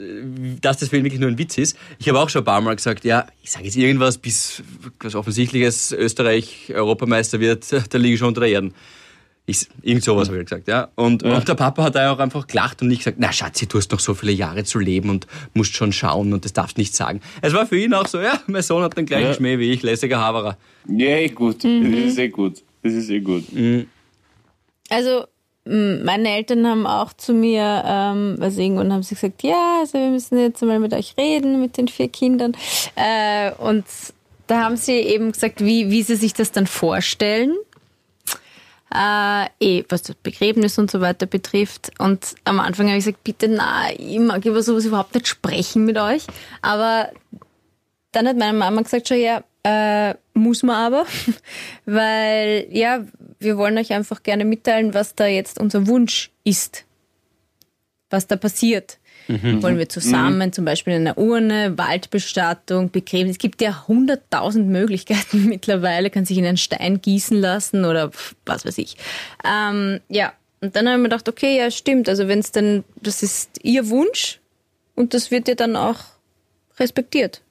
dass 0.61 0.79
das 0.79 0.89
für 0.89 0.97
ihn 0.97 1.05
wirklich 1.05 1.21
nur 1.21 1.29
ein 1.29 1.39
Witz 1.39 1.59
ist. 1.59 1.77
Ich 1.99 2.09
habe 2.09 2.19
auch 2.19 2.31
schon 2.31 2.43
ein 2.43 2.47
paar 2.47 2.61
Mal 2.61 2.77
gesagt, 2.77 3.05
ja, 3.05 3.27
ich 3.43 3.51
sage 3.51 3.67
jetzt 3.67 3.77
irgendwas, 3.77 4.19
bis 4.19 4.63
was 5.01 5.15
Offensichtliches 5.15 5.93
Österreich 5.93 6.73
Europameister 6.75 7.41
wird, 7.41 7.67
da 7.91 7.99
liege 7.99 8.15
ich 8.15 8.19
schon 8.19 8.29
unter 8.29 8.41
der 8.41 8.51
Erden. 8.51 8.75
Ich, 9.49 9.69
irgend 9.83 10.03
sowas 10.03 10.27
habe 10.27 10.39
ich 10.39 10.47
gesagt, 10.47 10.67
ja. 10.67 10.89
Und, 10.97 11.23
und 11.23 11.47
der 11.47 11.55
Papa 11.55 11.85
hat 11.85 11.95
da 11.95 12.11
auch 12.11 12.19
einfach 12.19 12.49
gelacht 12.49 12.83
und 12.83 12.89
nicht 12.89 12.99
gesagt, 12.99 13.19
na 13.21 13.33
Schatzi, 13.33 13.69
du 13.69 13.79
hast 13.79 13.93
noch 13.93 14.01
so 14.01 14.13
viele 14.15 14.33
Jahre 14.33 14.65
zu 14.65 14.81
leben 14.81 15.09
und 15.09 15.29
musst 15.55 15.77
schon 15.77 15.93
schauen 15.93 16.33
und 16.33 16.45
das 16.45 16.53
darfst 16.53 16.79
nicht 16.79 16.97
sagen. 16.97 17.21
Es 17.43 17.53
war 17.53 17.65
für 17.65 17.79
ihn 17.79 17.95
auch 17.95 18.09
so, 18.09 18.21
ja, 18.21 18.41
mein 18.49 18.63
Sohn 18.63 18.83
hat 18.83 18.97
den 18.97 19.07
gleichen 19.07 19.27
Ja. 19.29 19.35
Schmäh 19.35 19.61
wie 19.61 19.71
ich, 19.71 19.83
lässiger 19.85 20.19
Haberer. 20.19 20.57
Ja, 20.89 21.19
eh 21.19 21.29
gut. 21.29 21.63
Das 21.63 21.71
ist 21.71 22.19
eh 22.19 22.29
gut. 22.29 22.63
Das 22.83 22.93
ist 22.93 23.09
eh 23.09 23.21
gut. 23.21 23.45
Also 24.89 25.21
m, 25.21 25.27
meine 25.67 26.31
Eltern 26.31 26.67
haben 26.67 26.87
auch 26.87 27.13
zu 27.13 27.35
mir, 27.35 27.83
ähm, 27.85 28.37
also 28.41 28.61
irgendwann 28.61 28.93
haben 28.93 29.03
sie 29.03 29.17
gesagt, 29.17 29.43
ja, 29.43 29.81
also 29.81 29.99
wir 29.99 30.11
müssen 30.11 30.39
jetzt 30.39 30.63
mal 30.63 30.79
mit 30.79 30.95
euch 30.95 31.15
reden, 31.19 31.61
mit 31.61 31.77
den 31.77 31.89
vier 31.89 32.09
Kindern. 32.09 32.57
Äh, 32.95 33.51
und 33.53 33.85
da 34.47 34.63
haben 34.63 34.77
sie 34.77 34.93
eben 34.93 35.33
gesagt, 35.33 35.65
wie, 35.65 35.91
wie 35.91 36.03
sie 36.03 36.15
sich 36.15 36.35
das 36.35 36.53
dann 36.53 36.69
vorstellen. 36.69 37.55
Äh, 38.95 39.47
eh, 39.59 39.85
was 39.89 40.03
das 40.03 40.15
Begräbnis 40.15 40.79
und 40.79 40.91
so 40.91 41.01
weiter 41.01 41.27
betrifft. 41.27 41.91
Und 41.99 42.37
am 42.45 42.61
Anfang 42.61 42.87
habe 42.87 42.99
ich 42.99 43.05
gesagt, 43.05 43.25
bitte, 43.25 43.49
na, 43.49 43.91
ich 43.99 44.21
mag 44.21 44.45
über 44.45 44.63
sowas 44.63 44.85
überhaupt 44.85 45.15
nicht 45.15 45.27
sprechen 45.27 45.85
mit 45.85 45.99
euch. 45.99 46.25
Aber 46.63 47.11
dann 48.13 48.29
hat 48.29 48.37
meine 48.37 48.57
Mama 48.57 48.83
gesagt 48.83 49.09
schon, 49.09 49.19
ja, 49.19 49.43
äh, 49.65 50.15
muss 50.33 50.63
man 50.63 50.77
aber, 50.77 51.07
weil 51.87 52.69
ja, 52.71 53.01
wir 53.39 53.57
wollen 53.57 53.79
euch 53.79 53.93
einfach 53.93 54.23
gerne 54.23 54.45
mitteilen, 54.45 54.95
was 54.95 55.15
da 55.15 55.27
jetzt 55.27 55.59
unser 55.59 55.87
Wunsch 55.87 56.31
ist, 56.45 56.85
was 58.11 58.27
da 58.27 58.37
passiert. 58.37 58.99
Wollen 59.29 59.79
wir 59.79 59.89
zusammen, 59.89 60.53
zum 60.53 60.65
Beispiel 60.65 60.95
in 60.95 61.01
einer 61.01 61.19
Urne, 61.19 61.77
Waldbestattung, 61.77 62.93
Begräbnis. 62.93 63.33
Es 63.33 63.39
gibt 63.39 63.61
ja 63.61 63.89
hunderttausend 63.89 64.69
Möglichkeiten 64.69 65.45
mittlerweile, 65.49 66.11
kann 66.11 66.25
sich 66.25 66.39
in 66.39 66.47
einen 66.47 66.57
Stein 66.57 67.01
gießen 67.01 67.37
lassen 67.37 67.85
oder 67.85 68.13
was 68.45 68.65
weiß 68.65 68.79
ich. 68.79 68.97
Ähm, 69.45 70.01
ja, 70.09 70.33
und 70.61 70.77
dann 70.77 70.89
haben 70.89 71.01
wir 71.01 71.09
gedacht, 71.09 71.29
okay, 71.29 71.59
ja, 71.59 71.71
stimmt. 71.71 72.09
Also 72.09 72.29
wenn 72.29 72.39
es 72.39 72.53
dann, 72.53 72.85
das 73.01 73.23
ist 73.23 73.59
ihr 73.65 73.89
Wunsch 73.89 74.39
und 74.95 75.13
das 75.13 75.31
wird 75.31 75.49
ja 75.49 75.55
dann 75.55 75.75
auch 75.75 75.99
respektiert. 76.79 77.43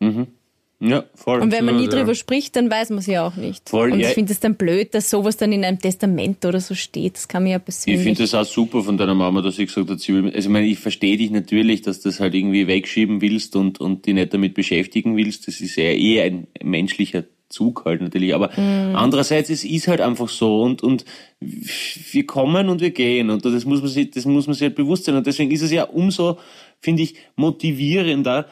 Ja, 0.80 1.06
voll. 1.14 1.40
Und 1.40 1.52
wenn 1.52 1.64
man 1.64 1.78
nie 1.78 1.86
ja. 1.86 1.90
drüber 1.90 2.16
spricht, 2.16 2.56
dann 2.58 2.70
weiß 2.70 2.90
man 2.90 3.00
es 3.00 3.08
ja 3.08 3.26
auch 3.26 3.38
nicht. 3.38 3.70
Voll, 3.70 3.94
und 3.94 4.00
ja. 4.00 4.10
ich 4.10 4.14
finde 4.14 4.34
es 4.34 4.42
dann 4.42 4.56
blöd, 4.56 4.94
dass 4.94 5.10
sowas 5.10 5.38
dann 5.38 5.54
in 5.54 5.64
einem 5.64 5.80
Testament 5.80 6.44
oder 6.44 6.60
so 6.60 6.76
steht. 6.76 7.16
Das 7.16 7.28
kann 7.28 7.44
man 7.44 7.54
ja 7.54 7.58
Ich 7.58 7.64
persönlich. 7.64 8.04
finde 8.04 8.24
das 8.24 8.36
auch 8.36 8.44
super 8.44 8.84
von 8.84 8.98
deiner 8.98 9.16
Mama, 9.16 9.42
dass 9.42 9.56
sie 9.56 9.66
gesagt 9.66 9.90
hat, 9.90 10.00
sie 10.02 10.14
will, 10.14 10.26
also 10.26 10.38
ich 10.38 10.50
meine, 10.50 10.68
ich 10.68 10.80
verstehe 10.80 11.18
dich 11.18 11.32
natürlich, 11.32 11.82
dass 11.82 12.02
du 12.02 12.10
das 12.10 12.20
halt 12.20 12.36
irgendwie 12.36 12.68
wegschieben 12.68 13.22
willst 13.22 13.56
und, 13.56 13.80
und 13.80 14.06
dich 14.06 14.14
nicht 14.14 14.34
damit 14.34 14.54
beschäftigen 14.54 15.16
willst. 15.16 15.48
Das 15.48 15.62
ist 15.62 15.78
ja 15.78 15.86
eh 15.86 16.22
ein 16.22 16.48
menschlicher 16.62 17.24
Zug 17.48 17.86
halt 17.86 18.02
natürlich. 18.02 18.36
Aber 18.36 18.52
andererseits, 18.58 19.50
es 19.50 19.64
ist 19.64 19.88
halt 19.88 20.02
einfach 20.02 20.28
so 20.28 20.62
und, 20.62 20.84
und 20.84 21.06
wir 21.40 22.26
kommen 22.26 22.68
und 22.70 22.82
wir 22.82 22.92
gehen 22.92 23.30
und 23.30 23.46
das 23.46 23.66
muss 23.66 23.82
man 23.82 23.90
sich, 23.90 24.12
das 24.12 24.26
muss 24.26 24.48
man 24.48 24.56
sich 24.56 24.64
halt 24.64 24.76
bewusst 24.76 25.06
sein. 25.06 25.16
Und 25.16 25.26
deswegen 25.26 25.52
ist 25.52 25.62
es 25.62 25.72
ja 25.72 25.84
umso, 25.84 26.38
finde 26.82 27.04
ich, 27.04 27.16
motivierender, 27.36 28.48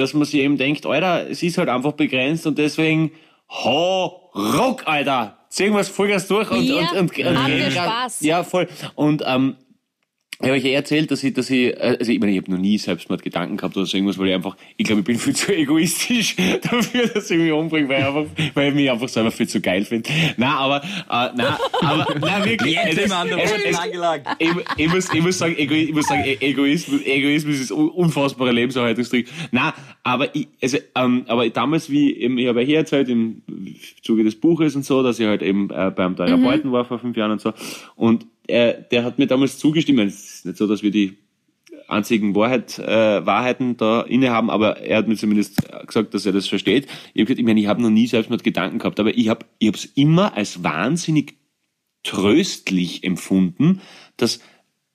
dass 0.00 0.14
man 0.14 0.24
sich 0.24 0.40
eben 0.40 0.56
denkt, 0.58 0.86
Alter, 0.86 1.28
es 1.30 1.42
ist 1.42 1.58
halt 1.58 1.68
einfach 1.68 1.92
begrenzt 1.92 2.46
und 2.46 2.58
deswegen, 2.58 3.12
ho, 3.50 4.06
rock, 4.34 4.82
Alter! 4.86 5.36
Ziehen 5.48 5.72
wir 5.72 5.80
es 5.80 5.88
Vollgas 5.88 6.28
durch 6.28 6.48
und, 6.50 6.62
Wir 6.62 6.76
und, 6.78 6.92
und, 6.92 7.00
und 7.00 7.10
grad- 7.12 7.72
Spaß. 7.72 8.20
Ja, 8.20 8.44
voll. 8.44 8.68
Und 8.94 9.24
ähm, 9.26 9.56
ich 10.40 10.46
habe 10.48 10.56
euch 10.56 10.64
ja 10.64 10.70
erzählt, 10.70 11.10
dass 11.10 11.22
ich, 11.22 11.34
dass 11.34 11.50
ich, 11.50 11.66
äh, 11.76 11.96
also 12.00 12.10
ich 12.10 12.18
meine, 12.18 12.32
ich 12.32 12.38
habe 12.38 12.50
noch 12.50 12.58
nie 12.58 12.78
Selbstmordgedanken 12.78 13.56
gehabt 13.58 13.76
oder 13.76 13.84
so 13.84 13.96
irgendwas, 13.96 14.16
weil 14.18 14.28
ich 14.28 14.34
einfach, 14.34 14.56
ich 14.78 14.86
glaube, 14.86 15.00
ich 15.00 15.06
bin 15.06 15.18
viel 15.18 15.34
zu 15.36 15.54
egoistisch 15.54 16.34
dafür, 16.62 17.08
dass 17.08 17.30
ich 17.30 17.38
mich 17.38 17.52
umbringe, 17.52 17.88
weil 17.90 18.00
ich, 18.00 18.06
einfach, 18.06 18.24
weil 18.54 18.68
ich 18.70 18.74
mich 18.74 18.90
einfach 18.90 19.08
selber 19.08 19.30
viel 19.30 19.48
zu 19.48 19.60
geil 19.60 19.84
finde. 19.84 20.08
Nein, 20.38 20.48
aber, 20.48 20.76
äh, 20.82 21.28
nein, 21.36 21.54
aber, 21.82 22.06
nein, 22.20 22.44
wirklich. 22.46 22.74
Jetzt 22.74 22.98
es 22.98 23.04
es 23.06 23.78
angelangt. 23.78 24.24
ich, 24.38 24.50
ich, 24.78 24.88
muss, 24.88 25.12
ich 25.12 25.22
muss 25.22 25.36
sagen, 25.38 25.56
Ego, 25.58 25.74
ich 25.74 25.92
muss 25.92 26.06
sagen, 26.06 26.22
E- 26.24 26.38
Egoismus, 26.40 27.02
Egoismus 27.04 27.60
ist 27.60 27.72
un- 27.72 27.90
unfassbare 27.90 28.52
Lebenserhaltungstrick. 28.52 29.28
Nein, 29.50 29.72
aber 30.02 30.34
ich, 30.34 30.48
also, 30.62 30.78
ähm, 30.94 31.24
aber 31.28 31.48
damals, 31.50 31.90
wie 31.90 32.14
eben, 32.16 32.38
ich 32.38 32.46
habe 32.48 32.60
ja 32.62 32.66
hier 32.66 32.78
erzählt, 32.78 33.10
im 33.10 33.42
Zuge 34.02 34.24
des 34.24 34.36
Buches 34.40 34.74
und 34.74 34.84
so, 34.86 35.02
dass 35.02 35.18
ich 35.20 35.26
halt 35.26 35.42
eben 35.42 35.68
äh, 35.70 35.92
beim 35.94 36.16
Therapeuten 36.16 36.72
war 36.72 36.86
vor 36.86 36.98
fünf 36.98 37.16
Jahren 37.16 37.32
und 37.32 37.40
so. 37.42 37.52
Und 37.94 38.26
äh, 38.50 38.84
der 38.90 39.04
hat 39.04 39.18
mir 39.18 39.26
damals 39.26 39.58
zugestimmt. 39.58 40.00
Es 40.00 40.34
ist 40.34 40.46
nicht 40.46 40.58
so, 40.58 40.66
dass 40.66 40.82
wir 40.82 40.90
die 40.90 41.16
einzigen 41.88 42.34
Wahrheit, 42.34 42.78
äh, 42.78 43.24
Wahrheiten 43.26 43.76
da 43.76 44.02
innehaben, 44.02 44.50
aber 44.50 44.78
er 44.78 44.98
hat 44.98 45.08
mir 45.08 45.16
zumindest 45.16 45.60
gesagt, 45.86 46.14
dass 46.14 46.26
er 46.26 46.32
das 46.32 46.48
versteht. 46.48 46.86
Ich 47.14 47.22
habe 47.22 47.32
ich 47.32 47.44
meine, 47.44 47.60
ich 47.60 47.66
habe 47.66 47.82
noch 47.82 47.90
nie 47.90 48.06
Selbstmord 48.06 48.44
Gedanken 48.44 48.78
gehabt, 48.78 49.00
aber 49.00 49.16
ich 49.16 49.28
habe 49.28 49.46
ich 49.58 49.74
es 49.74 49.84
immer 49.84 50.36
als 50.36 50.62
wahnsinnig 50.62 51.34
tröstlich 52.02 53.04
empfunden, 53.04 53.80
dass 54.16 54.40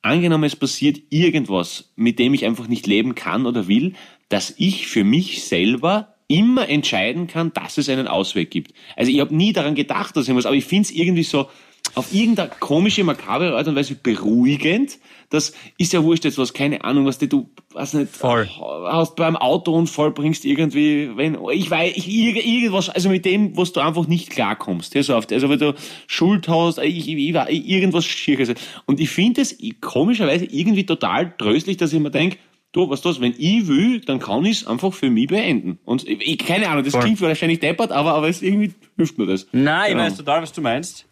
angenommen 0.01 0.45
es 0.45 0.55
passiert 0.55 1.01
irgendwas, 1.09 1.91
mit 1.95 2.19
dem 2.19 2.33
ich 2.33 2.45
einfach 2.45 2.67
nicht 2.67 2.87
leben 2.87 3.15
kann 3.15 3.45
oder 3.45 3.67
will, 3.67 3.93
dass 4.29 4.53
ich 4.57 4.87
für 4.87 5.03
mich 5.03 5.43
selber 5.43 6.15
immer 6.27 6.67
entscheiden 6.69 7.27
kann, 7.27 7.53
dass 7.53 7.77
es 7.77 7.89
einen 7.89 8.07
Ausweg 8.07 8.49
gibt. 8.49 8.73
Also 8.95 9.11
ich 9.11 9.19
habe 9.19 9.35
nie 9.35 9.53
daran 9.53 9.75
gedacht, 9.75 10.15
dass 10.15 10.27
ich 10.27 10.35
was, 10.35 10.45
aber 10.45 10.55
ich 10.55 10.65
finde 10.65 10.83
es 10.83 10.91
irgendwie 10.91 11.23
so 11.23 11.49
auf 11.95 12.13
irgendeine 12.13 12.51
komische, 12.59 13.03
makabere 13.03 13.55
Art 13.57 13.67
und 13.67 13.75
Weise 13.75 13.95
beruhigend. 13.95 14.97
Das 15.29 15.53
ist 15.77 15.91
ja 15.91 16.03
wurscht 16.03 16.23
jetzt 16.23 16.37
was, 16.37 16.53
keine 16.53 16.83
Ahnung, 16.83 17.05
was 17.05 17.17
du, 17.17 17.27
du 17.27 17.49
weiß 17.73 17.93
nicht, 17.95 18.11
Voll. 18.15 18.47
hast 18.85 19.15
beim 19.15 19.35
Autounfall 19.35 20.11
bringst 20.11 20.45
irgendwie, 20.45 21.09
wenn, 21.15 21.37
ich 21.51 21.69
weiß, 21.69 21.93
ich, 21.95 22.07
irg- 22.07 22.41
irgendwas, 22.43 22.89
also 22.89 23.09
mit 23.09 23.25
dem, 23.25 23.57
was 23.57 23.73
du 23.73 23.79
einfach 23.79 24.07
nicht 24.07 24.29
klarkommst, 24.29 24.93
ja, 24.93 25.01
so 25.01 25.15
oft, 25.15 25.33
also 25.33 25.49
wenn 25.49 25.57
du 25.59 25.73
Schuld 26.07 26.47
hast, 26.47 26.77
ich, 26.77 27.09
ich, 27.09 27.17
ich, 27.17 27.67
irgendwas 27.67 28.05
Schieres. 28.05 28.53
Und 28.85 28.99
ich 28.99 29.09
finde 29.09 29.41
es 29.41 29.57
komischerweise 29.81 30.45
irgendwie 30.45 30.85
total 30.85 31.33
tröstlich, 31.37 31.77
dass 31.77 31.91
ich 31.91 31.99
mir 31.99 32.11
denke, 32.11 32.37
du, 32.71 32.89
was 32.89 33.01
das, 33.01 33.19
wenn 33.19 33.33
ich 33.37 33.67
will, 33.67 34.01
dann 34.01 34.19
kann 34.19 34.45
ich 34.45 34.61
es 34.61 34.67
einfach 34.67 34.93
für 34.93 35.09
mich 35.09 35.27
beenden. 35.27 35.79
Und 35.85 36.07
ich, 36.07 36.21
ich, 36.21 36.37
keine 36.37 36.69
Ahnung, 36.69 36.83
das 36.83 36.93
klingt 36.99 37.19
wahrscheinlich 37.21 37.59
deppert, 37.61 37.91
aber, 37.91 38.13
aber 38.13 38.29
es 38.29 38.41
irgendwie 38.41 38.73
hilft 38.95 39.17
mir 39.17 39.25
das. 39.25 39.47
Nein, 39.53 39.85
ich 39.85 39.91
Genau. 39.93 40.03
weiß 40.03 40.17
total, 40.17 40.41
was 40.43 40.53
du 40.53 40.61
meinst. 40.61 41.05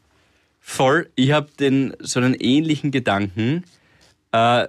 Voll. 0.66 1.10
Ich 1.16 1.34
habe 1.34 1.50
den 1.60 1.94
so 2.00 2.22
einen 2.22 2.36
ähnlichen 2.36 2.92
Gedanken, 2.92 3.66
äh, 4.32 4.66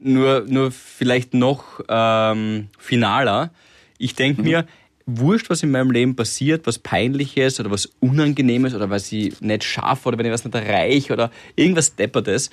nur 0.00 0.46
nur 0.48 0.70
vielleicht 0.70 1.34
noch 1.34 1.80
ähm, 1.88 2.68
finaler. 2.78 3.50
Ich 3.98 4.14
denke 4.14 4.40
mir, 4.40 4.66
wurscht, 5.04 5.50
was 5.50 5.64
in 5.64 5.72
meinem 5.72 5.90
Leben 5.90 6.14
passiert, 6.14 6.64
was 6.64 6.78
peinliches 6.78 7.58
oder 7.58 7.72
was 7.72 7.86
unangenehmes 7.98 8.72
oder 8.72 8.88
was 8.88 9.10
ich 9.10 9.38
nicht 9.40 9.64
schaffe 9.64 10.08
oder 10.08 10.16
wenn 10.16 10.26
ich 10.26 10.32
was 10.32 10.44
nicht 10.44 10.54
erreiche 10.54 11.12
oder 11.12 11.32
irgendwas 11.56 11.96
deppertes. 11.96 12.50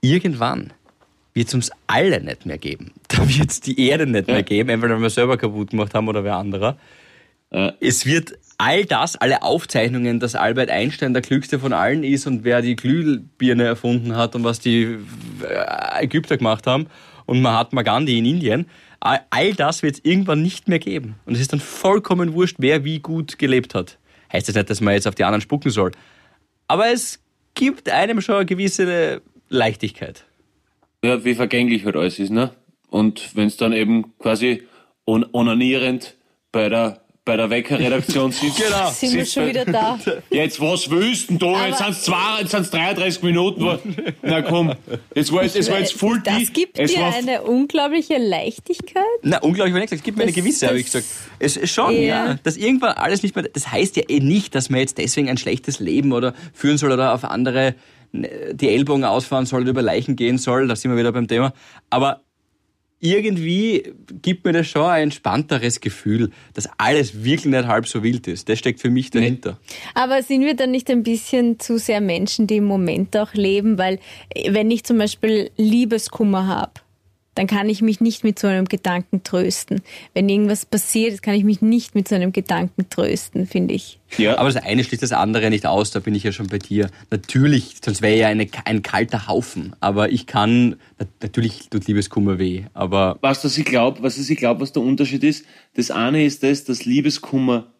Irgendwann 0.00 0.72
wird 1.34 1.48
es 1.48 1.54
uns 1.54 1.70
alle 1.86 2.20
nicht 2.22 2.46
mehr 2.46 2.58
geben. 2.58 2.92
Da 3.08 3.28
wird 3.28 3.50
es 3.50 3.60
die 3.60 3.78
Erde 3.88 4.06
nicht 4.06 4.26
mehr 4.26 4.42
geben, 4.42 4.70
entweder 4.70 4.94
wenn 4.94 5.02
wir 5.02 5.10
selber 5.10 5.36
kaputt 5.36 5.70
gemacht 5.70 5.94
haben 5.94 6.08
oder 6.08 6.24
wer 6.24 6.36
anderer. 6.36 6.78
Es 7.78 8.04
wird 8.04 8.36
all 8.58 8.84
das, 8.84 9.16
alle 9.16 9.42
Aufzeichnungen, 9.42 10.20
dass 10.20 10.34
Albert 10.34 10.70
Einstein 10.70 11.12
der 11.12 11.22
klügste 11.22 11.58
von 11.58 11.72
allen 11.72 12.04
ist 12.04 12.26
und 12.26 12.44
wer 12.44 12.62
die 12.62 12.76
Glühbirne 12.76 13.64
erfunden 13.64 14.16
hat 14.16 14.34
und 14.34 14.44
was 14.44 14.60
die 14.60 14.98
äh, 15.42 16.04
Ägypter 16.04 16.36
gemacht 16.36 16.66
haben 16.66 16.86
und 17.26 17.42
Mahatma 17.42 17.82
Gandhi 17.82 18.18
in 18.18 18.26
Indien, 18.26 18.66
all 19.00 19.52
das 19.54 19.82
wird 19.82 19.96
es 19.96 20.04
irgendwann 20.04 20.42
nicht 20.42 20.68
mehr 20.68 20.78
geben. 20.78 21.16
Und 21.26 21.34
es 21.34 21.40
ist 21.40 21.52
dann 21.52 21.60
vollkommen 21.60 22.32
wurscht, 22.32 22.56
wer 22.58 22.84
wie 22.84 23.00
gut 23.00 23.38
gelebt 23.38 23.74
hat. 23.74 23.98
Heißt 24.32 24.48
das 24.48 24.54
nicht, 24.54 24.70
dass 24.70 24.80
man 24.80 24.94
jetzt 24.94 25.06
auf 25.06 25.14
die 25.14 25.24
anderen 25.24 25.42
spucken 25.42 25.70
soll. 25.70 25.92
Aber 26.68 26.88
es 26.88 27.20
gibt 27.54 27.88
einem 27.90 28.20
schon 28.20 28.36
eine 28.36 28.46
gewisse 28.46 29.20
Leichtigkeit. 29.48 30.24
Ja, 31.04 31.24
wie 31.24 31.34
vergänglich 31.34 31.84
halt 31.84 31.96
alles 31.96 32.18
ist, 32.18 32.30
ne? 32.30 32.50
Und 32.88 33.36
wenn 33.36 33.48
es 33.48 33.56
dann 33.56 33.72
eben 33.72 34.16
quasi 34.18 34.62
on 35.06 35.26
onanierend 35.32 36.16
bei 36.50 36.68
der 36.68 37.03
bei 37.24 37.36
der 37.36 37.48
Wecker-Redaktion 37.48 38.32
sitzt. 38.32 38.58
Genau. 38.58 38.90
Sind 38.90 39.14
wir 39.14 39.24
schon 39.24 39.46
wieder 39.46 39.64
da? 39.64 39.98
Jetzt 40.30 40.60
was 40.60 40.90
willst 40.90 41.30
denn 41.30 41.38
du? 41.38 41.56
Jetzt 41.56 41.80
jetzt 41.80 42.50
sind's 42.50 42.70
33 42.70 43.22
Minuten. 43.22 43.78
Na 44.22 44.42
komm, 44.42 44.74
jetzt 45.14 45.32
war 45.32 45.42
es, 45.42 45.56
es 45.56 45.70
war 45.70 45.78
jetzt 45.78 45.94
voll 45.94 46.20
Das 46.22 46.52
gibt 46.52 46.78
es 46.78 46.92
dir 46.92 47.06
eine 47.06 47.42
unglaubliche 47.42 48.18
Leichtigkeit. 48.18 49.02
Na, 49.22 49.38
unglaublich, 49.38 49.74
wenn 49.74 49.82
ich 49.82 49.90
gesagt, 49.90 50.00
es 50.00 50.04
gibt 50.04 50.18
mir 50.18 50.24
eine 50.24 50.32
gewisse, 50.32 50.66
habe 50.66 50.78
ich 50.78 50.86
gesagt. 50.86 51.06
Es 51.38 51.56
ist 51.56 51.72
schon, 51.72 51.92
Ja. 51.94 52.00
ja. 52.00 52.34
Dass 52.42 52.56
irgendwann 52.56 52.92
alles 52.92 53.22
nicht 53.22 53.34
mehr, 53.34 53.44
das 53.50 53.70
heißt 53.70 53.96
ja 53.96 54.02
eh 54.08 54.20
nicht, 54.20 54.54
dass 54.54 54.68
man 54.68 54.80
jetzt 54.80 54.98
deswegen 54.98 55.30
ein 55.30 55.38
schlechtes 55.38 55.80
Leben 55.80 56.12
oder 56.12 56.34
führen 56.52 56.76
soll 56.76 56.92
oder 56.92 57.14
auf 57.14 57.24
andere 57.24 57.74
ne, 58.12 58.28
die 58.52 58.68
Ellbogen 58.68 59.04
ausfahren 59.04 59.46
soll 59.46 59.62
oder 59.62 59.70
über 59.70 59.82
Leichen 59.82 60.16
gehen 60.16 60.36
soll, 60.36 60.68
da 60.68 60.76
sind 60.76 60.90
wir 60.90 60.98
wieder 60.98 61.12
beim 61.12 61.26
Thema. 61.26 61.54
Aber 61.88 62.23
irgendwie 63.00 63.92
gibt 64.22 64.44
mir 64.44 64.52
das 64.52 64.66
schon 64.66 64.84
ein 64.84 65.04
entspannteres 65.04 65.80
Gefühl, 65.80 66.30
dass 66.54 66.68
alles 66.78 67.24
wirklich 67.24 67.52
nicht 67.52 67.66
halb 67.66 67.86
so 67.86 68.02
wild 68.02 68.26
ist. 68.28 68.48
Das 68.48 68.58
steckt 68.58 68.80
für 68.80 68.90
mich 68.90 69.10
dahinter. 69.10 69.58
Aber 69.94 70.22
sind 70.22 70.42
wir 70.42 70.54
dann 70.54 70.70
nicht 70.70 70.90
ein 70.90 71.02
bisschen 71.02 71.60
zu 71.60 71.78
sehr 71.78 72.00
Menschen, 72.00 72.46
die 72.46 72.56
im 72.56 72.64
Moment 72.64 73.16
auch 73.16 73.34
leben? 73.34 73.76
Weil 73.76 73.98
wenn 74.48 74.70
ich 74.70 74.84
zum 74.84 74.98
Beispiel 74.98 75.50
Liebeskummer 75.56 76.46
habe, 76.46 76.72
dann 77.34 77.46
kann 77.46 77.68
ich 77.68 77.82
mich 77.82 78.00
nicht 78.00 78.24
mit 78.24 78.38
so 78.38 78.46
einem 78.46 78.66
Gedanken 78.66 79.22
trösten. 79.24 79.80
Wenn 80.12 80.28
irgendwas 80.28 80.66
passiert, 80.66 81.22
kann 81.22 81.34
ich 81.34 81.44
mich 81.44 81.60
nicht 81.62 81.94
mit 81.94 82.06
so 82.08 82.14
einem 82.14 82.32
Gedanken 82.32 82.88
trösten, 82.90 83.46
finde 83.46 83.74
ich. 83.74 83.98
Ja, 84.18 84.38
Aber 84.38 84.50
das 84.50 84.62
eine 84.62 84.84
schließt 84.84 85.02
das 85.02 85.12
andere 85.12 85.50
nicht 85.50 85.66
aus, 85.66 85.90
da 85.90 86.00
bin 86.00 86.14
ich 86.14 86.22
ja 86.22 86.32
schon 86.32 86.46
bei 86.46 86.58
dir. 86.58 86.88
Natürlich, 87.10 87.76
sonst 87.84 88.02
wäre 88.02 88.16
ja 88.16 88.28
eine, 88.28 88.46
ein 88.64 88.82
kalter 88.82 89.26
Haufen. 89.26 89.74
Aber 89.80 90.12
ich 90.12 90.26
kann, 90.26 90.76
na- 90.98 91.06
natürlich 91.22 91.68
tut 91.70 91.86
Liebeskummer 91.86 92.38
weh, 92.38 92.64
aber 92.74 93.18
was 93.20 93.42
das 93.42 93.58
ich 93.58 93.64
glaube, 93.64 94.02
was 94.02 94.16
ich 94.18 94.36
glaube, 94.38 94.60
was 94.60 94.72
der 94.72 94.82
Unterschied 94.82 95.24
ist. 95.24 95.44
Das 95.74 95.90
eine 95.90 96.24
ist 96.24 96.42
das, 96.42 96.64
dass 96.64 96.84
Liebeskummer 96.84 97.72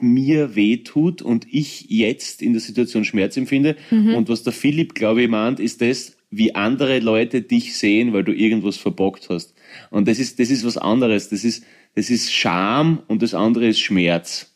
mir 0.00 0.54
wehtut 0.54 1.22
und 1.22 1.46
ich 1.50 1.86
jetzt 1.88 2.42
in 2.42 2.52
der 2.52 2.60
Situation 2.60 3.04
Schmerz 3.04 3.36
empfinde. 3.36 3.74
Und 3.90 4.28
was 4.28 4.42
der 4.42 4.52
Philipp, 4.52 4.94
glaube 4.94 5.22
ich, 5.22 5.28
meint, 5.30 5.60
ist 5.60 5.80
das, 5.80 6.16
wie 6.30 6.54
andere 6.54 6.98
Leute 6.98 7.42
dich 7.42 7.76
sehen, 7.76 8.12
weil 8.12 8.24
du 8.24 8.32
irgendwas 8.32 8.76
verbockt 8.76 9.28
hast. 9.30 9.54
Und 9.90 10.08
das 10.08 10.18
ist, 10.18 10.38
das 10.38 10.50
ist 10.50 10.64
was 10.64 10.76
anderes. 10.76 11.28
Das 11.28 11.44
ist, 11.44 11.64
das 11.94 12.10
ist 12.10 12.32
Scham 12.32 13.02
und 13.08 13.22
das 13.22 13.34
andere 13.34 13.68
ist 13.68 13.80
Schmerz. 13.80 14.54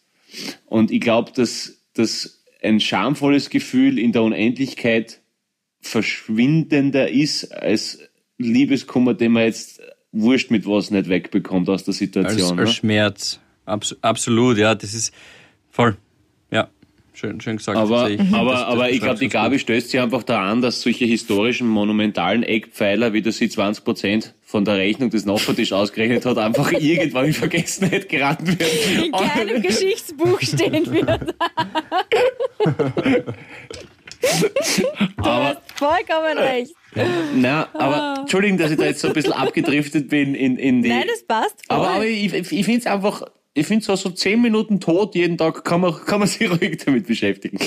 Und 0.67 0.91
ich 0.91 1.01
glaube, 1.01 1.33
dass, 1.35 1.83
dass 1.95 2.43
ein 2.63 2.81
schamvolles 2.81 3.51
Gefühl 3.51 3.99
in 3.99 4.13
der 4.13 4.23
Unendlichkeit 4.23 5.21
verschwindender 5.81 7.11
ist 7.11 7.53
als 7.53 7.99
Liebeskummer, 8.39 9.15
den 9.15 9.33
man 9.33 9.45
jetzt 9.45 9.81
wurscht 10.13 10.51
mit 10.51 10.67
was 10.67 10.91
nicht 10.91 11.09
wegbekommt 11.09 11.69
aus 11.69 11.85
der 11.85 11.93
als, 11.93 11.99
Situation. 11.99 12.59
als 12.59 12.69
ne? 12.69 12.75
Schmerz. 12.75 13.41
Abs 13.65 13.97
absolut, 14.03 14.59
ja, 14.59 14.75
das 14.75 14.95
ist 14.95 15.15
voll. 15.71 15.97
Schön, 17.23 17.41
schön 17.41 17.57
gesagt. 17.59 17.79
Aber, 17.79 18.07
sehe 18.09 18.17
ich. 18.17 18.35
aber, 18.35 18.51
Das- 18.51 18.61
das 18.63 18.69
aber 18.69 18.91
ich 18.91 19.01
glaube, 19.01 19.21
die 19.21 19.29
Gabi 19.29 19.51
gut. 19.55 19.61
stößt 19.61 19.91
sich 19.91 20.01
einfach 20.01 20.25
daran, 20.25 20.61
dass 20.61 20.83
solche 20.83 21.05
historischen, 21.05 21.69
monumentalen 21.69 22.43
Eckpfeiler, 22.43 23.13
wie 23.13 23.23
das 23.23 23.37
sie 23.37 23.49
20 23.49 23.85
Prozent 23.85 24.35
von 24.45 24.65
der 24.65 24.77
Rechnung 24.79 25.09
des 25.09 25.25
Nachbartisch 25.25 25.73
ausgerechnet 25.73 26.27
hat, 26.27 26.37
einfach 26.39 26.73
irgendwann 26.81 27.27
in 27.27 27.33
Vergessenheit 27.33 28.09
geraten 28.09 28.49
werden. 28.59 29.05
In 29.05 29.13
keinem 29.13 29.63
Geschichtsbuch 29.69 30.41
stehen 30.41 30.85
wird. 30.93 31.35
Du 35.17 35.25
hast 35.25 35.59
vollkommen 35.75 36.39
recht. 36.39 36.73
Na, 37.35 37.67
aber 37.75 38.21
Entschuldigung, 38.21 38.59
dass 38.59 38.71
ich 38.71 38.77
da 38.77 38.85
jetzt 38.85 39.01
so 39.01 39.09
ein 39.09 39.15
bisschen 39.15 39.33
abgedriftet 39.33 40.09
bin 40.09 40.35
in, 40.35 40.57
in 40.59 40.83
die. 40.83 40.91
Nein, 40.91 41.05
das 41.09 41.25
passt 41.25 41.57
voll. 41.67 41.77
aber, 41.77 41.91
aber 41.91 42.07
ich, 42.07 42.33
ich 42.33 42.65
finde 42.65 42.79
es 42.81 42.87
einfach, 42.87 43.25
ich 43.55 43.67
finde 43.67 43.85
so, 43.85 43.95
so 43.97 44.09
10 44.11 44.41
Minuten 44.41 44.81
tot 44.81 45.15
jeden 45.15 45.37
Tag 45.37 45.65
kann 45.65 45.83
man, 45.83 45.93
kann 46.07 46.21
man 46.21 46.29
sich 46.29 46.51
ruhig 46.51 46.79
damit 46.85 47.07
beschäftigen. 47.07 47.59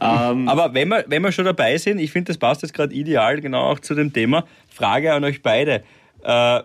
Ähm, 0.00 0.48
Aber 0.48 0.74
wenn 0.74 0.88
wir, 0.88 1.04
wenn 1.06 1.22
wir 1.22 1.30
schon 1.32 1.44
dabei 1.44 1.78
sind, 1.78 1.98
ich 1.98 2.10
finde, 2.10 2.28
das 2.28 2.38
passt 2.38 2.62
jetzt 2.62 2.74
gerade 2.74 2.94
ideal 2.94 3.40
genau 3.40 3.70
auch 3.70 3.78
zu 3.78 3.94
dem 3.94 4.12
Thema. 4.12 4.44
Frage 4.68 5.12
an 5.12 5.24
euch 5.24 5.42
beide. 5.42 5.84
Äh, 6.22 6.62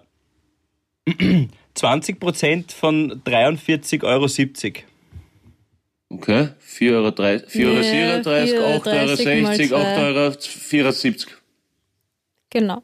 20% 1.75 2.71
von 2.73 3.21
43,70 3.23 4.03
Euro. 4.03 4.25
okay, 6.09 6.49
4,30 6.67 6.93
Euro, 6.93 7.07
4,37 7.09 7.63
Euro, 7.65 7.79
Ja, 7.79 8.19
8,60 8.19 8.59
Euro, 8.59 8.83
4,30 8.83 9.41
mal 9.41 9.55
8,74 9.55 9.67
zwei. 9.67 10.03
Euro, 10.03 10.31
74. 10.39 11.27
Genau. 12.49 12.83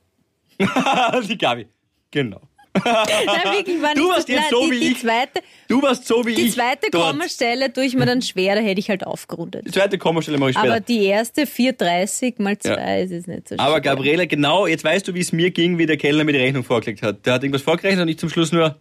die 1.29 1.37
Gabi. 1.37 1.67
Genau. 2.11 2.41
Nein, 2.85 3.53
wirklich, 3.57 3.81
war 3.81 3.93
Du 3.93 4.01
nicht 4.03 4.09
warst 4.15 4.29
jetzt 4.29 4.37
nein, 4.39 4.47
so 4.49 4.65
die, 4.65 4.71
wie 4.71 4.79
die 4.79 4.91
ich. 4.91 4.99
Zweite, 4.99 5.41
Du 5.67 5.81
warst 5.81 6.07
so 6.07 6.25
wie 6.25 6.35
die 6.35 6.41
ich. 6.47 6.53
zweite 6.53 6.87
dort. 6.91 7.11
Kommastelle 7.11 7.71
tue 7.71 7.85
ich 7.85 7.95
mir 7.95 8.05
dann 8.05 8.21
schwer, 8.21 8.55
da 8.55 8.61
hätte 8.61 8.79
ich 8.79 8.89
halt 8.89 9.05
aufgerundet. 9.05 9.65
Die 9.67 9.71
zweite 9.71 9.97
Kommastelle 9.97 10.37
mache 10.37 10.51
ich 10.51 10.57
später. 10.57 10.71
Aber 10.73 10.79
die 10.81 11.03
erste 11.05 11.43
4,30 11.43 12.41
mal 12.41 12.57
2 12.57 12.69
Ja. 12.69 12.95
ist 12.97 13.11
es 13.11 13.27
nicht 13.27 13.47
so 13.49 13.55
schwer. 13.55 13.65
Aber 13.65 13.81
Gabriele, 13.81 14.27
genau, 14.27 14.67
jetzt 14.67 14.83
weißt 14.83 15.07
du, 15.07 15.13
wie 15.13 15.19
es 15.19 15.31
mir 15.31 15.51
ging, 15.51 15.77
wie 15.77 15.85
der 15.85 15.97
Kellner 15.97 16.23
mir 16.23 16.33
die 16.33 16.39
Rechnung 16.39 16.63
vorgelegt 16.63 17.01
hat. 17.03 17.25
Der 17.25 17.33
hat 17.33 17.43
irgendwas 17.43 17.61
vorgerechnet 17.61 18.01
und 18.03 18.07
ich 18.09 18.17
zum 18.19 18.29
Schluss 18.29 18.51
nur, 18.51 18.79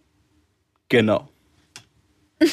genau. 0.89 1.27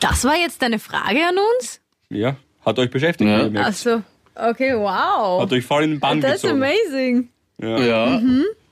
Das 0.00 0.24
war 0.24 0.36
jetzt 0.36 0.62
eine 0.62 0.78
Frage 0.78 1.18
an 1.26 1.34
uns? 1.58 1.80
Ja, 2.10 2.36
hat 2.64 2.78
euch 2.78 2.90
beschäftigt. 2.90 3.28
Ja. 3.28 3.48
Achso. 3.62 4.02
Okay, 4.34 4.74
wow. 4.76 5.42
Hat 5.42 5.52
euch 5.52 5.64
voll 5.64 5.82
in 5.84 5.90
den 5.92 6.00
Bann 6.00 6.20
That's 6.20 6.42
gezogen. 6.42 6.62
amazing. 6.62 7.28
Ja. 7.60 8.20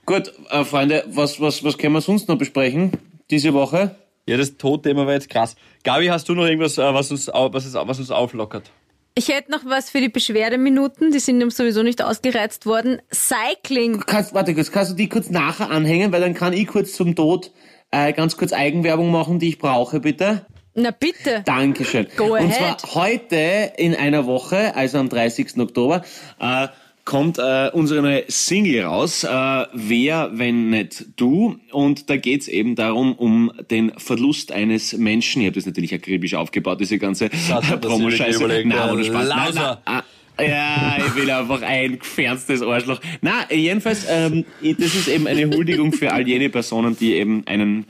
Gut, 0.06 0.32
äh, 0.50 0.64
Freunde, 0.64 1.04
was, 1.08 1.40
was, 1.40 1.64
was 1.64 1.78
können 1.78 1.94
wir 1.94 2.00
sonst 2.00 2.28
noch 2.28 2.38
besprechen 2.38 2.92
diese 3.28 3.52
Woche? 3.52 3.96
Ja, 4.28 4.36
das 4.36 4.56
Todthema 4.56 5.04
war 5.04 5.14
jetzt 5.14 5.28
krass. 5.28 5.56
Gabi, 5.82 6.06
hast 6.06 6.28
du 6.28 6.34
noch 6.34 6.44
irgendwas, 6.46 6.78
äh, 6.78 6.94
was 6.94 7.10
uns, 7.10 7.26
was, 7.26 7.74
was 7.74 7.98
uns 7.98 8.10
auflockert? 8.12 8.70
Ich 9.16 9.28
hätte 9.28 9.50
noch 9.50 9.64
was 9.64 9.90
für 9.90 10.00
die 10.00 10.08
Beschwerdeminuten, 10.08 11.10
die 11.10 11.18
sind 11.18 11.52
sowieso 11.52 11.82
nicht 11.82 12.04
ausgereizt 12.04 12.66
worden. 12.66 13.02
Cycling. 13.12 14.00
Kannst, 14.00 14.32
warte 14.32 14.54
kurz, 14.54 14.70
kannst 14.70 14.92
du 14.92 14.94
die 14.94 15.08
kurz 15.08 15.30
nachher 15.30 15.70
anhängen, 15.70 16.12
weil 16.12 16.20
dann 16.20 16.34
kann 16.34 16.52
ich 16.52 16.68
kurz 16.68 16.92
zum 16.92 17.16
Tod 17.16 17.50
äh, 17.90 18.12
ganz 18.12 18.36
kurz 18.36 18.52
Eigenwerbung 18.52 19.10
machen, 19.10 19.40
die 19.40 19.48
ich 19.48 19.58
brauche, 19.58 19.98
bitte. 19.98 20.46
Na 20.74 20.90
bitte. 20.90 21.42
Dankeschön. 21.46 22.06
Go 22.16 22.34
Und 22.34 22.50
ahead. 22.50 22.80
zwar 22.80 22.94
heute 22.94 23.72
in 23.78 23.96
einer 23.96 24.26
Woche, 24.26 24.76
also 24.76 24.98
am 24.98 25.08
30. 25.08 25.58
Oktober, 25.58 26.04
äh, 26.38 26.68
kommt 27.06 27.38
äh, 27.38 27.70
unsere 27.72 28.02
neue 28.02 28.24
Single 28.28 28.84
raus, 28.84 29.24
äh, 29.24 29.28
Wer, 29.72 30.30
wenn 30.34 30.68
nicht 30.68 31.06
du. 31.16 31.58
Und 31.72 32.10
da 32.10 32.16
geht's 32.16 32.48
eben 32.48 32.74
darum, 32.74 33.14
um 33.14 33.52
den 33.70 33.92
Verlust 33.96 34.52
eines 34.52 34.92
Menschen. 34.92 35.40
Ich 35.40 35.46
habe 35.46 35.54
das 35.54 35.64
natürlich 35.64 35.94
akribisch 35.94 36.34
aufgebaut, 36.34 36.80
diese 36.80 36.98
ganze 36.98 37.30
Promo-Scheiße. 37.30 38.44
ohne 38.44 39.04
Spaß. 39.04 39.28
Nein, 39.28 39.54
nein, 39.54 39.76
ah, 39.86 40.02
ja, 40.38 40.98
ich 40.98 41.14
will 41.14 41.30
einfach 41.30 41.62
ein 41.62 41.98
gefernstes 41.98 42.60
Arschloch. 42.60 43.00
Na, 43.22 43.50
jedenfalls, 43.50 44.04
ähm, 44.10 44.44
das 44.60 44.94
ist 44.94 45.08
eben 45.08 45.26
eine 45.26 45.48
Huldigung 45.48 45.92
für 45.92 46.12
all 46.12 46.26
jene 46.26 46.50
Personen, 46.50 46.96
die 46.98 47.14
eben 47.14 47.46
einen 47.46 47.86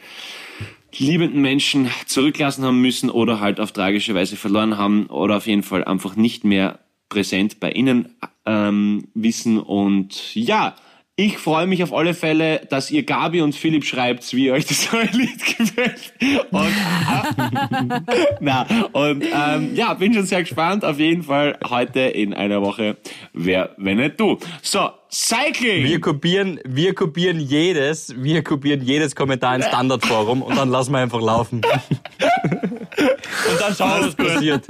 liebenden 0.95 1.41
Menschen 1.41 1.91
zurücklassen 2.07 2.65
haben 2.65 2.81
müssen 2.81 3.11
oder 3.11 3.41
halt 3.41 3.61
auf 3.61 3.73
tragische 3.73 4.15
Weise 4.15 4.37
verloren 4.37 4.77
haben 4.77 5.07
oder 5.07 5.39
auf 5.39 5.47
jeden 5.47 5.63
Fall 5.63 5.85
einfach 5.85 6.17
nicht 6.17 6.45
mehr 6.45 6.81
präsent 7.09 7.61
bei 7.61 7.73
ihnen 7.73 8.15
ähm, 8.47 9.09
wissen. 9.15 9.59
Und 9.59 10.35
ja, 10.35 10.75
ich 11.19 11.39
freue 11.39 11.67
mich 11.67 11.83
auf 11.83 11.95
alle 11.95 12.13
Fälle, 12.13 12.67
dass 12.69 12.91
ihr 12.91 13.03
Gabi 13.03 13.41
und 13.41 13.55
Philipp 13.55 13.87
schreibt, 13.87 14.35
wie 14.35 14.51
euch 14.51 14.67
das 14.67 14.93
neue 14.93 15.07
Lied 15.07 15.57
gefällt. 15.57 16.13
Und, 16.51 16.73
na, 18.41 18.67
und 18.93 19.25
ähm, 19.25 19.75
ja, 19.75 19.95
bin 19.95 20.13
schon 20.13 20.27
sehr 20.27 20.43
gespannt. 20.43 20.85
Auf 20.85 20.99
jeden 20.99 21.23
Fall 21.23 21.59
heute 21.71 22.01
in 22.01 22.35
einer 22.35 22.61
Woche. 22.61 22.99
Wer, 23.33 23.71
wenn 23.79 23.97
nicht 23.97 24.21
du. 24.21 24.39
So, 24.61 24.91
Cycling! 25.11 25.85
Wir 25.85 26.01
kopieren, 26.03 26.61
wir 26.65 26.95
kopieren 26.95 27.41
jedes, 27.41 28.15
wir 28.23 28.45
kopieren 28.45 28.83
jedes 28.83 29.17
Kommentar 29.17 29.57
ins 29.57 29.67
Standardforum 29.67 30.43
und 30.43 30.55
dann 30.59 30.69
lassen 30.69 30.93
wir 30.93 30.99
einfach 30.99 31.23
laufen. 31.23 31.63
und 32.21 33.61
dann 33.61 33.75
schauen 33.75 34.01
wir, 34.01 34.07
was 34.09 34.15
passiert. 34.15 34.67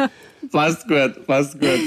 Passt 0.51 0.87
gut, 0.89 1.27
passt 1.27 1.61
gut. 1.61 1.81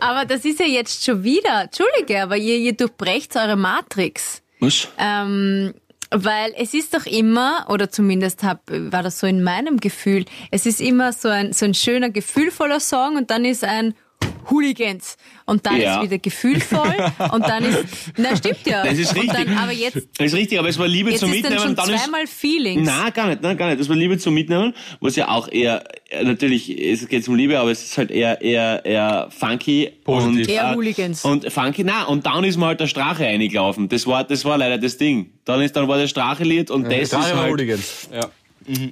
Aber 0.00 0.24
das 0.24 0.44
ist 0.44 0.60
ja 0.60 0.66
jetzt 0.66 1.04
schon 1.04 1.22
wieder, 1.24 1.62
Entschuldige, 1.62 2.22
aber 2.22 2.36
ihr, 2.36 2.56
ihr 2.56 2.72
durchbrecht 2.72 3.36
eure 3.36 3.56
Matrix. 3.56 4.42
Was? 4.60 4.88
Ähm, 4.98 5.74
weil 6.10 6.52
es 6.56 6.74
ist 6.74 6.92
doch 6.94 7.06
immer, 7.06 7.66
oder 7.68 7.90
zumindest 7.90 8.42
hab, 8.42 8.62
war 8.68 9.02
das 9.02 9.20
so 9.20 9.26
in 9.26 9.42
meinem 9.42 9.78
Gefühl, 9.78 10.24
es 10.50 10.66
ist 10.66 10.80
immer 10.80 11.12
so 11.12 11.28
ein, 11.28 11.52
so 11.52 11.64
ein 11.64 11.74
schöner, 11.74 12.10
gefühlvoller 12.10 12.80
Song 12.80 13.16
und 13.16 13.30
dann 13.30 13.44
ist 13.44 13.64
ein 13.64 13.94
Hooligans. 14.48 15.16
Und 15.46 15.66
dann 15.66 15.80
Ja. 15.80 15.96
ist 15.96 16.04
wieder 16.04 16.18
gefühlvoll 16.18 16.94
und 17.32 17.42
dann 17.48 17.64
ist, 17.64 17.84
na 18.16 18.36
stimmt 18.36 18.64
ja. 18.66 18.84
Das 18.84 18.96
ist 18.98 19.14
richtig. 19.16 19.32
Dann, 19.32 19.58
aber 19.58 19.72
jetzt, 19.72 19.96
Das 20.16 20.28
ist 20.28 20.34
richtig, 20.34 20.58
aber 20.58 20.68
es 20.68 20.78
war 20.78 20.86
Liebe 20.86 21.10
jetzt 21.10 21.20
zum 21.20 21.32
ist 21.32 21.42
dann 21.44 21.52
Mitnehmen. 21.52 21.60
schon 21.62 21.70
und 21.70 21.78
dann 21.78 21.94
ist, 21.94 22.02
zweimal 22.04 22.26
Feelings. 22.26 22.82
Na, 22.86 23.10
gar 23.10 23.26
nicht, 23.28 23.42
nein, 23.42 23.56
gar 23.56 23.68
nicht. 23.68 23.80
Das 23.80 23.88
war 23.88 23.96
Liebe 23.96 24.16
zum 24.18 24.34
Mitnehmen, 24.34 24.74
was 25.00 25.16
ja 25.16 25.28
auch 25.28 25.50
eher, 25.50 25.82
äh, 26.10 26.22
natürlich, 26.24 26.70
es 26.80 27.08
geht 27.08 27.26
um 27.28 27.34
Liebe, 27.34 27.58
aber 27.58 27.70
es 27.72 27.82
ist 27.82 27.98
halt 27.98 28.10
eher, 28.12 28.40
eher, 28.40 28.84
eher 28.84 29.28
funky. 29.36 29.90
Positiv. 30.04 30.40
Und, 30.40 30.48
Eher 30.48 30.70
äh, 30.70 30.74
Hooligans. 30.76 31.24
Und 31.24 31.52
funky, 31.52 31.82
na, 31.84 32.04
und 32.04 32.26
dann 32.26 32.44
ist 32.44 32.56
mir 32.56 32.66
halt 32.66 32.80
der 32.80 32.86
Strache 32.86 33.24
reingelaufen. 33.24 33.88
Das 33.88 34.06
war, 34.06 34.22
das 34.24 34.44
war 34.44 34.56
leider 34.56 34.78
das 34.78 34.96
Ding. 34.98 35.32
Dann 35.44 35.60
ist, 35.62 35.74
dann 35.74 35.88
war 35.88 35.98
das 35.98 36.10
Strache-Lied 36.10 36.70
und 36.70 36.84
das 36.84 37.08
Strache 37.08 37.24
ist 37.28 37.34
war 37.34 37.42
halt, 37.42 37.52
Hooligans. 37.52 38.08
Ja. 38.12 38.28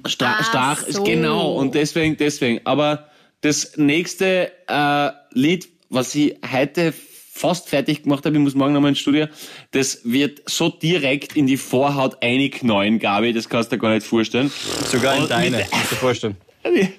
Stra 0.07 0.35
Ah, 0.39 0.43
Strach, 0.43 0.83
so. 0.89 1.03
genau, 1.03 1.53
und 1.53 1.73
deswegen, 1.75 2.17
deswegen. 2.17 2.59
Aber 2.65 3.07
das 3.41 3.77
nächste 3.77 4.51
äh, 4.67 5.09
Lied, 5.33 5.69
was 5.89 6.13
ich 6.15 6.35
heute 6.51 6.93
fast 7.39 7.69
fertig 7.69 8.03
gemacht 8.03 8.25
habe, 8.25 8.35
ich 8.35 8.41
muss 8.41 8.55
morgen 8.55 8.73
nochmal 8.73 8.89
ins 8.89 8.99
Studio, 8.99 9.27
das 9.71 10.01
wird 10.03 10.41
so 10.45 10.69
direkt 10.69 11.37
in 11.37 11.47
die 11.47 11.57
Vorhaut 11.57 12.21
einknallen, 12.21 12.99
Gabi, 12.99 13.31
das 13.31 13.47
kannst 13.47 13.71
du 13.71 13.77
dir 13.77 13.81
gar 13.81 13.93
nicht 13.93 14.05
vorstellen. 14.05 14.51
Sogar 14.85 15.15
in 15.15 15.23
Und 15.23 15.31
deine, 15.31 15.57
musst 15.57 15.71
du 15.73 15.77
dir 15.77 15.95
vorstellen. 15.95 16.37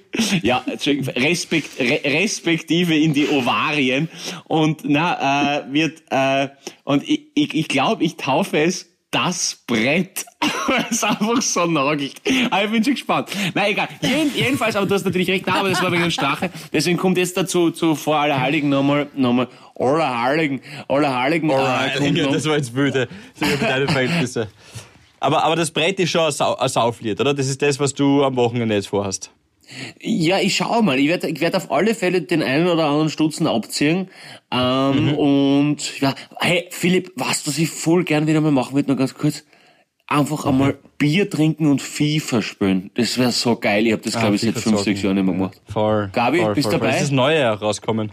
Ja, 0.43 0.65
respekt, 0.67 1.79
re, 1.79 2.01
respektive 2.05 2.97
in 2.97 3.15
die 3.15 3.29
Ovarien 3.29 4.09
und 4.49 4.81
na 4.85 5.61
äh, 5.61 5.73
wird 5.73 6.03
äh, 6.11 6.49
und 6.83 7.09
ich 7.09 7.29
ich, 7.35 7.55
ich 7.55 7.69
glaube, 7.69 8.03
ich 8.03 8.17
taufe 8.17 8.59
es 8.59 8.90
das 9.11 9.59
Brett. 9.67 10.25
Weil 10.67 10.87
es 10.91 11.03
einfach 11.03 11.43
so 11.43 11.67
nagelt. 11.67 12.15
Aber 12.51 12.65
ich 12.65 12.71
bin 12.71 12.85
schon 12.85 12.95
gespannt. 12.95 13.29
Na 13.55 13.69
egal. 13.69 13.89
Jeden, 14.03 14.35
jedenfalls, 14.35 14.77
aber 14.77 14.87
du 14.87 14.95
hast 14.95 15.05
natürlich 15.05 15.29
recht, 15.29 15.47
aber 15.49 15.69
das 15.71 15.83
war 15.83 15.91
wegen 15.91 16.03
dem 16.03 16.11
Strache. 16.11 16.51
Deswegen 16.73 16.97
kommt 16.97 17.19
jetzt 17.19 17.37
dazu 17.37 17.71
zu 17.71 17.95
vor 17.97 18.19
aller 18.19 18.41
Heiligen 18.41 18.69
nochmal 18.69 19.09
nochmal 19.15 19.49
aller 19.79 20.23
Heiligen, 20.23 20.61
aller 20.89 21.19
Heiligen. 21.19 21.51
äh, 21.51 21.99
kommt 21.99 22.17
noch- 22.17 22.33
das 22.33 22.45
war 22.47 22.57
jetzt 22.57 22.75
wüde. 22.75 23.09
Das 23.39 23.49
sind 23.49 23.63
deine 23.63 23.89
Verhältnisse. 23.89 24.49
Aber, 25.19 25.43
aber 25.45 25.57
das 25.57 25.71
Brett 25.71 25.99
ist 26.01 26.11
schon 26.11 26.23
ein, 26.23 26.33
Sau 26.33 26.57
ein 26.57 26.69
Sauflied, 26.69 27.21
oder? 27.21 27.35
Das 27.35 27.47
ist 27.49 27.61
das, 27.61 27.79
was 27.81 27.93
du 27.93 28.25
am 28.25 28.37
Wochenende 28.37 28.75
jetzt 28.75 28.89
vorhast. 28.89 29.31
Ja, 30.01 30.39
ich 30.39 30.57
schau 30.57 30.83
mal. 30.83 30.99
Ich 30.99 31.09
werde 31.09 31.29
ich 31.29 31.41
werd 31.41 31.57
auf 31.57 31.71
alle 31.71 31.95
Fälle 31.95 32.23
den 32.23 32.43
einen 32.43 32.67
oder 32.67 32.87
anderen 32.87 33.11
Stutzen 33.11 33.47
abziehen. 33.47 34.09
Ähm, 34.51 35.15
Und 35.15 36.01
ja, 36.01 36.15
hey 36.39 36.69
Philipp, 36.71 37.13
was, 37.17 37.47
was 37.47 37.59
ich 37.59 37.71
voll 37.71 38.05
gern 38.05 38.27
wieder 38.27 38.41
mal 38.41 38.53
machen 38.53 38.75
würde, 38.75 38.89
nur 38.89 38.97
ganz 38.97 39.15
kurz. 39.15 39.45
Einfach 40.07 40.45
einmal 40.45 40.77
Bier 40.99 41.31
trinken 41.31 41.69
und 41.69 41.81
FIFA 41.81 42.43
spielen. 42.43 42.91
Das 42.95 43.17
wäre 43.17 43.31
so 43.31 43.55
geil. 43.55 43.87
Ich 43.87 43.93
habe 43.93 44.03
das, 44.03 44.19
glaube 44.19 44.35
ich, 44.35 44.41
seit 44.41 44.59
fünf, 44.59 44.81
sechs 44.81 45.03
Jahren 45.03 45.15
nicht 45.15 45.25
mehr 45.25 45.35
gemacht. 45.35 45.61
Voll. 45.69 46.11
Gabi, 46.13 46.41
voll, 46.41 46.55
bist 46.55 46.69
voll, 46.69 46.81
dabei? 46.81 46.89
Es 46.89 46.97
ist 46.97 47.03
das 47.03 47.11
Neue 47.13 47.47
rauskommen. 47.47 48.13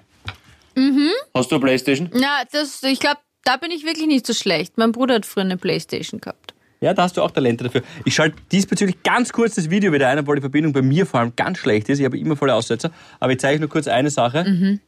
Hast 1.34 1.52
du 1.52 1.56
eine 1.56 1.66
Playstation? 1.66 2.10
Na, 2.14 2.44
das, 2.52 2.84
ich 2.84 3.00
glaube, 3.00 3.18
da 3.44 3.58
bin 3.58 3.72
ich 3.72 3.84
wirklich 3.84 4.06
nicht 4.06 4.28
so 4.28 4.34
schlecht. 4.34 4.78
Mein 4.78 4.92
Bruder 4.92 5.16
hat 5.16 5.26
früher 5.26 5.44
eine 5.44 5.58
Playstation 5.58 6.22
gehabt. 6.22 6.54
Ja, 6.80 6.94
da 6.94 7.04
hast 7.04 7.18
du 7.18 7.22
auch 7.24 7.32
Talente 7.32 7.64
dafür. 7.64 7.82
Ich 8.06 8.14
schalte 8.14 8.38
diesbezüglich 8.52 9.02
ganz 9.04 9.34
kurz 9.34 9.56
das 9.56 9.70
Video 9.70 9.92
wieder 9.92 10.10
ein, 10.10 10.20
obwohl 10.20 10.36
die 10.36 10.42
Verbindung 10.42 10.74
bei 10.74 10.82
mir 10.82 11.06
vor 11.06 11.20
allem 11.20 11.34
ganz 11.36 11.58
schlecht 11.58 11.90
ist. 11.90 12.00
Ich 12.00 12.06
habe 12.06 12.18
immer 12.20 12.36
volle 12.36 12.54
Aussetzer. 12.54 12.92
Aber 13.20 13.32
ich 13.32 13.40
zeige 13.40 13.60
nur 13.60 13.70
kurz 13.70 13.88
eine 13.88 14.10
Sache. 14.12 14.44
Mhm. 14.44 14.80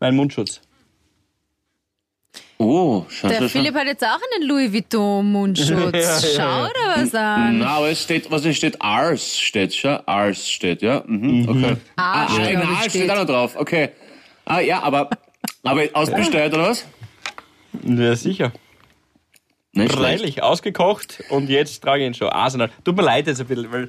Mein 0.00 0.16
Mundschutz. 0.16 0.60
Oh, 2.56 3.04
schau, 3.08 3.28
Der 3.28 3.36
schau, 3.36 3.42
schau. 3.42 3.48
Philipp 3.58 3.74
hat 3.74 3.86
jetzt 3.86 4.04
auch 4.04 4.18
einen 4.36 4.48
Louis 4.48 4.72
Vuitton 4.72 5.30
Mundschutz. 5.32 6.34
Schau 6.36 6.66
da 6.66 7.02
was 7.02 7.14
an. 7.14 7.58
Na, 7.58 7.66
aber 7.76 7.90
es 7.90 8.02
steht, 8.02 8.30
was 8.30 8.44
es 8.44 8.56
steht, 8.56 8.80
Ars 8.80 9.38
steht, 9.38 9.74
schau, 9.74 9.98
Ars 10.06 10.48
steht, 10.48 10.80
ja, 10.80 11.02
mhm, 11.04 11.48
okay. 11.48 11.76
Arsch, 11.96 12.32
ah, 12.32 12.36
glaub 12.36 12.46
ein 12.46 12.62
ich, 12.62 12.68
Ars 12.68 12.78
steht 12.78 12.90
steht. 12.92 13.10
auch 13.10 13.16
noch 13.16 13.26
drauf, 13.26 13.56
okay. 13.56 13.90
Ah, 14.44 14.60
ja, 14.60 14.80
aber, 14.82 15.10
aber 15.64 15.82
ausbestellt 15.94 16.54
oder 16.54 16.68
was? 16.68 16.86
Ja, 17.82 18.14
sicher. 18.14 18.52
Nicht 19.74 19.92
schlecht. 19.92 20.20
Freilich, 20.20 20.42
ausgekocht 20.42 21.22
und 21.30 21.48
jetzt 21.48 21.82
trage 21.82 22.02
ich 22.02 22.06
ihn 22.06 22.14
schon. 22.14 22.28
Arsenal. 22.28 22.70
Tut 22.84 22.96
mir 22.96 23.02
leid 23.02 23.26
jetzt 23.26 23.40
ein 23.40 23.46
bisschen, 23.46 23.72
weil 23.72 23.84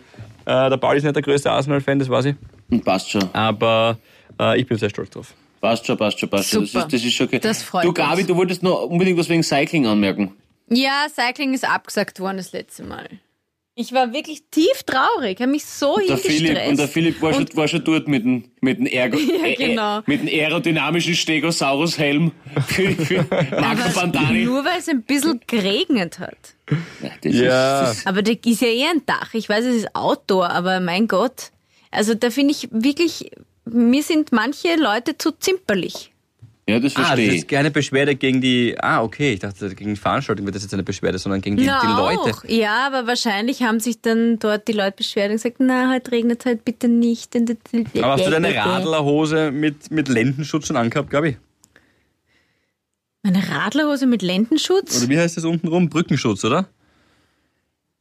äh, 0.46 0.70
der 0.70 0.78
Paul 0.78 0.98
ist 0.98 1.04
nicht 1.04 1.16
der 1.16 1.24
größte 1.24 1.52
Arsenal-Fan, 1.52 2.00
das 2.00 2.10
weiß 2.10 2.26
ich. 2.26 2.84
Passt 2.84 3.12
schon. 3.12 3.30
Aber 3.34 3.98
äh, 4.40 4.60
ich 4.60 4.68
bin 4.68 4.78
sehr 4.78 4.90
stolz 4.90 5.12
drauf. 5.12 5.34
Passt 5.62 5.86
schon, 5.86 5.98
passt 5.98 6.20
schon, 6.20 6.30
passt 6.30 6.50
schon. 6.50 6.62
Das 6.62 6.72
Super. 6.72 6.86
ist, 6.86 6.94
das 6.94 7.04
ist 7.04 7.14
schon 7.14 7.28
okay. 7.28 7.40
Das 7.40 7.64
freut 7.64 7.86
du, 7.86 7.94
Gabi, 7.94 8.22
uns. 8.22 8.28
du 8.28 8.36
wolltest 8.36 8.64
noch 8.64 8.84
unbedingt 8.84 9.18
was 9.18 9.30
wegen 9.30 9.44
Cycling 9.44 9.86
anmerken. 9.86 10.34
Ja, 10.70 11.06
Cycling 11.14 11.54
ist 11.54 11.68
abgesagt 11.68 12.20
worden 12.20 12.38
das 12.38 12.52
letzte 12.52 12.84
Mal. 12.84 13.08
Ich 13.78 13.92
war 13.92 14.14
wirklich 14.14 14.44
tief 14.52 14.84
traurig, 14.86 15.42
habe 15.42 15.52
mich 15.52 15.66
so 15.66 15.98
Der 16.08 16.18
Philipp, 16.18 16.58
und 16.70 16.80
der 16.80 16.88
Philipp 16.88 17.22
war, 17.22 17.34
schon, 17.34 17.46
war 17.56 17.68
schon 17.68 17.84
dort 17.84 18.08
mit 18.08 18.24
dem, 18.24 18.46
mit 18.62 18.78
dem, 18.80 18.86
Ergo, 18.86 19.18
Ja, 19.20 19.54
genau. 19.54 19.98
äh, 20.00 20.04
mit 20.06 20.22
dem 20.22 20.28
aerodynamischen 20.30 21.14
Stegosaurus-Helm 21.14 22.32
für, 22.68 22.92
für 22.92 23.24
Marco 23.52 23.82
Aber 23.82 23.90
Bandani. 23.94 24.46
nur 24.46 24.64
weil 24.64 24.80
es 24.80 24.88
ein 24.88 25.04
bisschen 25.04 25.42
geregnet 25.46 26.20
hat. 26.20 26.38
Das 27.22 27.34
Ja. 27.36 27.82
Ist, 27.82 27.90
das 27.90 27.98
ist, 27.98 28.08
Aber 28.08 28.22
da 28.22 28.32
ist 28.32 28.62
ja 28.62 28.68
eh 28.70 28.86
ein 28.86 29.06
Dach. 29.06 29.34
Ich 29.34 29.50
weiß, 29.50 29.66
es 29.66 29.76
ist 29.76 29.94
Outdoor, 29.96 30.50
aber 30.52 30.80
mein 30.80 31.10
Gott. 31.10 31.52
Also 31.92 32.14
da 32.14 32.30
finde 32.30 32.52
ich 32.54 32.70
wirklich, 32.72 33.30
mir 33.66 34.04
sind 34.04 34.32
manche 34.32 34.76
Leute 34.78 35.18
zu 35.18 35.32
zimperlich. 35.34 36.14
Ja, 36.68 36.80
das 36.80 36.96
Ah, 36.96 37.00
das 37.00 37.08
verstehe 37.08 37.28
ich. 37.32 37.36
ist 37.42 37.48
keine 37.48 37.70
Beschwerde 37.72 38.16
gegen 38.16 38.42
die. 38.42 38.76
Ah, 38.80 39.04
okay. 39.04 39.34
Ich 39.34 39.40
dachte, 39.40 39.74
gegen 39.76 39.94
die 39.94 40.00
Veranstaltung 40.00 40.46
wird 40.46 40.56
das 40.56 40.64
jetzt 40.64 40.74
eine 40.74 40.84
Beschwerde, 40.84 41.18
sondern 41.20 41.42
gegen 41.42 41.58
die, 41.58 41.64
die 41.64 41.70
Leute. 41.70 42.20
auch. 42.20 42.44
Ja, 42.48 42.88
aber 42.88 43.06
wahrscheinlich 43.08 43.62
haben 43.64 43.80
sich 43.80 44.02
dann 44.02 44.40
dort 44.40 44.68
die 44.68 44.72
Leute 44.74 44.98
beschwert 44.98 45.28
und 45.30 45.36
gesagt, 45.36 45.58
na, 45.60 45.92
heute 45.94 46.12
regnet 46.12 46.46
halt 46.46 46.66
bitte 46.66 46.88
nicht. 46.88 47.36
Aber 47.36 48.14
hast 48.14 48.26
du 48.26 48.32
deine 48.32 48.56
Radlerhose 48.56 49.52
mit, 49.52 49.92
mit 49.92 50.08
Lendenschutz 50.08 50.68
schon 50.68 50.76
angehabt, 50.78 51.10
glaube 51.12 51.30
ich? 51.30 51.38
Meine 53.24 53.48
Radlerhose 53.48 54.06
mit 54.06 54.22
Lendenschutz? 54.22 54.98
Oder 55.02 55.10
wie 55.10 55.18
heißt 55.20 55.38
das 55.38 55.46
unten 55.46 55.68
rum? 55.68 55.90
Brückenschutz, 55.90 56.44
oder? 56.46 56.68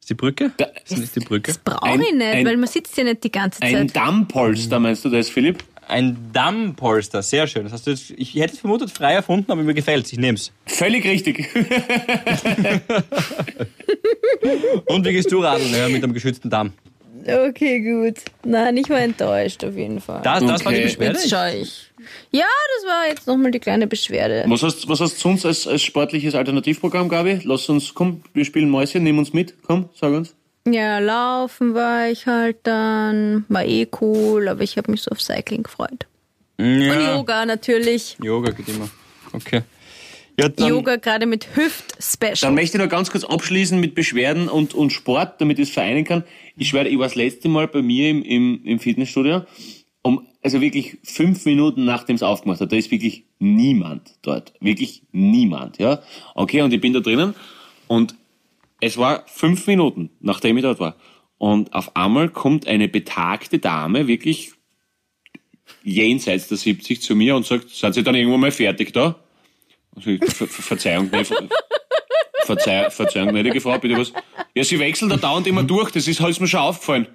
Ist 0.01 0.11
die 0.11 0.15
Brücke? 0.15 0.53
Ist 0.85 0.93
das 0.93 0.99
nicht 0.99 1.17
die 1.17 1.21
Brücke? 1.21 1.53
Das 1.53 1.59
brauche 1.59 1.83
Ein- 1.85 2.03
ich 2.03 2.13
nicht, 2.13 2.23
ein- 2.27 2.47
weil 2.47 2.59
man 2.59 2.69
sitzt 2.69 2.95
ja 2.99 3.05
nicht 3.05 3.25
die 3.25 3.33
ganze 3.33 3.63
Ein 3.63 3.89
Zeit. 3.89 3.97
Dammpolster, 3.97 4.79
meinst 4.79 5.03
du 5.05 5.09
das, 5.09 5.31
Philipp? 5.31 5.65
Ein 5.89 6.31
Dammpolster, 6.33 7.23
sehr 7.23 7.47
schön. 7.47 7.65
Das 7.65 7.73
hast 7.73 7.87
du 7.87 7.91
jetzt, 7.91 8.11
ich 8.11 8.35
hätte 8.35 8.55
es 8.55 8.61
vermutet 8.61 8.91
frei 8.91 9.13
erfunden, 9.15 9.51
aber 9.53 9.63
mir 9.63 9.75
gefällt 9.75 10.13
Ich 10.13 10.19
nehme 10.19 10.37
es. 10.37 10.53
Völlig 10.67 11.05
richtig. 11.07 11.49
Und 14.87 15.07
wie 15.07 15.13
gehst 15.13 15.31
du 15.33 15.41
radeln 15.41 15.73
ja, 15.75 15.89
mit 15.89 16.03
einem 16.03 16.13
geschützten 16.13 16.51
Damm? 16.51 16.73
Okay, 17.27 17.81
gut. 17.81 18.17
Nein, 18.45 18.77
ich 18.77 18.91
war 18.91 19.01
enttäuscht 19.01 19.65
auf 19.65 19.75
jeden 19.77 20.01
Fall. 20.01 20.21
Das, 20.23 20.45
das 20.45 20.65
war 20.65 20.73
die 20.73 20.79
Okay. 20.79 20.87
Beschwerde? 20.89 21.19
Jetzt 21.19 21.31
schaue 21.31 21.55
ich. 21.55 21.91
Ja, 22.33 22.45
das 22.77 22.87
war 22.91 23.09
jetzt 23.09 23.27
nochmal 23.27 23.51
die 23.51 23.61
kleine 23.61 23.87
Beschwerde. 23.87 24.45
Was 24.47 24.63
hast, 24.63 24.87
was 24.89 25.01
hast 25.01 25.17
du 25.17 25.21
sonst 25.21 25.47
als, 25.47 25.67
als 25.67 25.83
sportliches 25.83 26.35
Alternativprogramm, 26.35 27.09
Gabi? 27.09 27.41
Lass 27.45 27.69
uns, 27.71 27.95
komm, 27.95 28.23
wir 28.35 28.45
spielen 28.45 28.69
Mäuschen, 28.69 29.03
nimm 29.05 29.19
uns 29.19 29.33
mit, 29.33 29.55
komm, 29.63 29.89
sag 29.99 30.13
uns. 30.13 30.35
Ja, 30.67 30.99
laufen 30.99 31.75
war 31.75 32.09
ich 32.09 32.27
halt 32.27 32.59
dann. 32.63 33.45
War 33.49 33.65
eh 33.65 33.87
cool, 34.01 34.49
aber 34.49 34.63
ich 34.63 34.79
habe 34.79 34.91
mich 34.91 35.03
so 35.03 35.11
auf 35.11 35.21
Cycling 35.21 35.63
gefreut. 35.63 36.07
Und 36.57 36.81
Ja. 36.81 37.15
Yoga 37.15 37.45
natürlich. 37.45 38.17
Yoga 38.23 38.51
geht 38.51 38.69
immer. 38.69 38.89
Okay. 39.33 39.63
Ja, 40.39 40.49
dann, 40.49 40.69
Yoga 40.69 40.97
gerade 40.97 41.27
mit 41.27 41.57
Hüft-Special. 41.57 42.35
Dann 42.41 42.55
möchte 42.55 42.77
ich 42.77 42.83
noch 42.83 42.91
ganz 42.91 43.11
kurz 43.11 43.25
abschließen 43.25 43.79
mit 43.79 43.95
Beschwerden 43.95 44.49
und, 44.49 44.75
und 44.75 44.91
Sport, 44.91 45.41
damit 45.41 45.59
ich 45.59 45.69
es 45.69 45.75
vereinen 45.75 46.05
kann. 46.05 46.25
Ich 46.57 46.69
schwöre, 46.69 46.89
ich 46.89 46.99
war 46.99 47.07
das 47.07 47.15
letzte 47.15 47.49
Mal 47.49 47.69
bei 47.69 47.83
mir 47.83 48.11
im, 48.11 48.23
im, 48.23 48.61
im 48.65 48.81
Fitnessstudio, 48.81 49.43
um, 50.03 50.27
also 50.43 50.61
wirklich 50.61 50.99
fünf 51.05 51.45
Minuten 51.45 51.85
nachdem 51.85 52.17
es 52.17 52.23
aufgemacht 52.23 52.61
hat, 52.61 52.73
da 52.73 52.77
ist 52.77 52.91
wirklich 52.91 53.25
niemand 53.39 54.17
dort. 54.23 54.53
Wirklich 54.61 55.03
niemand, 55.13 55.79
ja. 55.79 56.03
Okay, 56.35 56.63
und 56.63 56.73
ich 56.73 56.81
bin 56.81 56.93
da 56.93 57.01
drinnen 57.01 57.35
und 57.87 58.17
es 58.85 58.99
war 58.99 59.25
fünf 59.27 59.67
Minuten, 59.67 60.11
nachdem 60.21 60.59
ich 60.59 60.63
dort 60.63 60.79
war. 60.79 60.97
Und 61.39 61.73
auf 61.73 61.97
einmal 61.97 62.29
kommt 62.29 62.67
eine 62.67 62.87
betagte 62.87 63.59
Dame, 63.59 64.07
wirklich 64.07 64.53
jenseits 65.83 66.49
der 66.49 66.59
70 66.59 67.01
zu 67.01 67.17
mir 67.17 67.35
und 67.35 67.47
sagt, 67.47 67.71
sind 67.71 67.95
Sie 67.95 68.03
dann 68.03 68.15
irgendwann 68.15 68.41
mal 68.41 68.51
fertig 68.51 68.93
da? 68.93 69.17
Also, 69.97 70.11
Ver 70.19 70.47
Ver 70.47 70.63
Verzeihung, 70.63 71.09
Ver 71.09 71.25
Verzeih, 72.45 72.91
Verzeihung, 72.91 73.31
gnädige 73.31 73.63
Frau, 73.63 73.79
bitte 73.79 73.97
was? 73.97 74.13
Ja, 74.55 74.65
Sie 74.65 74.79
wechseln 74.79 75.09
da 75.09 75.17
dauernd 75.17 75.47
immer 75.47 75.63
durch, 75.63 75.91
das 75.91 76.07
ist, 76.07 76.21
ist 76.21 76.41
mir 76.41 76.47
schon 76.47 76.61
aufgefallen. 76.61 77.07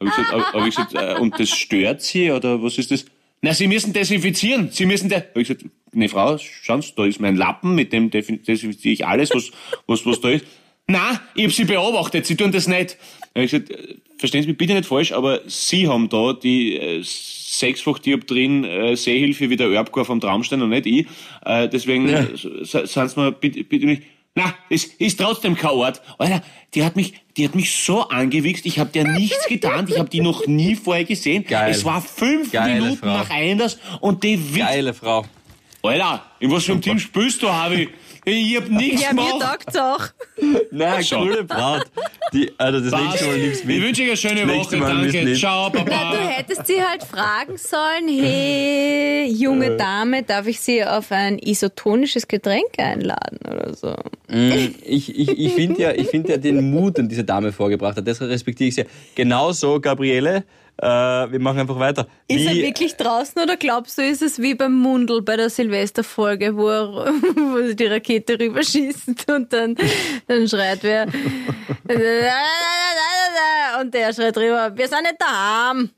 Hab 0.00 0.08
ich 0.08 0.16
gesagt, 0.16 0.52
hab, 0.52 0.66
ich 0.66 0.76
gesagt 0.76 0.94
äh, 0.94 1.18
und 1.18 1.40
das 1.40 1.48
stört 1.48 2.02
Sie, 2.02 2.30
oder 2.30 2.62
was 2.62 2.76
ist 2.76 2.90
das? 2.90 3.06
Na, 3.40 3.54
Sie 3.54 3.68
müssen 3.68 3.94
desinfizieren, 3.94 4.70
Sie 4.70 4.84
müssen, 4.84 5.08
de 5.08 5.18
hab 5.18 5.36
ich 5.38 5.48
gesagt, 5.48 5.64
ne 5.92 6.10
Frau, 6.10 6.36
schauen 6.36 6.82
Sie, 6.82 6.92
da 6.94 7.06
ist 7.06 7.20
mein 7.20 7.36
Lappen, 7.36 7.74
mit 7.74 7.90
dem 7.94 8.10
desinfiziere 8.10 8.92
ich 8.92 9.06
alles, 9.06 9.30
was, 9.34 9.50
was, 9.86 10.04
was 10.04 10.20
da 10.20 10.28
ist. 10.28 10.44
Na, 10.90 11.20
ich 11.36 11.44
hab 11.44 11.52
Sie 11.52 11.64
beobachtet, 11.64 12.26
Sie 12.26 12.34
tun 12.34 12.50
das 12.50 12.66
nicht. 12.66 12.96
Hab 13.34 13.42
ich 13.42 13.52
gesagt, 13.52 13.70
äh, 13.70 13.94
verstehen 14.18 14.42
Sie 14.42 14.48
mich 14.48 14.58
bitte 14.58 14.74
nicht 14.74 14.86
falsch, 14.86 15.12
aber 15.12 15.40
Sie 15.46 15.86
haben 15.86 16.08
da 16.08 16.32
die 16.32 16.76
äh, 16.76 17.00
sechsfach 17.04 18.00
Dioptrien 18.00 18.64
äh, 18.64 18.96
Sehhilfe 18.96 19.48
wie 19.50 19.56
der 19.56 19.70
Erbkor 19.70 20.04
vom 20.04 20.20
Traumstein 20.20 20.62
und 20.62 20.70
nicht 20.70 20.86
ich. 20.86 21.06
Äh, 21.44 21.68
deswegen 21.68 22.08
ja. 22.08 22.26
sind 22.34 22.88
Sie 22.88 23.20
mir 23.20 23.30
bitte, 23.30 23.62
bitte 23.62 23.86
nicht. 23.86 24.02
Na, 24.34 24.52
es 24.68 24.84
ist 24.84 25.20
trotzdem 25.20 25.54
kein 25.54 25.70
Ort. 25.70 26.02
Alter, 26.18 26.42
die 26.74 26.82
hat 26.84 26.96
mich, 26.96 27.14
die 27.36 27.44
hat 27.44 27.54
mich 27.54 27.72
so 27.72 28.08
angewichst, 28.08 28.66
ich 28.66 28.80
habe 28.80 28.90
dir 28.90 29.04
nichts 29.04 29.46
getan, 29.46 29.86
ich 29.88 29.98
habe 29.98 30.08
die 30.08 30.20
noch 30.20 30.46
nie 30.48 30.74
vorher 30.74 31.04
gesehen. 31.04 31.44
Geil. 31.44 31.70
Es 31.70 31.84
war 31.84 32.02
fünf 32.02 32.50
Geile 32.50 32.80
Minuten 32.80 32.98
Frau. 32.98 33.16
nach 33.16 33.30
Einders 33.30 33.78
und 34.00 34.24
die 34.24 34.54
Witz. 34.54 34.64
Geile 34.64 34.94
Frau. 34.94 35.24
Alter, 35.82 36.24
in 36.40 36.50
was 36.50 36.64
für 36.64 36.72
einem 36.72 36.82
Team 36.82 36.98
spielst 36.98 37.42
du, 37.42 37.48
Harvey? 37.48 37.88
Ich 38.30 38.56
hab 38.56 38.68
nichts 38.68 39.02
Ja, 39.02 39.12
mir 39.12 39.32
gemacht. 39.32 39.78
auch. 39.78 40.00
Nein, 40.70 41.02
So. 41.02 41.16
coole 41.16 41.44
Braut. 41.44 41.84
Die, 42.32 42.50
also 42.58 42.78
das 42.80 43.00
nächste 43.00 43.26
Mal 43.26 43.38
nimmst 43.38 43.64
du 43.64 43.68
Ich 43.70 43.76
mit. 43.78 43.82
wünsche 43.82 44.02
euch 44.02 44.08
eine 44.08 44.16
schöne 44.16 44.46
Das 44.46 44.56
Woche, 44.56 44.78
danke. 44.78 45.22
mit. 45.24 45.38
Ciao, 45.38 45.70
Na, 45.72 45.80
du 45.80 45.84
Papa. 45.90 46.16
hättest 46.16 46.66
sie 46.66 46.80
halt 46.82 47.02
fragen 47.02 47.56
sollen, 47.56 48.08
hey, 48.08 49.26
junge 49.32 49.76
Dame, 49.76 50.22
darf 50.22 50.46
ich 50.46 50.60
sie 50.60 50.84
auf 50.84 51.10
ein 51.12 51.38
isotonisches 51.38 52.28
Getränk 52.28 52.78
einladen 52.78 53.38
oder 53.46 53.74
so? 53.74 53.94
Ich, 54.32 55.18
ich, 55.18 55.28
ich 55.38 55.52
finde 55.54 55.82
ja, 55.82 55.92
ich 55.92 56.06
find 56.06 56.28
ja 56.28 56.36
den 56.36 56.70
Mut, 56.70 56.98
den 56.98 57.08
diese 57.08 57.24
Dame 57.24 57.50
vorgebracht 57.52 57.96
hat. 57.96 58.06
Das 58.06 58.20
respektiere 58.20 58.68
ich 58.68 58.76
sehr. 58.76 58.86
Genauso, 59.16 59.80
Gabriele, 59.80 60.44
äh, 60.78 60.86
wir 60.86 61.40
machen 61.40 61.60
einfach 61.60 61.78
weiter. 61.78 62.06
Ist 62.28 62.46
er 62.46 62.54
Wie- 62.54 62.62
wirklich 62.62 62.96
draußen 62.96 63.42
oder 63.42 63.56
glaubst 63.56 63.98
du, 63.98 64.02
ist 64.02 64.22
es 64.22 64.40
wie 64.40 64.54
beim 64.54 64.74
Mundel 64.74 65.22
bei 65.22 65.36
der 65.36 65.50
Silvesterfolge, 65.50 66.56
wo, 66.56 66.68
er, 66.68 66.88
wo 67.14 67.72
die 67.72 67.86
Rakete 67.86 68.38
rüberschießen 68.38 69.16
und 69.34 69.52
dann, 69.52 69.76
dann 70.26 70.48
schreit 70.48 70.82
wer 70.82 71.06
und 73.80 73.94
der 73.94 74.12
schreit 74.12 74.36
rüber, 74.36 74.72
wir 74.76 74.88
sind 74.88 75.02
nicht 75.02 75.16
daheim. 75.20 75.90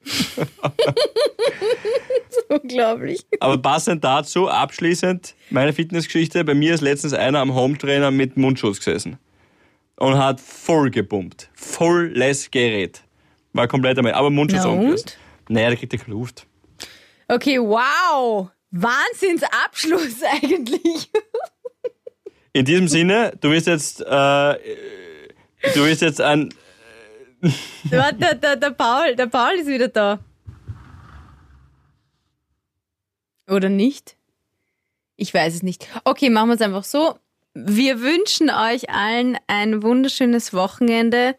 unglaublich. 2.48 3.24
Aber 3.40 3.58
passend 3.58 4.04
dazu, 4.04 4.48
abschließend, 4.48 5.34
meine 5.50 5.72
Fitnessgeschichte. 5.72 6.44
Bei 6.44 6.54
mir 6.54 6.74
ist 6.74 6.80
letztens 6.80 7.14
einer 7.14 7.40
am 7.40 7.54
Hometrainer 7.54 8.10
mit 8.10 8.36
Mundschutz 8.36 8.78
gesessen. 8.78 9.18
Und 9.96 10.18
hat 10.18 10.40
voll 10.40 10.90
gepumpt. 10.90 11.50
Volles 11.54 12.50
Gerät. 12.50 13.02
War 13.52 13.68
komplett 13.68 13.98
damit. 13.98 14.14
Aber 14.14 14.30
Mundschutz 14.30 14.62
Na 14.64 14.70
und? 14.70 15.18
Naja, 15.48 15.68
der 15.68 15.76
kriegt 15.76 15.92
ja 15.92 15.98
keine 15.98 16.14
Luft. 16.14 16.46
Okay, 17.28 17.58
wow. 17.58 18.50
Wahnsinnsabschluss 18.70 20.22
eigentlich. 20.42 21.10
In 22.52 22.64
diesem 22.64 22.88
Sinne, 22.88 23.32
du 23.40 23.50
wirst 23.50 23.66
jetzt, 23.66 24.00
äh, 24.00 24.04
du 25.74 25.84
wirst 25.84 26.02
jetzt 26.02 26.20
ein, 26.20 26.52
Warte, 27.90 28.18
der, 28.18 28.34
der, 28.36 28.56
der, 28.56 28.70
Paul, 28.70 29.16
der 29.16 29.26
Paul 29.26 29.54
ist 29.54 29.66
wieder 29.66 29.88
da. 29.88 30.20
Oder 33.48 33.68
nicht? 33.68 34.16
Ich 35.16 35.34
weiß 35.34 35.54
es 35.54 35.62
nicht. 35.62 35.88
Okay, 36.04 36.30
machen 36.30 36.48
wir 36.48 36.54
es 36.54 36.60
einfach 36.60 36.84
so. 36.84 37.18
Wir 37.54 38.00
wünschen 38.00 38.48
euch 38.48 38.88
allen 38.90 39.36
ein 39.48 39.82
wunderschönes 39.82 40.54
Wochenende. 40.54 41.34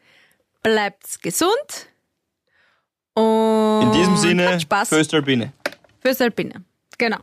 Bleibt 0.61 1.23
gesund. 1.23 1.87
Und 3.15 3.83
in 3.83 3.91
diesem 3.91 4.17
Sinne, 4.17 4.59
Föstalpine. 4.85 5.53
fürs 6.01 6.21
Alpine. 6.21 6.63
Genau. 6.97 7.17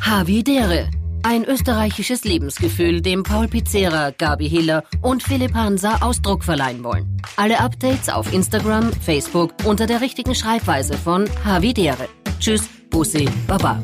Havidere. 0.00 0.90
Ein 1.22 1.44
österreichisches 1.44 2.24
Lebensgefühl, 2.24 3.02
dem 3.02 3.22
Paul 3.22 3.46
Pizzera, 3.46 4.10
Gabi 4.10 4.48
Hiller 4.48 4.84
und 5.02 5.22
Philipp 5.22 5.52
Hansa 5.54 5.98
Ausdruck 6.00 6.44
verleihen 6.44 6.82
wollen. 6.82 7.20
Alle 7.36 7.60
Updates 7.60 8.08
auf 8.08 8.32
Instagram, 8.32 8.90
Facebook 8.92 9.52
unter 9.64 9.86
der 9.86 10.00
richtigen 10.00 10.34
Schreibweise 10.34 10.96
von 10.96 11.28
Havidere. 11.44 12.08
Tschüss, 12.38 12.68
Bussi, 12.88 13.28
Baba. 13.46 13.82